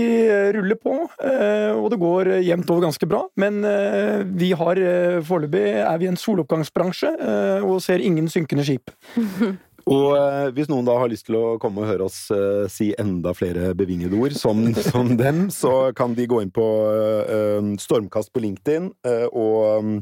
ruller 0.56 0.78
på, 0.82 0.96
eh, 1.22 1.72
og 1.78 1.92
det 1.94 2.00
går 2.02 2.32
jevnt 2.42 2.70
over 2.74 2.88
ganske 2.88 3.10
bra. 3.10 3.22
Men 3.38 3.62
eh, 3.68 4.24
vi 4.26 4.50
har 4.58 4.82
eh, 4.82 5.20
foreløpig 5.26 5.66
er 5.84 6.02
vi 6.02 6.10
en 6.10 6.18
soloppgangsbransje 6.18 7.14
og 7.62 7.78
ser 7.86 8.02
ingen 8.02 8.30
synkende 8.32 8.66
skip. 8.66 8.94
Og 9.88 10.18
eh, 10.18 10.50
hvis 10.56 10.68
noen 10.68 10.88
da 10.88 10.98
har 11.00 11.08
lyst 11.12 11.28
til 11.30 11.38
å 11.40 11.56
komme 11.62 11.84
og 11.84 11.90
høre 11.90 12.08
oss 12.10 12.26
uh, 12.34 12.68
si 12.72 12.90
enda 13.00 13.32
flere 13.38 13.72
bevingede 13.78 14.18
ord 14.20 14.36
som, 14.36 14.66
som 14.92 15.14
dem, 15.20 15.48
så 15.54 15.94
kan 15.96 16.16
de 16.18 16.28
gå 16.28 16.42
inn 16.44 16.52
på 16.54 16.66
uh, 16.66 17.72
Stormkast 17.80 18.34
på 18.36 18.44
LinkedIn 18.44 18.92
uh, 19.08 19.28
og 19.32 19.80
um, 19.80 19.94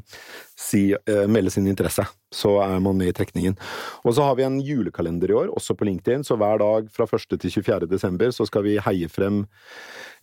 si, 0.58 0.88
melde 1.30 1.52
sin 1.54 1.67
interesse. 1.69 2.06
Så 2.34 2.56
er 2.63 2.80
man 2.82 2.98
med 2.98 3.12
i 3.12 3.15
trekningen. 3.15 3.58
Og 4.08 4.15
så 4.15 4.26
har 4.26 4.38
vi 4.39 4.45
en 4.48 4.58
julekalender 4.63 5.30
i 5.30 5.36
år, 5.36 5.52
også 5.54 5.76
på 5.78 5.86
LinkedIn, 5.88 6.24
så 6.26 6.38
hver 6.39 6.62
dag 6.63 6.88
fra 6.95 7.06
1. 7.06 7.36
til 7.36 7.52
24. 7.60 7.89
desember 7.91 8.32
så 8.34 8.48
skal 8.48 8.63
vi 8.65 8.78
heie 8.82 9.12
frem 9.12 9.43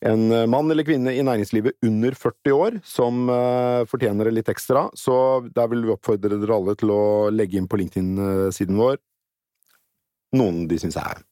en 0.08 0.24
mann 0.50 0.72
eller 0.72 0.88
kvinne 0.88 1.12
i 1.14 1.22
næringslivet 1.22 1.76
under 1.86 2.16
40 2.18 2.56
år 2.56 2.80
som 2.88 3.28
fortjener 3.92 4.26
det 4.26 4.34
litt 4.38 4.50
ekstra. 4.50 4.88
Så 4.98 5.14
der 5.54 5.68
vil 5.70 5.84
vi 5.86 5.92
oppfordre 5.94 6.40
dere 6.40 6.56
alle 6.56 6.74
til 6.80 6.90
å 6.96 7.04
legge 7.30 7.60
inn 7.60 7.68
på 7.70 7.78
LinkedIn-siden 7.78 8.80
vår 8.80 8.98
noen 10.36 10.64
de 10.70 10.80
syns 10.80 10.98
er 11.00 11.22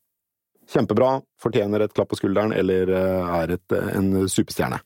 kjempebra, 0.70 1.16
fortjener 1.42 1.84
et 1.84 1.94
klapp 1.94 2.12
på 2.12 2.20
skulderen 2.20 2.54
eller 2.54 2.92
eh, 2.94 3.32
er 3.40 3.56
et, 3.56 3.78
en 3.96 4.12
superstjerne. 4.30 4.78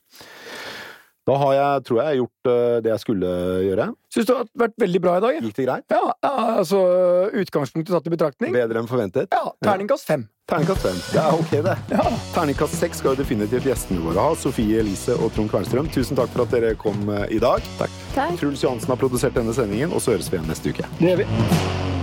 Da 1.25 1.35
har 1.41 1.53
jeg, 1.55 1.85
tror 1.87 1.99
jeg, 2.03 2.17
gjort 2.19 2.49
eh, 2.51 2.75
det 2.85 2.91
jeg 2.91 3.01
skulle 3.01 3.29
gjøre. 3.65 3.87
Syns 4.13 4.27
du 4.29 4.33
har 4.35 4.43
vært 4.61 4.75
veldig 4.83 5.01
bra 5.01 5.15
i 5.17 5.23
dag? 5.23 5.39
Gikk 5.41 5.57
det 5.57 5.65
greit? 5.65 5.85
Ja, 5.89 6.13
ja 6.21 6.33
altså 6.59 6.81
utgangspunktet 7.41 7.95
tatt 7.95 8.09
i 8.09 8.13
betraktning. 8.13 8.53
Bedre 8.53 8.83
enn 8.83 8.89
forventet? 8.89 9.33
Ja, 9.33 9.49
terningkast 9.65 10.05
fem. 10.05 10.27
Terningkast 10.45 10.85
fem. 10.85 11.01
Det 11.09 11.23
er 11.23 11.39
ok, 11.39 11.55
det. 11.65 11.75
Ja. 11.97 12.05
Terningkast 12.35 12.77
seks 12.77 13.01
skal 13.01 13.15
jo 13.15 13.23
definitivt 13.23 13.65
gjestene 13.65 14.05
våre 14.05 14.21
ha. 14.21 14.37
Sofie 14.37 14.83
Elise 14.85 15.17
og 15.17 15.33
Trond 15.33 15.49
Kvernstrøm. 15.49 15.89
Tusen 15.97 16.21
takk 16.21 16.29
for 16.35 16.45
at 16.45 16.53
dere 16.53 16.75
kom 16.77 17.09
eh, 17.09 17.25
i 17.33 17.41
dag. 17.41 17.65
Takk. 17.81 17.99
Truls 18.37 18.61
Johansen 18.61 18.93
har 18.93 19.01
produsert 19.01 19.33
denne 19.41 19.57
sendingen, 19.57 19.97
og 19.97 20.05
så 20.05 20.13
høres 20.13 20.29
vi 20.29 20.37
igjen 20.37 20.49
neste 20.53 20.77
uke. 20.77 20.93
Det 21.01 21.09
gjør 21.09 21.23
vi. 21.25 21.94